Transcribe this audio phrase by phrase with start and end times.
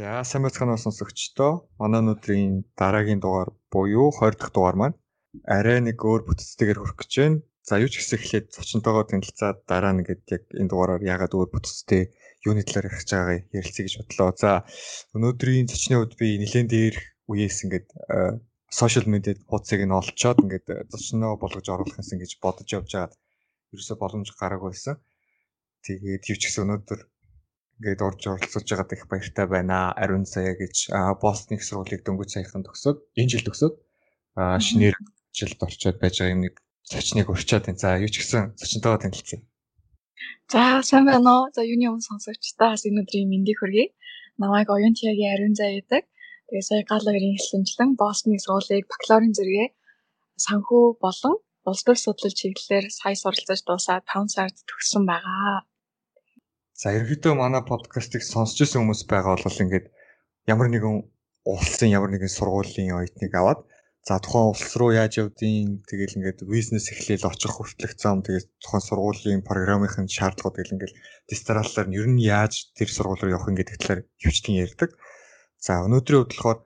[0.00, 1.52] За сайн байцгаана уу сонсогчдоо.
[1.80, 4.96] Манай өнөөдрийн дараагийн дугаар буюу 20 дахь дугаар маань
[5.56, 7.42] арай нэг өөр бүтцтэйгээр хүрэх гэж байна.
[7.68, 11.48] За юу ч гэсэн эхлээд зочинтойгоо танилцаад дараа нь ингээд яг энэ дугаараар яагаад өөр
[11.52, 12.02] бүтцтэй
[12.48, 14.30] юуны талаар ярих гэж байгааг ярилцъя гэж бодлоо.
[14.40, 14.50] За
[15.16, 16.96] өнөөдрийн зочны хувьд би нэлээд дээр
[17.28, 17.88] үеэс ингээд
[18.72, 23.14] сошиал медиад хуудсыг нь олцоод ингээд зочноо болгож оруулах юмсан гэж бодож явж байгаад
[23.76, 24.96] ерөөсө боломж гараагүй байсан.
[25.84, 27.00] Тэгээд юу ч гэсэн өнөөдөр
[27.80, 29.96] ингээд орж оролцож байгаад их баяртай байна.
[29.96, 33.74] Ариун сая гэж Бостон их сургуулийг дөнгөж саяхан төгсөөд энэ жил төгсөөд
[34.36, 34.96] шинээр
[35.32, 36.54] жилд орчоод байж байгаа юм нэг
[36.84, 37.80] зочныг урьчаад байна.
[37.80, 39.40] За юу ч гэсэн зочнтойгоо танилцъя.
[40.52, 41.48] За сайн байна уу?
[41.56, 43.96] За юуны өмнө сонсогчдаа бас энэ өдрийн мэндийг хүргэе.
[44.36, 46.04] Намайг Оюнтиагийн Ариун зая гэдэг.
[46.52, 49.68] Тэгээ сая галагэрийн хэлсэнчлэн Бостон их сургуулийг бакалаврын зэрэгээ
[50.44, 51.36] санхүү болон
[51.68, 55.69] улс төр судлал чиглэлээр сая суралцаж дуусаад 5 сард төгссөн байгаа.
[56.80, 59.86] За ерөнхийдөө манай подкастыг сонсч ирсэн хүмүүс байгаа бол ингээд
[60.52, 60.96] ямар нэгэн
[61.52, 63.60] улсын ямар нэгэн сургуулийн оюутныг аваад
[64.08, 68.84] за тухайн улс руу яаж явдیں тэгэл ингээд бизнес эхлээл очих хүртэлх зам тэгээд тухайн
[68.88, 70.96] сургуулийн програмын шаардлагууд тэгэл ингээд
[71.28, 74.90] дистрааллаар нь ер нь яаж тэр сургууль руу явах ингээд талаар хөвчтөн ярьдаг.
[75.60, 76.58] За өнөөдрийн хувьд болохоор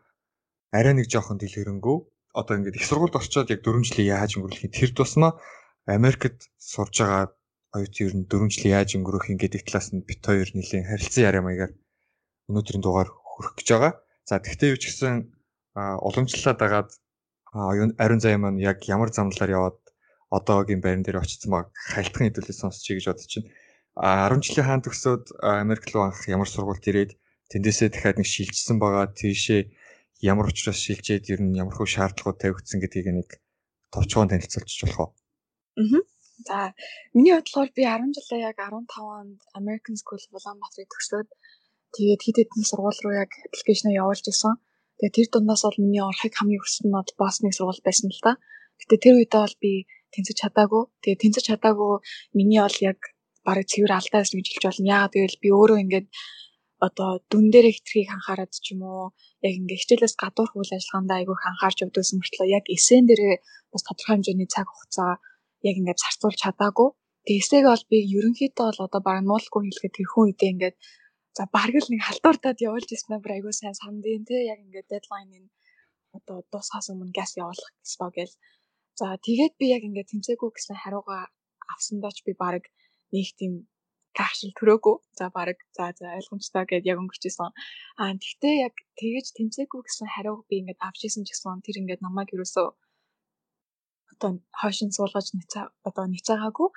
[0.78, 1.96] арай нэг жоохон дэлгэрэнгүй
[2.38, 5.42] одоо ингээд их сургуульд орчоод яг 4 жилийн яаж өнгөрүүлэх тэр тусмаа
[5.90, 7.34] Америкт сурж байгаа
[7.74, 11.26] оюутан ер нь 4 жил яаж өнгөрөх юм гэдэг талаас нь бит хоёр нэлийн харилцан
[11.28, 11.72] яриа маягаар
[12.48, 13.92] өнөөдрийн дугаар хүрэх гэж байгаа.
[14.28, 15.14] За тэгвэл юу ч гэсэн
[15.76, 16.90] уламжлалаад агаад
[17.98, 19.78] ариун заяа маань яг ямар замналаар яваад
[20.30, 23.34] одоогийн байран дээр очсон баг хайлтхан хэдүүлээ сонсчихъя гэж бодож.
[23.94, 27.12] А 10 жилийн хаан төгсөөд Америк руу анх ямар сургуульд ирээд
[27.50, 29.70] тэндээсээ дахиад нэг шилжсэн байгаа тийшээ
[30.22, 33.28] ямар учраас шилжээд ер нь ямар хөө шаардлагууд тавигдсан гэдгийг нэг
[33.94, 35.10] товчхон танилцуулчих болох уу?
[35.78, 36.02] Аа.
[36.42, 36.74] За
[37.14, 41.28] миний бодлоор би 10 жилээ яг 15 онд American School Ulalaanбаатарыг төгсөөд
[41.94, 44.54] тэгээд хэд хэдэн сургууль руу яг аппликейшнээ явуулж исэн.
[44.98, 48.32] Тэгээд тэр дундаас бол миний орохыг хамгийн хүссэн нь Босны сургууль байсан л та.
[48.80, 49.72] Гэтэ тэр үедээ бол би
[50.14, 50.82] тэнцэж чадаагүй.
[51.02, 51.92] Тэгээд тэнцэж чадаагүй
[52.38, 52.98] миний бол яг
[53.46, 54.90] барыг цэвэр алдаа байсан гэж хэлж болно.
[54.94, 56.08] Яагаад гэвэл би өөрөө ингээд
[56.86, 59.14] одоо дүн дээр хитрхийг анхаарад ч юм уу
[59.46, 63.34] яг ингээ хичээлээс гадуур үйл ажиллагаандаа айгүйх анхаарч өвдөөсөн мөртлөө яг эсэн дээрээ
[63.72, 65.12] бас тодорхой хэмжээний цаг хугацаа
[65.68, 66.88] яг ингээд зарцуулж чадаагүй.
[67.24, 70.76] Тэгээ эсээг бол би ерөнхийдөө бол одоо баг нуулгүй хэлэхэд тэрхүү үедээ ингээд
[71.36, 75.44] за бараг л нэг халдвартад явуулж ирсэн бүр айгүй сайн сандын те яг ингээд дедлайныг
[76.16, 78.34] одоо дуусахаас өмнө газ явуулах гэсэн гэл.
[79.00, 81.22] За тэгээд би яг ингээд тэмцээгүй гэсэн хариугаа
[81.74, 82.62] авсандаа ч би баг
[83.14, 83.52] нэг тийм
[84.18, 84.96] гашил төрөөгүй.
[85.18, 87.50] За баг за за ойлгомжтой гэдээ яг өнгөрчээсэн.
[88.00, 92.04] Аа тэгтээ яг тэгэж тэмцээгүй гэсэн хариуг би ингээд авч исэн ч гэсэн тэр ингээд
[92.06, 92.78] намайг юусоо
[94.14, 94.30] одоо
[94.60, 96.68] хойшин суулгаж ницаа одоо ницаагаагүй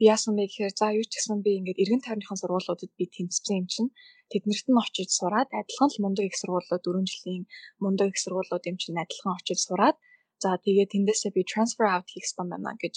[0.00, 3.54] би яасан бэ гэхээр за юу ч гэсэн би ингээд эргэн тойрныхон сургуулиудад би тэмцсэн
[3.60, 3.90] юм чинь
[4.30, 7.44] тэднэрт нь очиж сураад адилхан л мундаг их сургуулиуд 4 жилийн
[7.82, 9.96] мундаг их сургуулиуд юм чинь адилхан очиж сураад
[10.42, 12.96] за тэгээ тэндээсээ би transfer out хийх юм байна гэж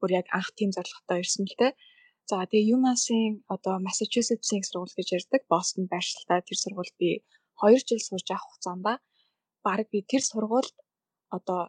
[0.00, 1.72] бүр яг анх тийм зорилготой ирсэн л дээ.
[2.30, 7.10] За тэгээ UMass-ийн одоо Massachusetts-ийн сургууль гэж ярьдаг Бостон байршилтай тэр сургууль би
[7.62, 8.82] 2 жил сурж авах хугацаанд
[9.66, 10.76] баг би тэр сургуульд
[11.36, 11.60] одоо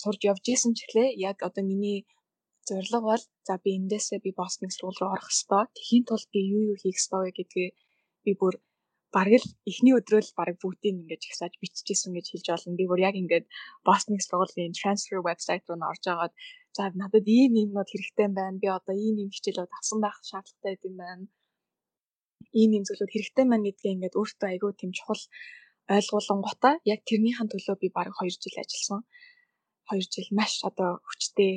[0.00, 1.98] сурж явж исэн ч гэлээ яг одоо миний
[2.68, 5.64] зорилго бол за би эндээсээ би Бостоныг сургууль руу орох ёстой.
[5.76, 7.68] Тэхийн тулд би юу юу хийх ёстой вэ гэдгээ
[8.24, 8.54] би бүр
[9.14, 12.78] бараг л эхний өдрөө л бараг бүгдийг ингэж ихсааж биччихсэн гэж хэлж болно.
[12.80, 13.46] Би бүр яг ингээд
[13.86, 16.32] Бостоныг сургуулийн transfer website руу н орж агаад
[16.76, 18.60] за надад ийм юмнууд хэрэгтэй байна.
[18.62, 21.24] Би одоо ийм ийм хичээлүүд авсан байх шаардлагатай юм байна.
[22.60, 25.22] Ийм ийм зүйлүүд хэрэгтэй байна гэдгээ ингээд өөртөө айгүй тийм чухал
[25.96, 29.00] ойлгуулангуудаа яг тэрнийхэн төлөө би бараг 2 жил ажилласан.
[29.90, 31.54] 2 жил маш одоо хүчтэй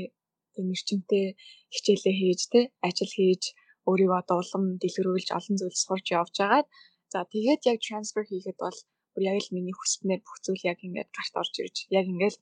[0.53, 1.25] тийм эрчимтэй
[1.73, 3.43] хичээлээ хийж тэ ажил хийж
[3.89, 6.67] өөрийгөө одоо улам дэлгэрүүлж олон зүйл сурч явж байгаад
[7.11, 8.77] за тэгээд яг трансфер хийхэд бол
[9.13, 12.37] бүр яг л миний хүснээр бүх зүйл яг ингээд гарт орж ирж яг ингээд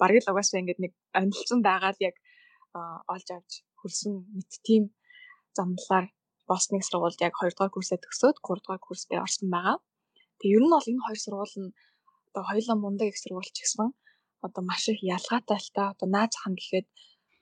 [0.00, 2.16] бараг л угаасаа ингээд нэг амжилтсан байгаад яг
[3.14, 4.84] олж авч хөлсөн мэт тийм
[5.56, 6.06] замналаар
[6.48, 9.76] Босны сургуульд яг 2 дугаар курсээ төгсөөд 3 дугаар курстээ орсон байгаа.
[10.38, 11.74] Тэгээ ер нь бол энэ хоёр сургууль нь
[12.28, 13.88] одоо хоёулаа мундаг их сургууль ч гэсэн
[14.46, 16.86] одоо маш их ялгаатай л та одоо наад зах нь гэхэд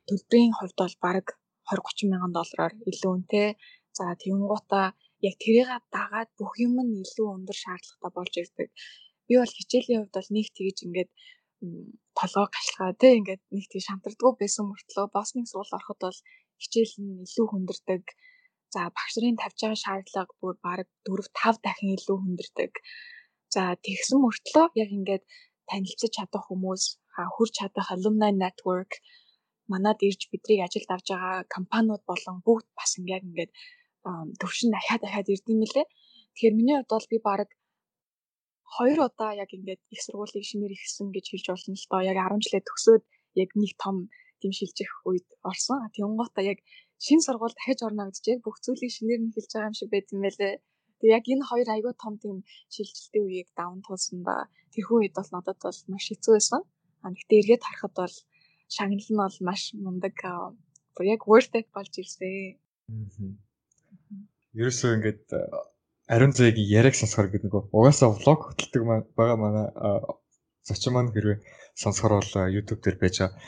[0.08, 1.26] төлбөрийн хувьд бол бараг
[1.70, 3.48] 20 30 мянган доллараар илүү үнэтэй.
[3.96, 4.86] За тэгэнгуутаа
[5.28, 8.68] яг тэрийг дагаад бүх юм нь илүү өндөр шаардлагатай болж ирдэг.
[9.26, 11.10] Би бол хичээлийн хувьд бол нэг тэгж ингээд
[12.18, 16.18] толгой гашлгаа тий ингээд нэг тийм шантардгүй байсан мөртлөө босныг суул ороход бол
[16.62, 18.02] хичээл нь илүү хүндэрдэг.
[18.74, 22.72] За багш нарын тавьж байгаа шаардлага бүр бараг 4 5 дахин илүү хүндэрдэг.
[23.54, 25.24] За тэгсэн мөртлөө яг ингээд
[25.72, 26.84] танилцж чадах хүмүүс,
[27.34, 28.92] хүрч чадах alumni network
[29.72, 33.52] манад ирж бидрийг ажилд авч байгаа компаниуд болон бүгд бас ингээд ингээд
[34.40, 35.86] төвшин дахиад дахиад ирдэм мэлээ.
[36.32, 37.48] Тэгэхээр миний хувьд бол би баг
[38.74, 42.00] хоёр удаа яг ингээд их сургуулийг шинээр ихсэн гэж хэлж болно л доо.
[42.10, 43.02] Яг 10 жилээ төгсөөд
[43.42, 43.96] яг нэг том
[44.40, 45.78] тийм шилжих үед орсон.
[45.94, 46.58] Тэнгуутаа яг
[47.04, 50.08] шин сургууль дахиж орно гэж яг бүх зүйлийг шинээр нь хэлж байгаа юм шиг байт
[50.14, 50.54] юм байлээ.
[51.02, 55.30] Тэг яг энэ хоёр айгүй том тийм шилжилтийн үеийг даван туулсан ба тэрхүү үед бол
[55.34, 56.62] надад бол маш хэцүү байсан.
[57.02, 58.16] А гэхдээ эргээд харахад бол
[58.70, 60.14] шагнал нь бол маш мундаг
[61.02, 62.62] яг worth it болж ирсэн.
[64.54, 65.24] Ерөөсөө ингээд
[66.06, 68.82] ариун зээг яриаг сонсохоор гэдэг нөгөө угаасаа влог хөтэлдэг
[69.18, 69.66] байгаа манай
[70.62, 71.38] зочин маань хэрвээ
[71.82, 73.38] сонсохоор бол YouTube дээр байж байгаа.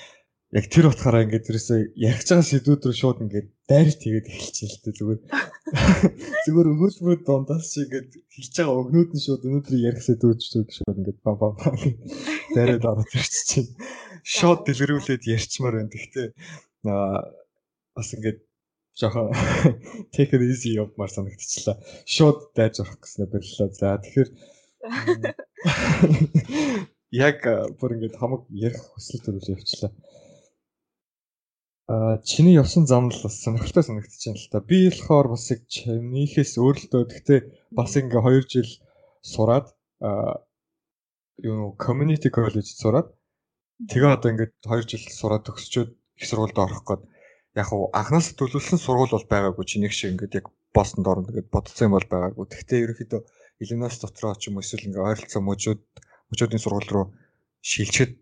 [0.59, 1.79] Яг тэр утгаараа ингээд ерөөсөө
[2.09, 3.49] ярих байгаа сэдвүүд рүү шууд ингээд
[4.29, 5.21] эхэлчихсэн л дээ зүгээр.
[6.45, 11.19] Зүгээр өгүүлбэрүүд дундаас чи ингээд хэлж байгаа өгнүүд нь шууд өнөөдөр ярих сэдвүүд шууд ингээд
[11.25, 11.73] ба ба ба
[12.53, 13.65] дайраад ороод ирчихсэн.
[14.21, 15.95] Шууд дэлгэрүүлээд ярьчмаар байна.
[15.97, 16.29] Гэхдээ
[17.97, 18.39] бас ингээд
[19.01, 19.33] жоохон
[20.15, 21.81] take it easy явмаар санагдчихлаа.
[22.05, 23.69] Шууд дайж орох гэснээр боллоо.
[23.73, 24.29] За тэгэхээр
[27.27, 27.41] яг
[27.81, 29.89] бүр ингээд хамаг ярих хүсэл төрөл явчлаа.
[31.87, 34.65] А чиний явсан зам л бас сонирхолтой санагдчихээн л та.
[34.65, 37.41] Би болохоор бас яг чинийхээс өөрлөлтөө гэхдээ
[37.77, 38.71] бас ингээ 2 жил
[39.21, 39.67] сураад
[40.01, 40.41] а
[41.45, 43.13] юу community college сураад
[43.91, 47.03] тэгээ одоо ингээд 2 жил сураад төгсчөөд их сургуульд орох гээд
[47.61, 51.55] яг уу анханаас төлөвлөсөн сургууль бол байгаагүй чи нэг шиг ингээд яг Бостонд орно гэдээ
[51.55, 52.45] бодсон юм бол байгаагүй.
[52.51, 53.21] Гэхдээ ерөнхийдөө
[53.63, 55.83] Иллинойс дотроо ч юм уу эсвэл ингээд ойролцоо мужууд
[56.35, 57.07] мужуудын сургууль руу
[57.63, 58.13] шилжихэд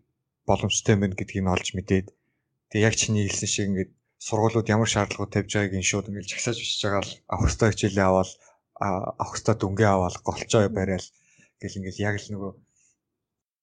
[0.45, 2.07] боломжтой мэн гэдгийг нь олж мэдээд
[2.73, 6.57] тэгээ яг чиний хэлсэн шиг ингээд сургуулиуд ямар шаардлагууд тавьж байгааг нь шууд ингээд жагсааж
[6.57, 8.31] бичиж байгаа л авах хөстэй хичээлээ аваад
[8.81, 11.07] авах хөстэй дүнгээ аваад голчоо барайл
[11.61, 12.51] гэл ингээд яг л нөгөө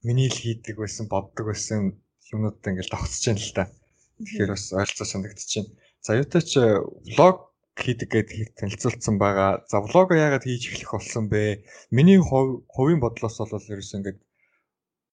[0.07, 1.99] миний л хийдэг байсан боддог байсан
[2.31, 3.65] юмнуудаа ингээд давхцаж байна л та.
[4.23, 5.67] Тэгэхээр бас ойролцоо санагдчихэв.
[6.07, 6.53] За юутай ч
[7.11, 7.37] влог
[7.83, 9.65] хийдэг гэдгийг танилцуулсан байгаа.
[9.71, 11.65] За влого яагаад хийж эхлэх болсон бэ?
[11.91, 14.19] Миний хувийн бодлоос бол ерөөс ингээд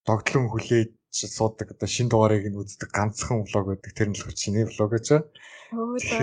[0.07, 0.91] догтлон хүлээж
[1.25, 3.91] суудаг одоо шин дугаарыг нь үздэг ганцхан влог байдаг.
[3.97, 5.29] Тэр нь л чиний влог гэж байна.
[5.73, 6.17] Өө за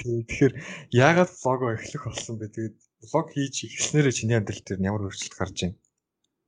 [0.00, 0.52] Тэгэхээр
[1.04, 2.54] яагаад влого эхлэх болсон бэ?
[2.54, 2.76] Тэгээд
[3.10, 5.76] влог хийж эхлснээрээ чиний амьдрал дээр ямар өөрчлөлт гарч байна?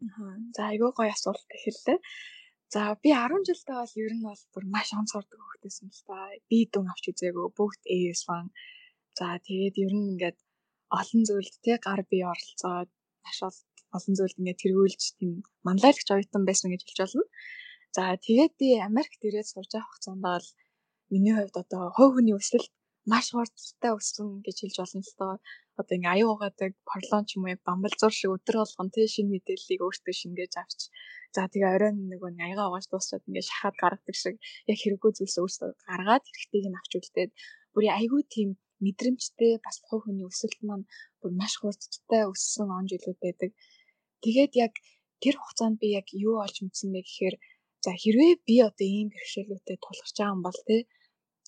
[0.06, 0.34] Аа.
[0.56, 1.98] За айгүй гоё асуулт гэхэлээ.
[2.72, 6.16] За би 10 жилдээ бол ер нь бол бүр маш онцгордог хөхтэйсэн л та.
[6.48, 8.48] Би дүн авч үзээгүй бүгд AS1.
[9.18, 10.38] За тэгээд ер нь ингээд
[10.98, 12.88] олон зүйлд те гар бие оролцоод
[13.24, 13.38] маш
[13.96, 15.32] олон зүйлд ингээд тэргүүлж тийм
[15.66, 17.24] манлайлагч оюутан байсан гэж хэлж болно.
[17.96, 20.46] За тэгээд би Америкт ирээд сурж байгаа хугацаанд бол
[21.12, 22.72] миний хувьд одоо хувь хүний өсөлт
[23.12, 25.34] маш хурдтай өссөн гэж хэлж болно л доо.
[25.80, 29.32] Одоо ингээ аюу угаадаг порлон ч юм уу яг бамбалзуур шиг өдөр болгон тий шинэ
[29.32, 30.80] мэдээллийг өөртөө шингээж авч
[31.32, 34.36] За тэгээ оройн нөгөө аяга угааж дуусчаад ингээд шахаад гаргадаг шиг
[34.68, 37.30] яг хэрэггүй зүйлс өөрсдөө гаргаад хэрэгтэйг нь авч үлдээд
[37.72, 38.48] бүр айгүй тийм
[38.84, 40.84] мэдрэмжтэй бас хувь хүний өсөлт маань
[41.20, 43.50] бүр маш хурдтай өссөн он жилүүд байдаг.
[44.24, 44.72] Тэгээд яг
[45.22, 47.36] тэр хугацаанд би яг юу олж мэдсэн бэ гэхээр
[47.84, 50.76] за хэрвээ би одоо ийм бэрхшээлүүдэд тулгарч байгаа юм бол те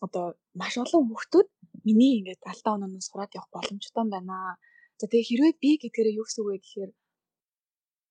[0.04, 0.26] одоо
[0.60, 1.48] маш олон хүүхдүүд
[1.86, 4.58] миний ингээд алдаа ононоос сураад явах боломжтой байна.
[4.98, 6.90] За тэгээ хэрвээ би гэдгээрээ юу гэсэн үг вэ гэхээр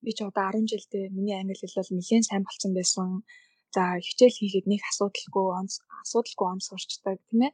[0.03, 3.07] би ч одоо 10 жилдээ миний англи хэл бол нэлээд сайн болцсон байсан.
[3.75, 5.45] За хичээл хийгээд нэг асуудалгүй
[6.03, 7.51] асуудалгүй онц сурчдаг тийм ээ.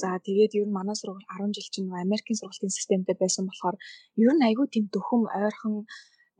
[0.00, 3.76] За тэгээд ер нь манай сургууль 10 жил чинь Америкийн сургуулийн системтэй байсан болохоор
[4.24, 5.74] ер нь айгүй тийм дөхөм ойрхон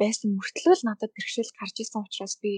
[0.01, 2.53] байсан мөртлөө л надад бэрхшээл гарч исэн учраас би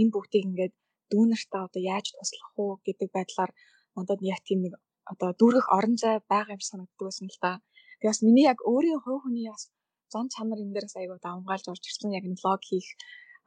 [0.00, 0.74] энэ бүгдийг ингээд
[1.10, 3.52] дүүнартаа одоо яаж туслах уу гэдэг байдлаар
[3.96, 4.74] надад яг тийм нэг
[5.12, 7.50] одоо дүүргэх орон зай байгаа юм санагддаг байсан л та.
[7.98, 9.64] Тэгээ бас миний яг өөрийн хувь хүний бас
[10.12, 12.88] зан чанар энэ дээрээс айгүй давмгаалж орж ирсэн яг энэ влог хийх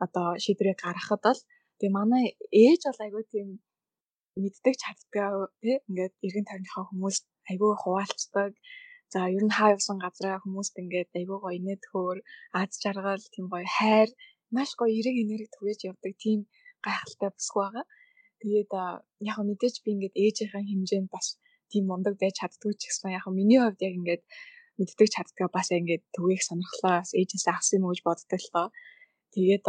[0.05, 1.41] одоо шийдвэрээ гаргахад бол
[1.77, 2.23] тэгээ манай
[2.65, 3.47] ээж бол айгүй тийм
[4.41, 5.31] мэддэг чаддгаа
[5.61, 8.51] тий ингээд эргэн тойрныхаа хүмүүст айгүй хуваалцдаг.
[9.13, 12.17] За ер нь хаа явсан газраа хүмүүст ингээд айгүй гоё инээд хөөр
[12.59, 14.09] аз жаргал тийм гоё хайр
[14.55, 16.39] маш гоё эрэг энерги түгээж явдаг тийм
[16.85, 17.85] гайхалтай бүсгүй байгаа.
[18.41, 18.71] Тэгээд
[19.29, 21.27] яг мэдээж би ингээд ээжийнхээ хэмжээнд бас
[21.71, 24.23] тийм мундаг байж чаддгүй ч гэсэн яг миний хувьд яг ингээд
[24.77, 28.67] мэддэг чаддгаа бас ингээд түгээх сонирхлоо бас ээжээс авсан юм гэж боддог л тоо.
[29.33, 29.65] Тэгээд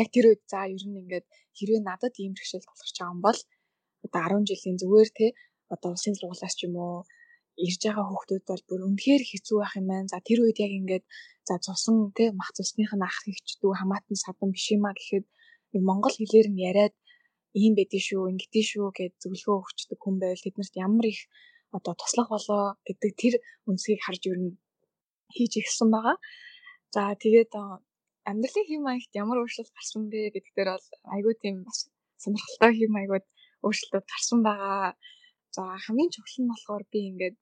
[0.00, 3.40] яг тэр үед за ер нь ингээд хэрвээ надад ийм бэрхшээл тулгарч байгаа юм бол
[4.04, 5.26] одоо 10 жилийн зүгээр те
[5.74, 6.98] одоо улсын сургуулиас ч юм уу
[7.56, 10.10] ирж байгаа хүүхдүүд бол бүр үнэхээр хэцүү байх юм байна.
[10.12, 11.04] За тэр үед яг ингээд
[11.48, 15.26] за цусан те мах цусных нь ах ихчдүү хамаатан садан биш юма гэхэд
[15.72, 16.94] нэг монгол хэлээр нь яриад
[17.60, 21.20] ийм байдгийг шүү, ингэдэж шүү гэж зөвлөгөө өгчдөг хүн байвал тэднэрт ямар их
[21.76, 23.34] одоо туслах болоо гэдэг тэр
[23.68, 24.36] үндсийг харж юу
[25.34, 26.16] хийж ирсэн байгаа.
[26.94, 27.52] За тэгээд
[28.30, 31.78] амьдралын хэм маягт ямар өөрчлөлт гарсан бэ гэдэг дээр бол айгүй тийм бас
[32.22, 33.26] сонирхолтой хэм маягууд
[33.64, 34.94] өөрчлөлтүүд гарсан байгаа.
[35.54, 37.36] За хамгийн чухал нь болохоор би ингээд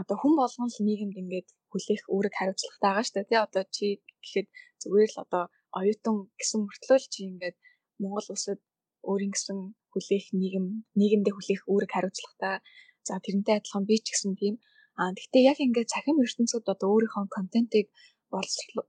[0.00, 3.30] одоо хүн болгон л нийгэмд ингээд хүлээх үүрэг хариуцлагатай байгаа шүү дээ.
[3.30, 3.86] Тэ одоо чи
[4.22, 4.48] гэхэд
[4.82, 5.44] зүгээр л одоо
[5.78, 7.56] оюутан гэсэн мөртлөө чи ингээд
[8.00, 8.60] Монгол улсад
[9.08, 9.58] өөрийн гэсэн
[9.92, 10.66] хүлээх нийгэм
[10.98, 12.54] нийгэмдээ хүлээх үүрэг хариуцлагатай.
[13.08, 14.54] За тэрнтэй адилхан би ч гэсэн тийм.
[15.00, 17.86] Аа гэхдээ яг ингээд цахим ертөнцид одоо өөрийнхөө контентыг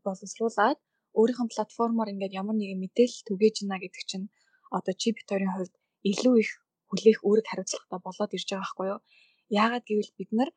[0.05, 0.79] боловсруулад
[1.19, 4.27] өөрийнхөө платформоор ингээд ямар нэгэн мэдээлэл түгээж гинэ гэдэг чинь
[4.77, 5.73] одоо чи битэрийн хувьд
[6.11, 6.51] илүү их
[6.95, 8.99] хүлээх үүрэг хариуцлагатай болоод ирж байгаа байхгүй юу?
[9.61, 10.49] Яагаад гэвэл бид нар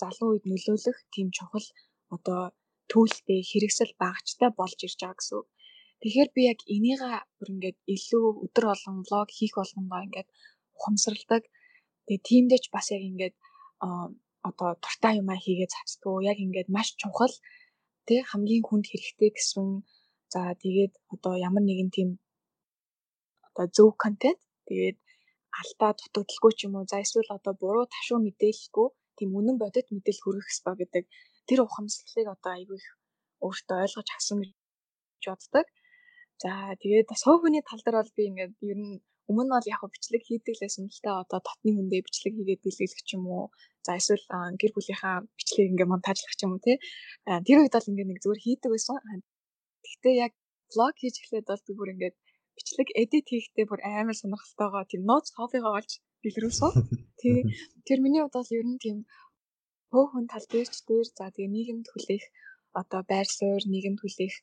[0.00, 1.66] залуу үед нөлөөлөх тийм чухал
[2.14, 2.40] одоо
[2.90, 5.48] төлөлтэй хэрэгсэл багчтай болж ирж байгаа гэсэн үг.
[6.00, 10.28] Тэгэхээр би яг энийгээ бүр ингээд илүү өдөр болгон влог хийх болгондоо ингээд
[10.76, 11.44] ухамсарладаг.
[12.06, 13.36] Тэгээ тиймдээ ч бас яг ингээд
[14.48, 16.14] одоо дуртай юмаа хийгээд цацдаг.
[16.30, 17.34] Яг ингээд маш чухал
[18.08, 19.66] тэг хамгийн хүнд хэрэгтэй гэсэн
[20.32, 22.08] за тэгээд одоо ямар нэгэн тийм
[23.48, 24.96] одоо зөв контент тэгээд
[25.62, 28.88] алдаа дутагдaltaгүй ч юм уу за эсвэл одоо буруу ташуу мэдээлэлгүй
[29.18, 31.04] тийм үнэн бодит мэдээлэл хүргэх ёстой гэдэг
[31.48, 32.88] тэр ухамсарлыг одоо айгүй их
[33.46, 35.66] өөртөө ойлгож авсан гэж боддог.
[36.42, 36.50] За
[36.82, 38.96] тэгээд бас хов хүний тал дээр бол би ингээд ер нь
[39.30, 43.02] өмнө нь бол яг бичлэг хийдэг лсэн л та одоо дотны хүндээ бичлэг хийгээд бэлгэлэх
[43.06, 43.46] ч юм уу.
[43.86, 44.24] За эсвэл
[44.60, 46.76] гэр бүлийнхаа бичлэгийг ингээд монтажлах ч юм уу тий.
[47.46, 48.96] Тэр үед бол ингээд нэг зүгээр хийдэг байсан.
[49.84, 50.32] Гэхдээ яг
[50.72, 52.16] влог хийж эхлээд бол би бүр ингээд
[52.60, 56.70] бичлэг эдит хийхдээ бүр амар сонирхолтойгоо тийм нууц хоббигоо олж дэлгэрүүлсэн.
[57.20, 57.38] Тий.
[57.88, 58.98] Тэр миний хувьд бол ер нь тийм
[59.90, 62.24] хөө хүн тал дээр ч дээр за тэгээ нийгэмд хүлээх
[62.80, 64.34] одоо байр суурь нийгэмд хүлээх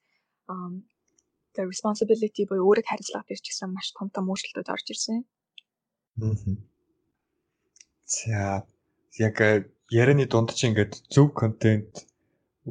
[1.55, 5.17] the responsibility буюу өөрийг хариуцлага дээр ч гэсэн маш том том өөрчлөлтүүд орж ирсэн.
[8.15, 8.65] За
[9.27, 9.65] яг э,
[10.01, 12.05] ярианы дунд чи ингээд зөв контент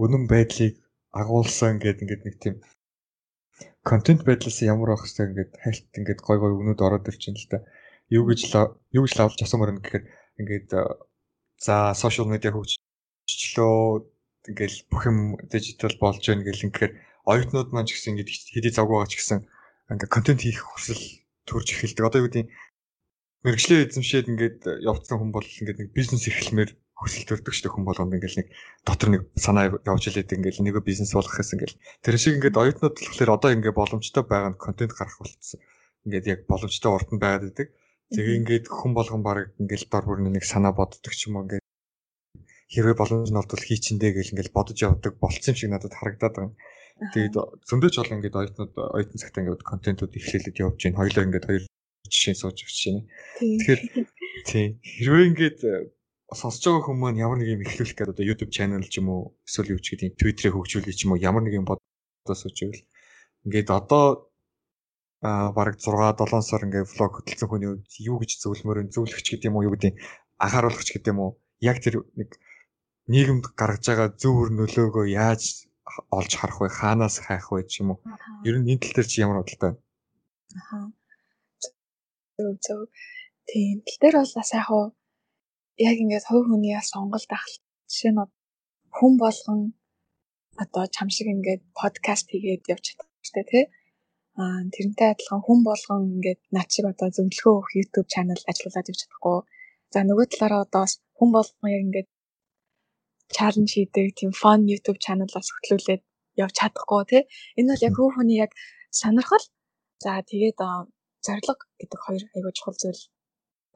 [0.02, 0.74] үнэн байдлыг
[1.20, 2.54] агуулсан гэдэг ингээд нэг тийм
[3.86, 7.58] контент байдлаас ямар байх хэвээр ингээд хайлт ингээд гой гой өгнүүд ороод ирчихээн л та.
[8.10, 8.40] Юу гэж
[8.96, 10.04] юу гэж лавлж асуумаар юм гэхээр
[10.42, 10.82] ингээд э,
[11.62, 13.78] за сошиал медиа хөгжчлөө
[14.50, 15.18] ингээл бүх юм
[15.50, 16.94] дижитал болж байна гэл ингээд
[17.30, 19.38] оюутнууд маань ч гэсэн ингээд хэдий завгүй байгаа ч гэсэн
[19.94, 21.02] ингээд контент хийх хүсэл
[21.46, 22.06] төрж эхэлдэг.
[22.06, 22.46] Одоо юу гэдэг
[23.46, 28.40] мэрэгчлээ эзэмшээд ингээд явцсан хүн бол ингээд нэг бизнес эрхлэмээр шүү дээ хүн болгонд ингээд
[28.40, 28.48] нэг
[28.88, 32.96] дотор нэг санаа явж илээд ингээд нэг бизнес болох гэсэн ингээд тэр шиг ингээд оюутнууд
[32.96, 35.60] болохоор одоо ингээд боломжтой байгаа нь контент гарах болчихсон.
[36.08, 37.68] Ингээд яг боломжтой урд нь байгаад идэг.
[38.16, 41.64] Тэгээ ингээд хүн болгон баг ингээд дор бүрний нэг санаа боддог ч юм уу ингээд
[42.72, 46.56] хэрвээ боломж нь олдвол хийчиндээ гэл ингээд бодож явдаг болцсон юм шиг надад харагдаад байгаа.
[47.12, 47.34] Тэгээд
[47.68, 51.00] зөндөөч бол ингээд оюутнууд оюутан цагтаа ингээд контентууд эхлүүлээд явж байна.
[51.04, 51.64] Хоёлоо ингээд хоёр
[52.08, 53.02] жишээ сууж авч байна.
[53.36, 53.80] Тэгэхээр
[54.48, 54.66] тий.
[54.80, 55.58] Хэрвээ ингээд
[56.34, 59.22] сонсож байгаа хүмүүс маань ямар нэг юм эхлүүлэх гэдэг одоо YouTube channel ч юм уу
[59.46, 61.82] эсвэл юу ч гэдэг Twitter-ээ хөгжүүлэх ч юм уу ямар нэг юм бодож
[62.26, 62.82] сууж ивэл
[63.46, 64.26] ингээд одоо
[65.22, 67.70] а бараг 6 7 сар ингээд влог хөтэлсэн хүний
[68.10, 69.94] юу гэж зөвлөмөр зөвлөгч гэдэг юм уу юу гэдэг
[70.42, 71.30] анхааруулгач гэдэг юм уу
[71.62, 72.30] яг тэр нэг
[73.06, 75.42] нийгэмд гаргаж байгаа зөв нөлөөгөө яаж
[76.10, 76.68] олж харах вэ?
[76.78, 77.98] Хаанаас хайх вэ ч юм уу?
[78.48, 79.80] Ер нь энэ тал дээр чи ямар бодолтой байна?
[80.58, 80.78] Аха.
[82.36, 82.80] Зөв зөв.
[83.46, 83.74] Тийм.
[83.86, 84.86] Тал дээр бол бас яг уу
[85.78, 87.46] яг ингээд хувь хүний сонголт ах
[87.90, 88.20] жишээ нь
[88.96, 89.60] хүн болгон
[90.62, 93.64] одоо чам шиг ингээд подкаст хийгээд явж чадах хэрэгтэй тий.
[94.40, 99.00] Аа тэрнтэй адилхан хүн болгон ингээд над шиг одоо зөвлөгөө өгөх YouTube channel ажиллуулад явж
[99.02, 99.38] чадахгүй.
[99.92, 100.84] За нөгөө талаараа одоо
[101.18, 102.08] хүн болгон яг ингээд
[103.36, 106.02] чаленж хийдэг тийм fun YouTube channel-аас хөтлүүлээд
[106.42, 107.22] явж чадахгүй тий.
[107.58, 108.52] Энэ бол яг хүү хүний яг
[109.00, 109.44] сонирхол
[110.02, 110.58] за тэгээд
[111.26, 113.02] зориг гэдэг хоёр айгүй чухал зүйл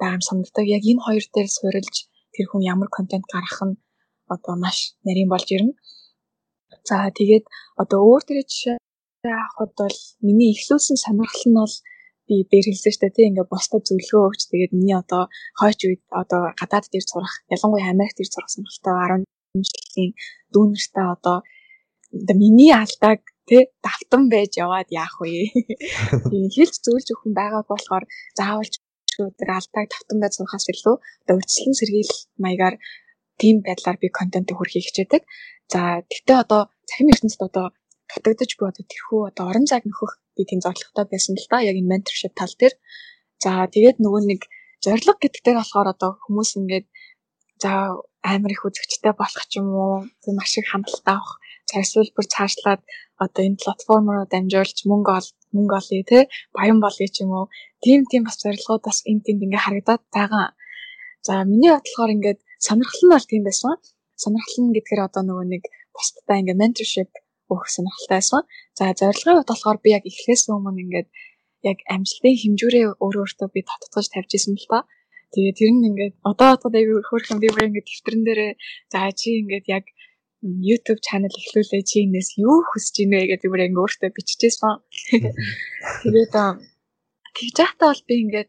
[0.01, 0.67] байгаа юм санагддаг.
[0.77, 1.97] Яг энэ хоёр дээр суурилж
[2.35, 3.81] тэр хүн ямар контент гаргах нь
[4.35, 5.75] одоо маш нарийн болж ирнэ.
[6.89, 7.45] За тэгээд
[7.83, 8.77] одоо өөр төрлийн жишээ
[9.25, 11.75] авахд бол миний ихлүүлсэн сонирхол нь бол
[12.27, 15.23] би дээр хэлсэн шүү дээ тийм ингээ босдод зөвлөгөө өгч тэгээд миний одоо
[15.61, 18.95] хойч үед одоо гадаад дээр сурах ялангуяа Америкт дээр сурах сонирхолтой
[19.55, 20.13] 10 жилийн
[20.55, 25.51] дүүнэртээ одоо оо миний алдааг тий давтан байж яваад яах вэ?
[26.31, 28.05] Тийм хэлж зөвлөж өгөх хүн байгааг болохоор
[28.39, 28.75] заавалч
[29.29, 32.13] өдөр алдааг давтан байж сурахаас илүү одоо үржилхэн сэргийл
[32.45, 32.77] маягаар
[33.41, 35.23] тийм байдлаар би контентыг хүрхийг хичээдэг.
[35.73, 37.67] За тэгтээ одоо цахим ертөнцид одоо
[38.11, 41.77] дутагдаж буй одоо тэрхүү одоо орон зайг нөхөх би тийм зорилготой байсан л да яг
[41.81, 42.75] энэ менторшип тал дээр.
[43.45, 44.41] За тэгээд нөгөө нэг
[44.85, 46.87] зориг гэдэг дээр болохоор одоо хүмүүс ингээд
[47.63, 47.73] за
[48.33, 49.95] амар их үзэгчтэй болох ч юм уу
[50.37, 52.81] маш их хандлтаа авах цайсвал бүр цаашлаад
[53.25, 56.19] одоо энэ платформороо дамжуулж мөнгө ол мөнгө олъё те
[56.57, 57.47] баян болъё ч юм уу
[57.85, 60.47] тийм тийм бас зорилгоод бас энэ тэнд ингээ харагдаад байгаа.
[61.27, 63.75] За миний бодлохоор ингээд сонирхол нь бол тийм байсан.
[64.23, 65.63] Сонирхол нь гэдгээр одоо нөгөө нэг
[65.95, 67.11] бусдаа ингээ менторшип
[67.53, 68.43] өгөх сонирхолтой байсан.
[68.79, 71.09] За зорилгын хувьд болохоор би яг эхлээс өмнө ингээд
[71.71, 74.79] яг амжилтын хэмжүүрээ өөрөө өөртөө би татгаж тавьж исэн л та.
[75.33, 78.53] Тэгээ тэр нь ингээд одоо бодоход айгүй хөөрхөн би бүр ингээд дэвтрэн дээрээ
[78.93, 79.85] за чи ингээд яг
[80.41, 84.75] YouTube channel эхлүүлээ чи энэс юу хүсэж ийнэ гэдэг би бүр ингээд өөртөө биччихсэн.
[86.03, 86.35] Тэгээд
[87.37, 88.49] тэгж яхтаа бол би ингээд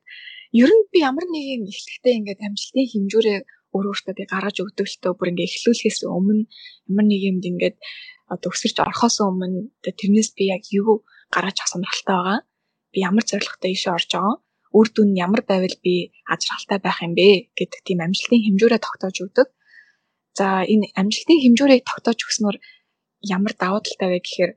[0.64, 3.40] ер нь би ямар нэг юм ихлэхтэй ингээд амжилтын хэмжүүрээ
[3.76, 6.48] өөр өөртөө би гаргаж өгдөг л төө бүр ингээд эхлүүлэхээс өмнө
[6.88, 7.78] ямар нэг юмд ингээд
[8.32, 12.40] өсөрч орохоос өмнө тэрнээс би яг юу гаргаж авах сонирхолтой байгаа.
[12.92, 14.36] Би ямар зорилготой ийшээ орж байгаа
[14.72, 19.48] үр дүн ямар байвал би ажралтай байх юм бэ гэдэг тийм амжилтын хэмжүүрээ тогтоож өгдөг.
[20.38, 22.58] За энэ амжилтын хэмжүүрийг тогтоож өгснөөр
[23.36, 24.52] ямар давуу талтай вэ гэхээр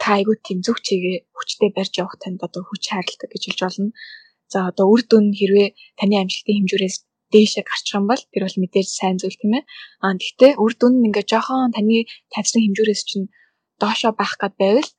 [0.00, 3.90] та айгүй тийм зөв чигээ хүчтэй барьж явах танд одоо хүч хайрладаг гэж хэлж болно.
[4.52, 5.68] За одоо үр дүн хэрвээ
[5.98, 6.96] таны амжилтын хэмжүүрээс
[7.32, 9.64] дээшээ гарчих юм бол тэр бол мэдээж сайн зүйл тийм ээ.
[10.04, 11.96] Аа гэхдээ үр дүн нь ингээ жоохон таны
[12.32, 13.26] тавьсан хэмжүүрээс чинь
[13.80, 14.90] доошоо байх гад байвал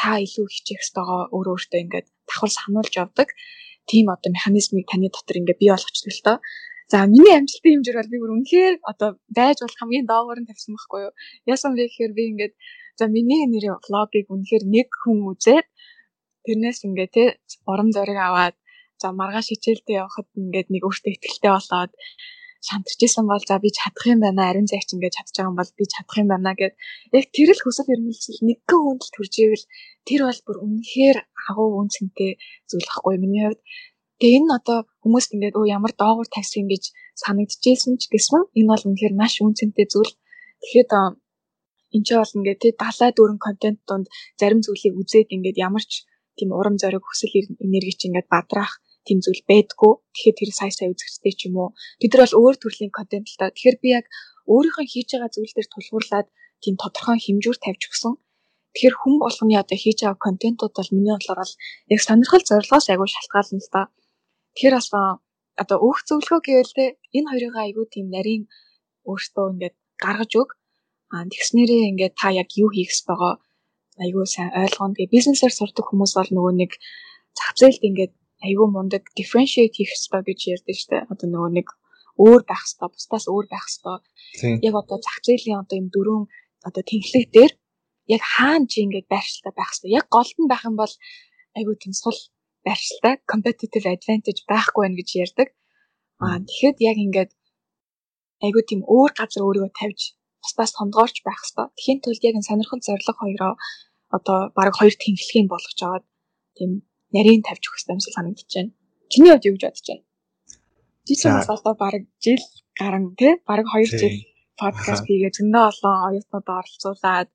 [0.00, 3.28] та илүү хичээх ёстойгоо өөр өөртөө ингээд давхар сануулж явдаг
[3.90, 6.36] тийм одоо механизмыг таны дотор ингээ бий болгочтой л тоо.
[6.92, 10.72] За миний амжилтын хэмжээр бол би бүр үнэхээр одоо байж болох хамгийн доогоор нь тавьсан
[10.74, 11.12] байхгүй юу.
[11.52, 12.54] Яасан бэ гэхээр би ингээд
[12.98, 15.66] за миний нэрийн влогийг үнэхээр нэг хүн үзээд
[16.46, 17.24] тэрнээс ингээ те
[17.70, 18.56] урам зориг аваад
[19.00, 21.92] за маргааш хичээлдээ явхад ингээд нэг өөртөө ихтэй болоод
[22.68, 26.16] шантарчээсэн бол за би чадах юм байна ариун зайч ингээд чадчих юм бол би чадах
[26.22, 26.74] юм байна гэд
[27.18, 29.64] яг тэр л хүсэл эрмэлзэл нэгэн хүнд төрж ивэл
[30.08, 32.30] тэр бол бүр үнэхээр агуу үн цэнтэй
[32.70, 33.60] зүйл ахгүй миний хувьд
[34.20, 36.84] Тэгээ энэ одоо хүмүүст ингээд өө ямар доогуур тавьсан гэж
[37.22, 40.12] санагдчихсэн ч гэсэн энэ бол үнэхээр маш үнцэнтэй зүйл.
[40.62, 40.90] Тэгэхэд
[41.94, 44.06] энэ ч бол ингээд тий далай дүүрэн контент донд
[44.40, 45.92] зарим зүйлийг үзээд ингээд ямар ч
[46.36, 48.72] тийм урам зориг хүсэл энерги чи ингээд бадраах
[49.06, 49.92] тийм зүйл байдгүй.
[50.12, 51.70] Тэгэхээр тэр сая сая үзэгчтэй ч юм уу.
[52.00, 53.54] Бид нар бол өөр төрлийн контент л та.
[53.54, 54.06] Тэгэхээр би яг
[54.52, 56.28] өөрийнхөө хийж байгаа зүйл дээр тулгуурлаад
[56.62, 58.14] тийм тодорхой хэмжүүр тавьж өгсөн.
[58.72, 61.54] Тэгэхээр хүн болгоны одоо хийж байгаа контентууд бол миний бодлоор бол
[61.92, 63.82] яг сонирхол зорилгоос айгүй шалтгаална л та.
[64.56, 64.88] Тэгэхээр бас
[65.62, 66.84] одоо өөх зөвлөгөө гэвэл те
[67.16, 68.42] энэ хоёрыг айгүй тийм нарийн
[69.04, 70.50] өөртөө ингээд гаргаж өг.
[71.12, 73.34] Аа тэгснэрээ ингээд та яг юу хийх байгаа
[74.02, 74.96] айгүй сайн ойлгоно.
[74.96, 76.72] Тэгээ бизнесээр сурдаг хүмүүс бол нөгөө нэг
[77.38, 78.12] зах зээлд ингээд
[78.46, 80.96] айгүй мундаг differentiate хийх хэрэгтэй гэж ярьдэн штэ.
[81.12, 81.68] Одоо нөгөө нэг
[82.20, 84.60] өөр байх хэрэгтэй, бусдаас өөр байх хэрэгтэй.
[84.68, 86.20] Яг одоо зах зээлийн одоо юм дөрөв
[86.68, 87.52] одоо тэнхлэг дээр
[88.14, 89.96] яг хаана чи ингээд байршилтай байх хэрэгтэй.
[90.00, 90.94] Яг голд нь байх юм бол
[91.56, 92.18] айгүй тийм сул
[92.66, 95.48] байршилтай competitive advantage байхгүй байх гэж ярьдаг.
[96.24, 97.30] Аа тэгэхэд яг ингээд
[98.44, 100.00] айгүй тийм өөр газар өөрийгөө тавьж
[100.42, 101.66] бусдаас тондгоорч байх хэрэгтэй.
[101.78, 103.52] Тэхийн тулд яг энэ сонирхол зорилго хоёроо
[104.16, 106.04] одоо баг хоёр тэнхлэгийг болгож аваад
[106.56, 106.70] тийм
[107.14, 108.72] нарийн тавьж өгөх юмсал санагдаж байна.
[109.10, 110.04] Чиний хувьд юу гэж бодож байна?
[111.06, 112.42] Ч бас одоо баг жил
[112.80, 114.16] гарan тий баг 2 жил
[114.60, 117.28] подкаст хийгээ зөндөө олон оюутнууд оролцуулаад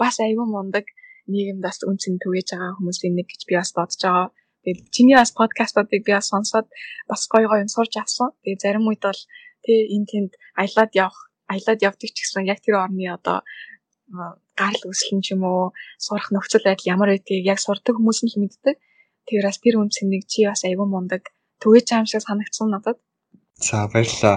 [0.00, 0.86] бас аюу мундаг
[1.32, 4.28] нийгэмд бас үнцэн түгэж байгаа хүмүүсийн нэг гэж би бас бодож байгаа.
[4.64, 6.66] Тэгээд чиний бас подкастуудыг би бас сонсоод
[7.10, 8.30] бас гоё гоё юм сурч авсан.
[8.42, 9.20] Тэгээд зарим үед бол
[9.64, 11.18] тий энэ тэнд аялаад явах
[11.52, 13.38] аялаад явдаг ч гэсэн яг тэр орны одоо
[14.58, 18.40] гарал үүсгэн ч юм уу сурах нөхцөл байдал ямар байдгийг яг сурдаг хүмүүс нь л
[18.42, 18.76] мэддэг.
[19.24, 21.22] Тэгэхээр бас тэр үн цэнийг чи бас аюу мундаг
[21.60, 22.98] байгаа юм шиг санагдсан надад.
[23.66, 24.36] За баярлалаа.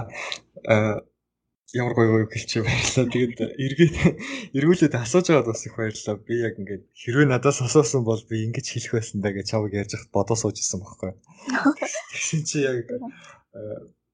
[1.74, 3.08] Э ямар гоё гоё хэлчих баярлалаа.
[3.08, 3.94] Тэгээд эргээд
[4.56, 6.16] эргүүлээд асууж байгаад бас их баярлалаа.
[6.20, 9.96] Би яг ингээд хэрвээ надаас асуусан бол би ингэж хэлэх байсан даа гэж чавыг ярьж
[9.96, 11.16] хат бодоо сууж исэн байхгүй.
[12.12, 13.00] Тэгсэн чи яг э,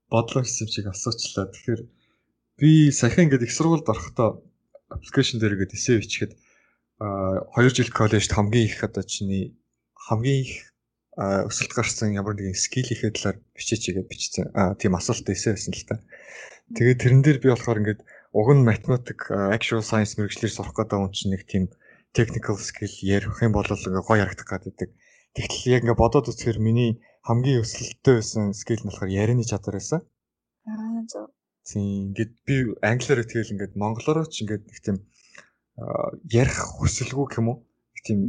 [0.07, 1.51] бодлоо хийсэн чиг асуучлаа.
[1.51, 1.83] Тэгэхээр
[2.63, 4.39] би саяхан ингээд их сургуульд орохдоо
[4.95, 6.33] аппликейшн дээр ингээд эсээ бичихэд
[7.03, 9.59] а 2 жил коллежд хамгийн их одоо чиний
[9.95, 10.55] хамгийн их
[11.19, 14.45] өсөлт гарсан ямар нэгэн скилийнхээ талаар бичээч гэж бичсэн.
[14.55, 15.99] Аа тийм асуулт эсэ байсан л та.
[16.77, 18.01] Тэгээд тэрэн дээр би болохоор ингээд
[18.37, 19.21] уг нь математик
[19.57, 21.65] actual science мэрэгчлэр сурах гэдэг юм чинь нэг тийм
[22.17, 24.89] technical skill ярих юм бол ингээ гоё харагдах гэдэг.
[25.37, 30.01] Тэгтэл яг ингээ бодоод үзэхээр миний хамгийн өсөлттэй байсан skill нь болохоор ярианы чадвар байсан.
[30.69, 31.33] Аа зөв.
[31.69, 32.55] Тийм ингээд би
[32.85, 34.97] англиар тэгэл ингээд монголоор ч ингээд нэг тийм
[36.29, 37.59] ярих хүсэлгүй юм уу?
[38.09, 38.21] тийм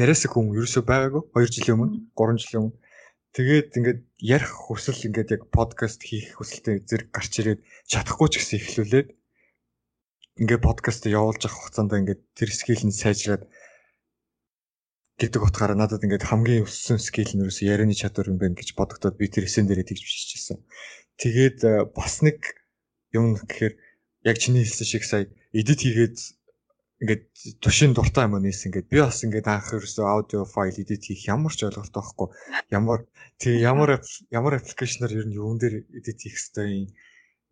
[0.00, 2.76] яриасаа хүн ерөөсөө байгаагүй 2 жилийн өмнө 3 жилийн өмнө
[3.36, 7.60] тэгээд ингээд ярих хүсэл ингээд яг подкаст хийх хүсэлтэй зэрэг гарч ирээд
[7.90, 9.08] чадахгүй ч гэсэн эхлүүлээд
[10.40, 13.44] ингээд подкаст явуулж авах хугацаанд ингээд тэр скил нь сайжраад
[15.18, 19.18] гэдэг утгаараа надад ингээд хамгийн өссөн скил нь ерөөсөө ярианы чадвар юм байна гэж бодогдоод
[19.18, 20.58] би тэр эсэн дээрээ тэгж биччихсэн.
[21.18, 22.38] Тэгээд э, бас нэг
[23.10, 23.74] юм гэхээр
[24.30, 26.16] яг чиний хэлсэн шиг сая эдит хийгээд
[26.98, 27.22] ингээд
[27.62, 31.54] тушин дуртай юм нээс ингээд би бас ингээд анх ерөөсөө аудио файл edit хийх ямар
[31.54, 32.28] ч ойлголттой байхгүй.
[32.74, 32.98] Ямар
[33.38, 34.02] тий ямар
[34.34, 36.90] ямар аппликейшнаар ер нь юун дээр edit хийх хэвтэй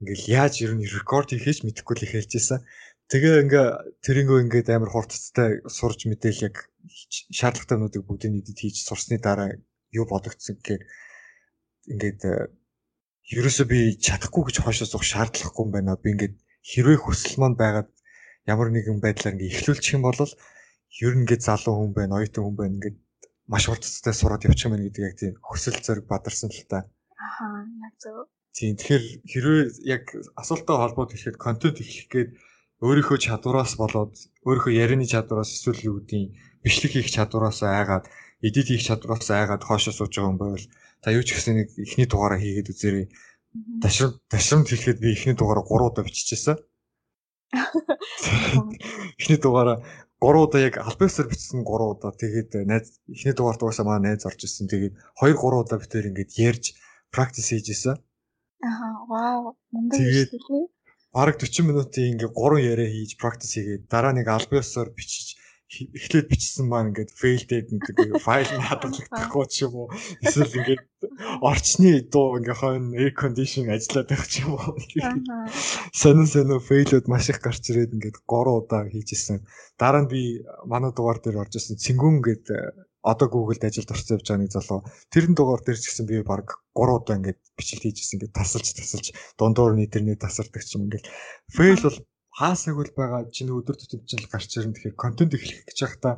[0.02, 2.60] ингээд яаж ер нь рекорд хийхэж мэдэхгүй л хэлжсэн
[3.06, 3.66] тэгээ ингээ
[4.02, 6.56] тэрнгөө ингээд амар хурцтай сурж мэдээл яг
[7.38, 9.54] шаардлагатайнуудыг бүгдийг edit хийж сурсны дараа
[9.94, 10.82] юу бодогдсон гэхээр
[11.94, 12.20] ингээд
[13.30, 15.94] ерөөсөө би чадахгүй гэж хойшоо суух шаардлагагүй юм байна.
[16.02, 16.34] Би ингээд
[16.66, 17.90] хэрвээ хүсэл маань байгаад
[18.46, 20.18] ямар нэгэн байдлаар ингээд эхлүүлчих юм бол
[21.04, 22.96] ер нь ингээд залуу хүн байна, оюутан хүн байна ингээд
[23.52, 26.86] маш хурцтай сураад явчих юм байна гэдэг яг тийм хүсэл зориг бадарсан л та.
[27.18, 28.26] Аа, яг зөв.
[28.56, 30.04] Тийм тэгэхээр хэрвээ яг
[30.40, 32.30] асуултаа холбоод ихэд контент эхлэх гээд
[32.80, 34.12] өөрийнхөө чадвараас болоод
[34.48, 36.32] өөрийнхөө ярианы чадвараас эсвэл юу гэдгийг
[36.64, 38.08] бичлэг хийх чадвараас айгаад
[38.40, 40.66] эдит хийх чадвараас айгаад хоошоо сууж байгаа юм байвал
[41.02, 43.06] та юу ч гэсэн нэг ихний дугаараа хийгээд үзээрэй.
[43.82, 46.56] Ташрам ташрамд хэлэхэд би ихний дугаараа 3 удаа биччихсэн.
[49.18, 49.82] Эхний дугаараа
[50.20, 52.12] 3 удаа яг албасаар бичсэн 3 удаа.
[52.12, 54.66] Тэгээд найз эхний дугаарт угаасаа маа найз орж ирсэн.
[54.66, 56.64] Тэгээд 2 3 удаа битээр ингээд ярьж
[57.14, 57.96] практис хийж исэн.
[58.64, 59.54] Аа, вау.
[59.70, 60.72] Мундаг шүү.
[61.14, 66.70] Бараг 40 минутын ингээд 3 яриа хийж практис хийгээд дараа нэг албасаар бичиж эхлээд бичсэн
[66.70, 69.88] маань ингээд failed гэдэг файл нь хадгалагдахгүй ч юм уу.
[70.22, 70.82] Эсвэл ингээд
[71.42, 74.78] орчны дуу ингээд хойно air condition ажиллаад байх ч юм уу.
[75.90, 79.42] Сонин сонин failүүд маш их гарч ирээд ингээд 3 удаа хийжсэн.
[79.74, 84.26] Дараа нь би манай дугаар дээр орж ирсэн цэнгүүн гэдэг одоо Google-д ажилд орсон явж
[84.26, 84.80] байгаа нэг залуу.
[85.10, 89.06] Тэрэн дугаар дээр ч гэсэн би баг 3 удаа ингээд бичлэг хийжсэн ингээд тасалж тасалж
[89.34, 91.06] дундуур нь интернет тасардаг ч юм ингээд
[91.50, 91.98] fail бол
[92.36, 96.14] хаасаг үл байгаа чинь өдөр тутмын чинь гарч ирэн тэгэхээр контент эхлэх гэж байхдаа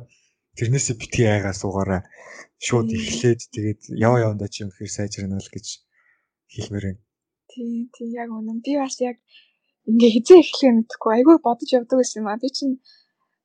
[0.59, 2.01] тэрнээсээ битгий айгаа суугаараа
[2.65, 5.67] шууд эхлээд тэгээд яв явандаа чи юм гэхээр сайжирна л гэж
[6.51, 7.01] хэлмээр байна.
[7.47, 8.59] Тий, тий яг үнэн.
[8.65, 9.17] Би бас яг
[9.87, 12.41] ингээ хизээ эхлэхээ мэдэхгүй айгүй бодож явдаг байсан юм а.
[12.43, 12.75] Би чинь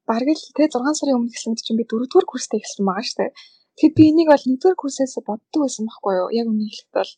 [0.08, 3.34] бараг л тэ 6 сарын өмнө эхлэн чинь би 4 дугаар курстэй эхэлсэн байгаа штэ.
[3.78, 6.28] Тэгэд би энийг бол 1 дугаар курсээс боддог байсан байхгүй юу?
[6.40, 7.12] Яг үнэ хэлэхэд бол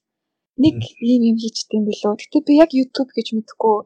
[0.62, 2.12] нэг ийм юм хийчихдээ юм билүү.
[2.20, 3.76] Гэтэ би яг YouTube гэж мэдэхгүй.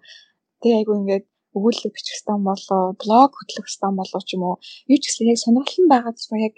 [0.61, 4.57] Тэ айгүй ингээд өгүүлэл бичих стан болоо, блог хөтлөх стан болоо ч юм уу.
[4.93, 6.55] Юу ч гэсэн яг сонирхол нь байгаа гэсэн яг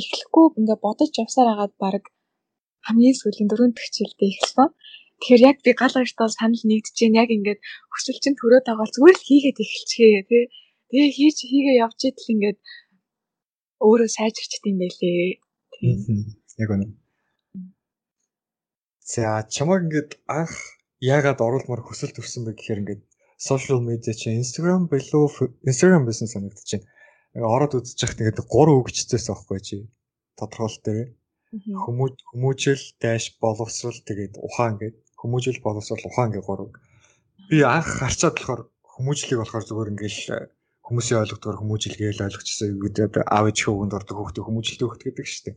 [0.00, 2.04] эхлэхгүй ингээ бодож явсаар агаад баг
[2.86, 4.68] хамгийн сүүлийн дөрөв дэх жилдээ эхэлсэн.
[5.16, 9.16] Тэгэхээр яг би гал гартаа санал нэгдэж जैन яг ингээд хүсэл чинь төрөө тагаал зүгээр
[9.18, 10.44] л хийгээд эхэлчихээ тий.
[10.90, 12.58] Тэгээ хийж хийгээ явж идэл ингээд
[13.86, 15.40] өөрөө сайжирчт юм байлээ.
[16.62, 16.86] Яг үнэ.
[19.12, 20.54] За чамаг ингээд анх
[21.00, 23.02] яагаад оруулмаар хүсэл төрсөн бэ гэхээр ингээд
[23.36, 25.24] social media чинь Instagram билүү
[25.68, 26.88] Instagram байсан санагдаж байна.
[27.36, 29.76] Ороод үзэж яхад 3 үг чицээс аахгүй чи
[30.40, 31.08] тодорхойлолт дээр
[31.84, 36.74] хүмүүж хүмүүжил дайш боловсрал тэгээд ухаан гэдэг хүмүүжил боловсрал ухаан гэх 3 үг.
[37.50, 38.62] Би анх харчаад болохоор
[38.96, 40.48] хүмүүжлийг болохоор зүгээр ингээл э,
[40.86, 45.26] хүмүүсийн ойлгохдоор хүмүүжил гээл ойлгочихсон юу гэдэг аав ээж хөвгөнд ордог хүүхдээ хүмүүжилтэй хөхт гэдэг
[45.28, 45.56] шүү дээ.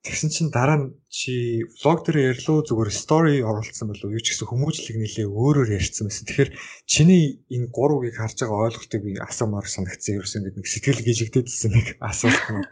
[0.00, 4.48] Тэгсэн чинь дараа нь чи влог дээр ярьлуу зүгээр стори оруулсан болов юу ч гэсэн
[4.48, 6.24] хүмүүжлэг нэлээ өөрөөр ярьсан байсан.
[6.24, 6.50] Тэгэхээр
[6.88, 11.86] чиний энэ гурвыг харж байгаа ойлголтыг би асуумаар санагдсан ерөөсөн гэдэг нэг сэтгэл гжигдээдсэн нэг
[12.00, 12.64] асуулт нь.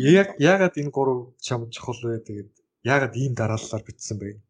[0.00, 2.24] Яг яагаад энэ гурав чам чухал вэ?
[2.24, 2.50] Тэгээд
[2.88, 4.40] яагаад ийм дараалалаар бичсэн бэ?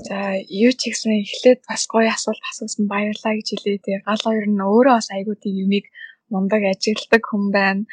[0.00, 3.84] За юу ч гэсэн эхлээд бас гоё асуулт асуусан баярлаа гэж хэлээ.
[3.84, 5.92] Тэгээ гал хоёр нь өөрөө бас айгуу тийм юмыг
[6.32, 7.84] мундаг ажигладаг хүн байна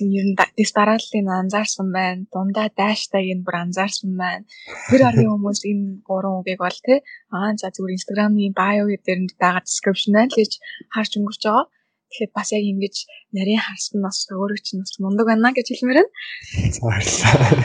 [0.00, 2.26] ер нь дэс дарааллыг анзаарсан байна.
[2.32, 4.44] Дундаа дайштайг нь бүр анзаарсан байна.
[4.88, 6.98] Тэр орны хүмүүс энэ гурван үгийг бол тий
[7.34, 10.52] аа за зүгээр Instagram-ийн bio дээр нь байгаа description л гэж
[10.94, 11.66] харж өнгөрч байгаа.
[12.12, 12.96] Тэгэхээр бас яг ингэж
[13.36, 16.12] нарийн харсан нь бас өөрөө чинь бас мундаг байна гэж хэлмээр байна.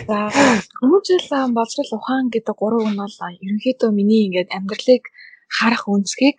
[0.07, 0.19] За
[0.79, 5.03] хүмүүжил боловсрал ухаан гэдэг гурван нь бол ерөнхийдөө миний ингээд амьдралыг
[5.57, 6.37] харах өнцгийг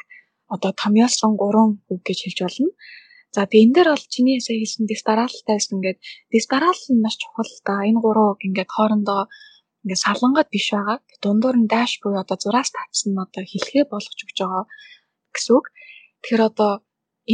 [0.54, 2.72] одоо томьёолсон гурван үг гэж хэлж болно.
[3.34, 5.98] За тэгээ энэ дээр бол чиний сая хэлсэн дистаралтай байсан ингээд
[6.32, 7.74] дистарал нь маш чухал да.
[7.88, 9.22] Энэ гурав ингээд хоорондоо
[9.82, 10.98] ингээд салангад биш байгаа.
[11.22, 14.64] Дундуур нь даш буюу одоо зураас татсан нь одоо хэлхээ болгож өгч байгаа
[15.34, 15.66] гэсэн үг.
[16.20, 16.72] Тэгэхээр одоо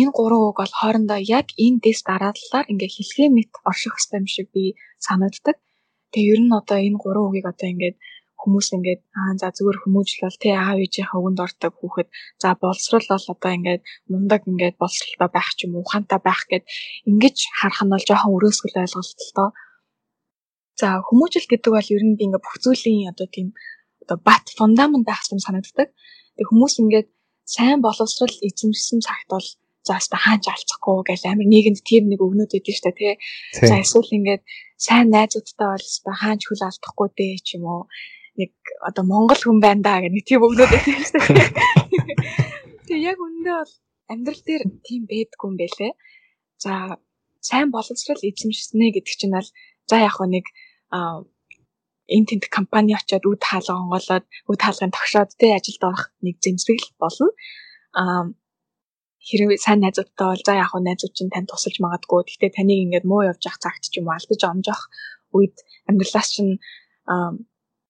[0.00, 4.46] энэ гурван үг бол хоорондоо яг энэ дистараллаар ингээд хэлхээ мэт орших хэрэгтэй юм шиг
[4.54, 4.64] би
[5.06, 5.56] санагддаг.
[6.12, 7.96] Тэгээ ер нь одоо энэ гурван үгийг одоо ингээд
[8.44, 12.08] хүмүүс ингээд аа за зүгээр хүмүүжил бол тий аав ээжийнхээ өгөнд ордог хүүхэд
[12.42, 16.64] за боловсрал бол одоо ингээд мундаг ингээд боловсралтай байх ч юм уу ухаантай байх гэд
[17.10, 19.50] ингэж харах нь бол жоохон өрөөсгөл ойлголт л доо.
[20.80, 23.48] За хүмүүжил гэдэг бол ер нь би ингээд бүх зүйлийн одоо тийм
[24.02, 25.88] одоо бат фундамент байх юм санагддаг.
[26.36, 27.08] Тэг хүмүүс ингээд
[27.54, 29.48] сайн боловсрал эзэмшсэн цагт бол
[29.86, 33.14] за хаста хаач алцахгүй гэж амар нийгэмд тийм нэг өгнөд өгдөө штэ тий.
[33.68, 34.42] За эсвэл ингээд
[34.86, 37.82] сайн найзуудтай бол хаста хаач хүл алдахгүй дээ ч юм уу
[38.38, 41.50] нэг одоо монгол хүн байна да гэх нэг тийм өгнөд байсан шүү дээ.
[42.86, 43.72] Тэгээ яг үндэ бол
[44.10, 45.92] амьдрал дээр тийм байдгүй юм байлээ.
[46.58, 46.72] За
[47.40, 49.50] сайн боловсрал эзэмшснэ гэдэг чинь бол
[49.90, 50.46] за яг нэг
[52.14, 56.88] энэ тент компани очиод үд хаалга онгоолоод үд хаалгын тогшоод тэ ажилд орох нэг зэмсгэл
[57.00, 57.28] болно.
[57.96, 58.24] Аа
[59.24, 62.20] хэрвээ сайн найзуудтай бол за яг хөө найзууд чинь танд тусалж магадгүй.
[62.28, 64.80] Гэхдээ таныг ингээд муу явж явах цагт ч юм уу алдаж омжох
[65.32, 65.56] үед
[65.88, 66.60] амьдралаас чинь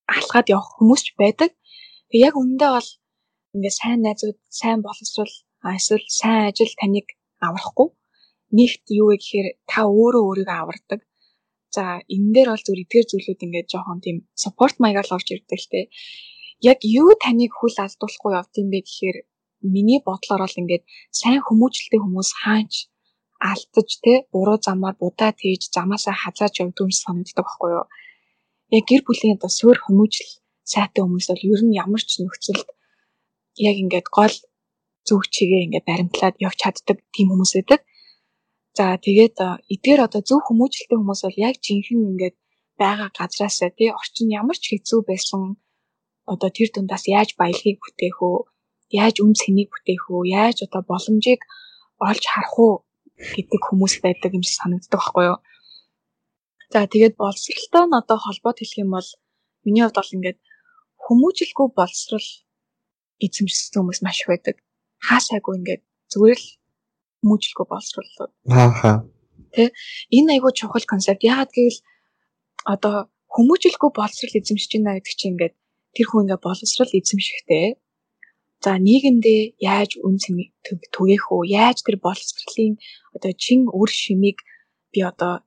[0.06, 1.50] алхаад явах хүмүүс ч байдаг.
[2.12, 2.90] Яг үүндээ бол
[3.54, 7.06] ингээд сайн найзууд, сайн боловсрол, эсвэл сайн ажил таныг
[7.40, 7.88] аврахгүй.
[8.56, 11.00] Нэгт юу вэ гэхээр та өөрөө өөрийгөө авардаг.
[11.74, 15.58] За энэ дээр бол зүгээр эдгээр зүйлүүд ингээд жоохон тийм support маягаар л орж ирдэг
[15.58, 15.80] л те.
[16.62, 19.18] Яг юу таныг хүл алдуулахгүй явд юм бэ гэхээр
[19.74, 22.72] миний бодлоор бол ингээд сайн хүмүүжлтэй хүмүүс хаач
[23.50, 27.86] алдаж те буруу замаар будаа тээж замаасаа хазааж явдаг юм санагддаг байхгүй юу?
[28.76, 30.30] Яг гэр бүлийн одоо суурь хүмүүжил
[30.72, 32.68] сайтай хүмүүс бол ер нь ямар ч нөхцөлд
[33.68, 34.34] яг ингээд гол
[35.06, 37.80] зүг чигээ ингээд баримтлаад явж чаддаг тийм хүмүүс байдаг.
[38.76, 39.36] За тэгээд
[39.74, 42.36] эдгээр одоо зөв хүмүүжлэлтэй хүмүүс бол яг жинхэнэ ингээд
[42.80, 45.42] байгаа газраасаа тий орчин ямар ч хэцүү байсан
[46.32, 48.36] одоо тэр дундаас яаж баялагийг бүтээх үү
[49.00, 51.40] яаж үн цэнийг бүтээх үү яаж одоо боломжийг
[52.08, 52.74] олж харах уу
[53.36, 55.38] гэдэг хүмүүс байдаг юм шиг санагддаг байхгүй юу.
[56.74, 59.08] За тэгээд боловсралтай нь одоо холбоод хэлэх юм бол
[59.62, 60.38] миний хувьд бол ингээд
[61.06, 62.28] хүмүүжилгүй боловсрал
[63.22, 64.56] эзэмшсэн хүмүүс маш их байдаг.
[65.06, 66.50] Хаасайгүй ингээд зүгээр л
[67.22, 68.10] хүмүүжилгүй боловсрал.
[68.50, 68.92] Ааха.
[69.54, 69.70] Тэ
[70.18, 71.22] энэ айгүй чухал концепт.
[71.22, 71.78] Яагаад гэвэл
[72.66, 72.96] одоо
[73.30, 75.54] хүмүүжилгүй боловсрал эзэмшиж байна гэдэг чинь ингээд
[75.94, 77.78] тэр хүн ингээд боловсрал эзэмшихтэй
[78.64, 80.50] За нийгэмдээ яаж үн цэнийг
[80.88, 81.52] түгээх үү?
[81.52, 82.80] Яаж тэр боловсролын
[83.12, 84.40] одоо чин үр шимийг
[84.88, 85.44] би одоо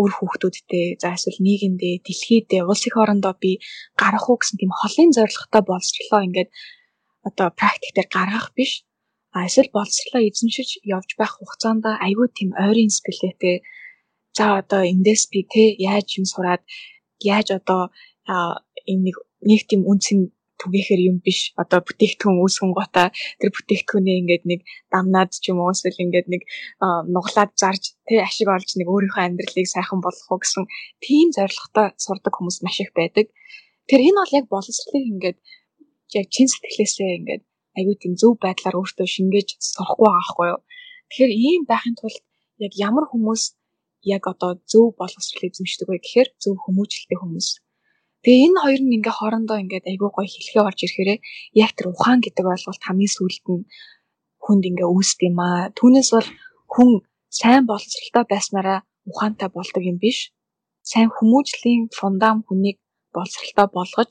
[0.00, 3.62] үр хүүхдүүдтэй за эсвэл нийгэмдээ дэлхийдээ улс их орондоо би
[4.00, 6.50] гаргах уу гэсэн тийм холын зорилготой боловсрлоо ингээд
[7.28, 8.72] одоо практиктээр гаргах биш.
[9.34, 13.56] А эсвэл боловсрлоо эзэмшиж явж байх хугацаанд айгүй тийм ойрын сэтгэлээтэй.
[14.36, 16.62] За одоо эндээс би те яаж юм сураад
[17.22, 17.82] яаж одоо
[18.90, 19.16] энэ нэг
[19.48, 21.40] нэг тийм үнцэн түгээхэр юм биш.
[21.62, 24.60] Одоо бүтээгдэхүүн үүсгэн гота тэр бүтээгдэхүүнээ ингээд нэг
[24.92, 26.42] дамнаад ч юм уу эсвэл ингээд нэг
[27.14, 30.64] нуглаад зарж тий ашиг олж нэг өөрийнхөө амьдралыг сайхан болгох уу гэсэн
[31.04, 33.26] тийм зорилготой сурдаг хүмүүс маш их байдаг.
[33.88, 35.38] Тэр энэ бол яг боловсролыг ингээд
[36.18, 37.42] яг чин сэтгэлээсээ ингээд
[37.78, 40.60] аюу тийм зөв байдлаар өөртөө шингээж сурахгүй байгаа хгүй юу.
[41.10, 42.22] Тэгэхээр ийм байхын тулд
[42.64, 43.42] яг ямар хүмүүс
[44.14, 47.48] яг одоо зөв боловсрол эзэмшдэг вэ гэхээр зөв хүмүүжлэлтэй хүмүүс
[48.24, 51.18] Тэгээ энэ хоёр нь ингээ хоорондоо ингээд айгүй гоё хэлхээ орж ирэхээрээ
[51.64, 53.62] яг тэр ухаан гэдэг ойлголт хамгийн сүүлд нь
[54.44, 55.68] хүнд ингээ үүсд юм аа.
[55.76, 56.28] Түүнээс бол
[56.72, 56.90] хүн
[57.28, 58.78] сайн боловсралтай байснараа
[59.10, 60.18] ухаантай болдог юм биш.
[60.90, 62.78] Сайн хүмүүжлийн фундам хүнийг
[63.12, 64.10] боловсралтай болгож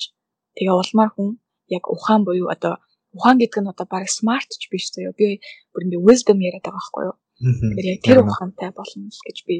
[0.58, 1.30] тэгээ улмаар хүн
[1.78, 2.74] яг ухаан буюу одоо
[3.18, 5.14] ухаан гэдэг нь одоо баг смарт ч биш заяа.
[5.18, 5.42] Би
[5.74, 7.18] бүр ингээ wisdom яриад байгаа байхгүй юу?
[7.42, 9.56] Тэгэхээр яг тэр ухаантай болно л гэж би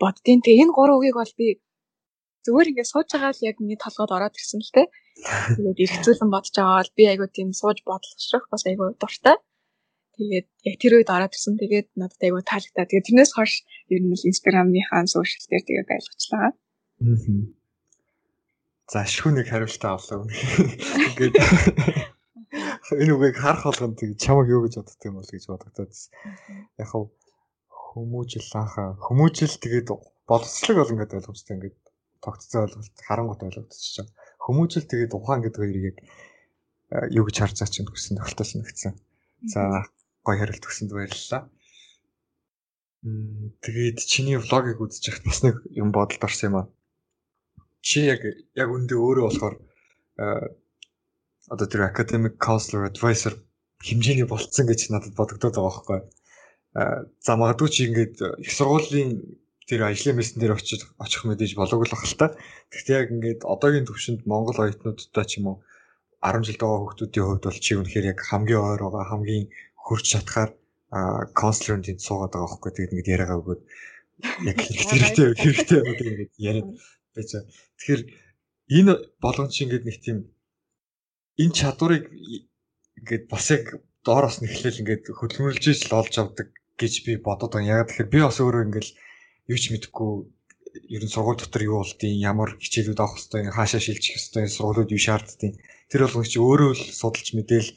[0.00, 1.46] боддیں۔ Тэгээ энэ гурван үгийг бол би
[2.46, 4.82] зүгээр ингээд сууж байгаа л яг миний толгойд ороод ирсэн л те.
[5.58, 9.36] Тэгээд эргцүүлэн бодож байгаа бол би айгуу тийм сууж бодлогошрох бас айгуу дуртай.
[10.16, 11.58] Тэгээд яг тэр үед ороод ирсэн.
[11.58, 12.86] Тэгээд надад айгуу таалагдаа.
[12.86, 13.52] Тэгээд тэрнээс хойш
[13.90, 16.46] ер нь л Instagram-ийнхаа сошиал дээр тэгээд байлгачлаа.
[16.46, 16.54] Аа.
[18.86, 20.24] За шүүнийг хариултаа авлаа.
[20.30, 21.34] Ингээд
[23.02, 25.92] энэ үгийг харах болгонд чамаг юу гэж боддог юм бол гэж бодогдоод.
[26.78, 27.10] Яг хав
[27.96, 29.88] хүмүүжил анхаа хүмүүжил тэгээд
[30.30, 31.76] боловсролыг бол ингээд ойлгомжтой ингээд
[32.26, 34.14] тогтцоо ойлголт харангуут ойлгогдчихж байгаа.
[34.42, 35.98] Хүмүүжил тэгээд ухаан гэдэг хоёрыг яг
[37.14, 38.92] юу гэж харж байгаа чинь гэсэн тохиолдол нэгдсэн.
[39.52, 39.60] За
[40.26, 41.42] гоё хариулт өгсөнд баярлалаа.
[43.62, 46.66] Тэгээд чиний влогийг үзэж яхад бас нэг юм бодолд орсон юм аа.
[47.86, 48.22] Чи яг
[48.54, 49.54] яг үндэ өөрөө болохоор
[51.54, 53.38] одоо тэр academic counselor advisor
[53.86, 56.00] хэмжээний болцсон гэж надад бодогдоод байгаа байхгүй.
[57.22, 59.10] За магадгүй чи ингээд их сургуулийн
[59.66, 62.26] тэр ажлын мессен дээр очиж очих мэдээж болоог л бах л та.
[62.70, 65.56] Гэхдээ яг ингээд одоогийн төвшөнд Монгол оюутнуудтай ч юм уу
[66.22, 70.50] 10 жилд байгаа хүүхдүүдийн хувьд бол чи үнэхээр яг хамгийн ойр байгаа хамгийн хурж чадхаар
[71.34, 73.62] консулерын тэнд суугаад байгаа байхгүй тэгээд ингээд яриагаа өгөөд
[74.50, 76.68] яг хэрэгтэй хэрэгтэй байдаг ингээд яриад
[77.14, 77.30] байж.
[77.78, 78.02] Тэгэхээр
[78.78, 80.18] энэ болгон чи ингээд нэг тийм
[81.42, 82.04] энэ чадварыг
[82.98, 83.64] ингээд бас яг
[84.06, 86.48] доороос нэхлээл ингээд хөдөлмөрлөж л олж авдаг
[86.80, 87.82] гэж би бодод байна.
[87.82, 88.88] Яг тэгэхээр би бас өөрөө ингээд
[89.52, 90.12] юу ч мэдэхгүй
[90.94, 95.02] ер нь сургууль дотор юу болдгийг ямар хичээлүүд авах хэвтэй хаашаа шилжих хэвтэй сургуулиуд юу
[95.02, 95.52] шаарддаг
[95.90, 97.70] тэр болгоч чи өөрөө л судалж мэдээл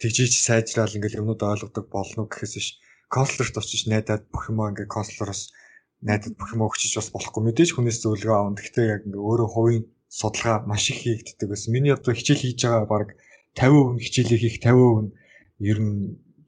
[0.00, 2.68] тэгжиж сайжраал ингээл юмнууд ойлгодог болно гэхээс биш
[3.14, 5.54] консулерт очиж найдаад бүх юмаа ингээ консулероос
[6.02, 8.58] найдаад бүх юмаа өгчиж бас болохгүй мэдээж хүнээс зөвлөгөө авах.
[8.58, 9.84] Гэхдээ яг ингээ өөрөө хувийн
[10.18, 11.70] судалгаа маш их хийгддэг байсан.
[11.72, 13.08] Миний одоо хичээл хийж байгаа баг
[13.56, 15.10] 50% хичээлээ хийх 50% нь
[15.70, 15.94] ер нь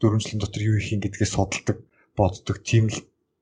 [0.00, 1.79] дөрвөн жилийн дотор юу хийх юм гэдгээс судалдаг,
[2.18, 2.57] боддог.
[2.68, 2.98] Тийм л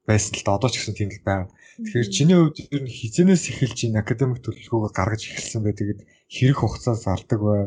[0.09, 1.49] байсан л да одоо ч гэсэн тийм л байна.
[1.81, 5.75] Тэгэхээр чиний хувьд ер нь хизэнээс эхэлж энэ академик төлөвлөгөөгөө гаргаж эхэлсэн бай.
[5.75, 7.63] Тэгээд хэрэг хугацаа зардаг бай.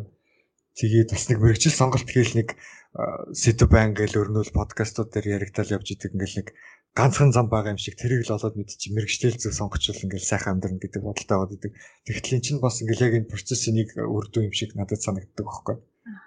[0.78, 2.50] Тэгээд бас нэг мэрэгжил сонголт гээл нэг
[3.34, 6.48] сэдв байн гээл өрнөл подкастууд дээр яригдал явж идэг ингээл нэг
[6.98, 10.82] ганцхан зам байгаа юм шиг тэрийг л олоод мэдчих мэрэгчлэл зүг сонгочвол ингээл сайхан амьдрна
[10.82, 11.72] гэдэг бодолтой байгаад идэг.
[12.06, 15.78] Тэгэхдээ эн чинь бас ингээл яг энэ процессын нэг үрдүү юм шиг надад санагддаг байхгүй.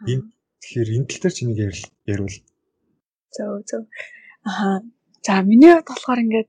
[0.07, 0.25] Энэ
[0.62, 2.35] тэгэхээр энэ тал дээр чи нэг ярил
[3.35, 3.83] Зөв зөв.
[4.46, 4.79] Аа.
[5.26, 6.48] За миний хувьд болохоор ингээд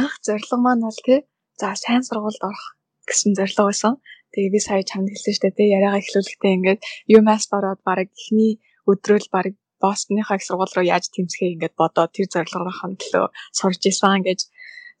[0.00, 1.20] анх зорилго маань бол тий
[1.60, 2.66] за сайн сургуульд орох
[3.08, 3.94] гэсэн зорилго байсан.
[4.32, 6.80] Тэгээ би сая чамд хэлсэн шүү дээ тий яриагаа эхлүүлэхдээ ингээд
[7.16, 8.52] UMass ороод баг эхний
[8.90, 9.46] өдрөөл баг
[9.82, 13.26] Бостоныхаа их сургууль руу яаж тэмцэхээ ингээд бодоод тэр зорилгоор хандлоо
[13.58, 14.40] сурж исэн гэж.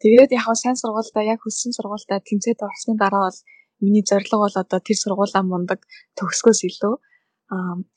[0.02, 3.40] Тэгээд яг сайн сургуультай яг хүссэн сургуультай тэмцээд орсны дараа бол
[3.82, 5.80] миний зорилго бол одоо тэр сургуулаа мундаг
[6.18, 6.94] төгсгөөс илүү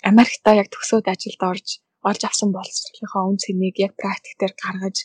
[0.10, 1.67] Америкта яг төгсөөд ажилд орж
[2.10, 4.98] олж авсан боловсролынхоо үн цэнийг яг практик дээр гаргаж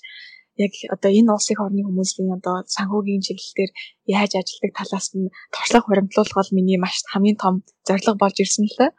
[0.65, 3.73] яг одоо энэ улсын орны хүмүүсийн одоо санхүүгийн чиглэлээр
[4.17, 7.55] яаж ажилладаг талаас нь туршлага хуримтлуулах бол миний маш хамгийн том
[7.87, 8.93] зорилго болж ирсэн л дээ.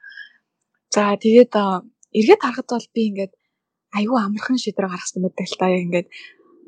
[0.96, 1.54] За тэгээд
[2.18, 3.34] эргээд харахад бол би ингээд
[3.98, 6.08] аюу амархан шийдвэр гаргасан байдаг л та яг ингээд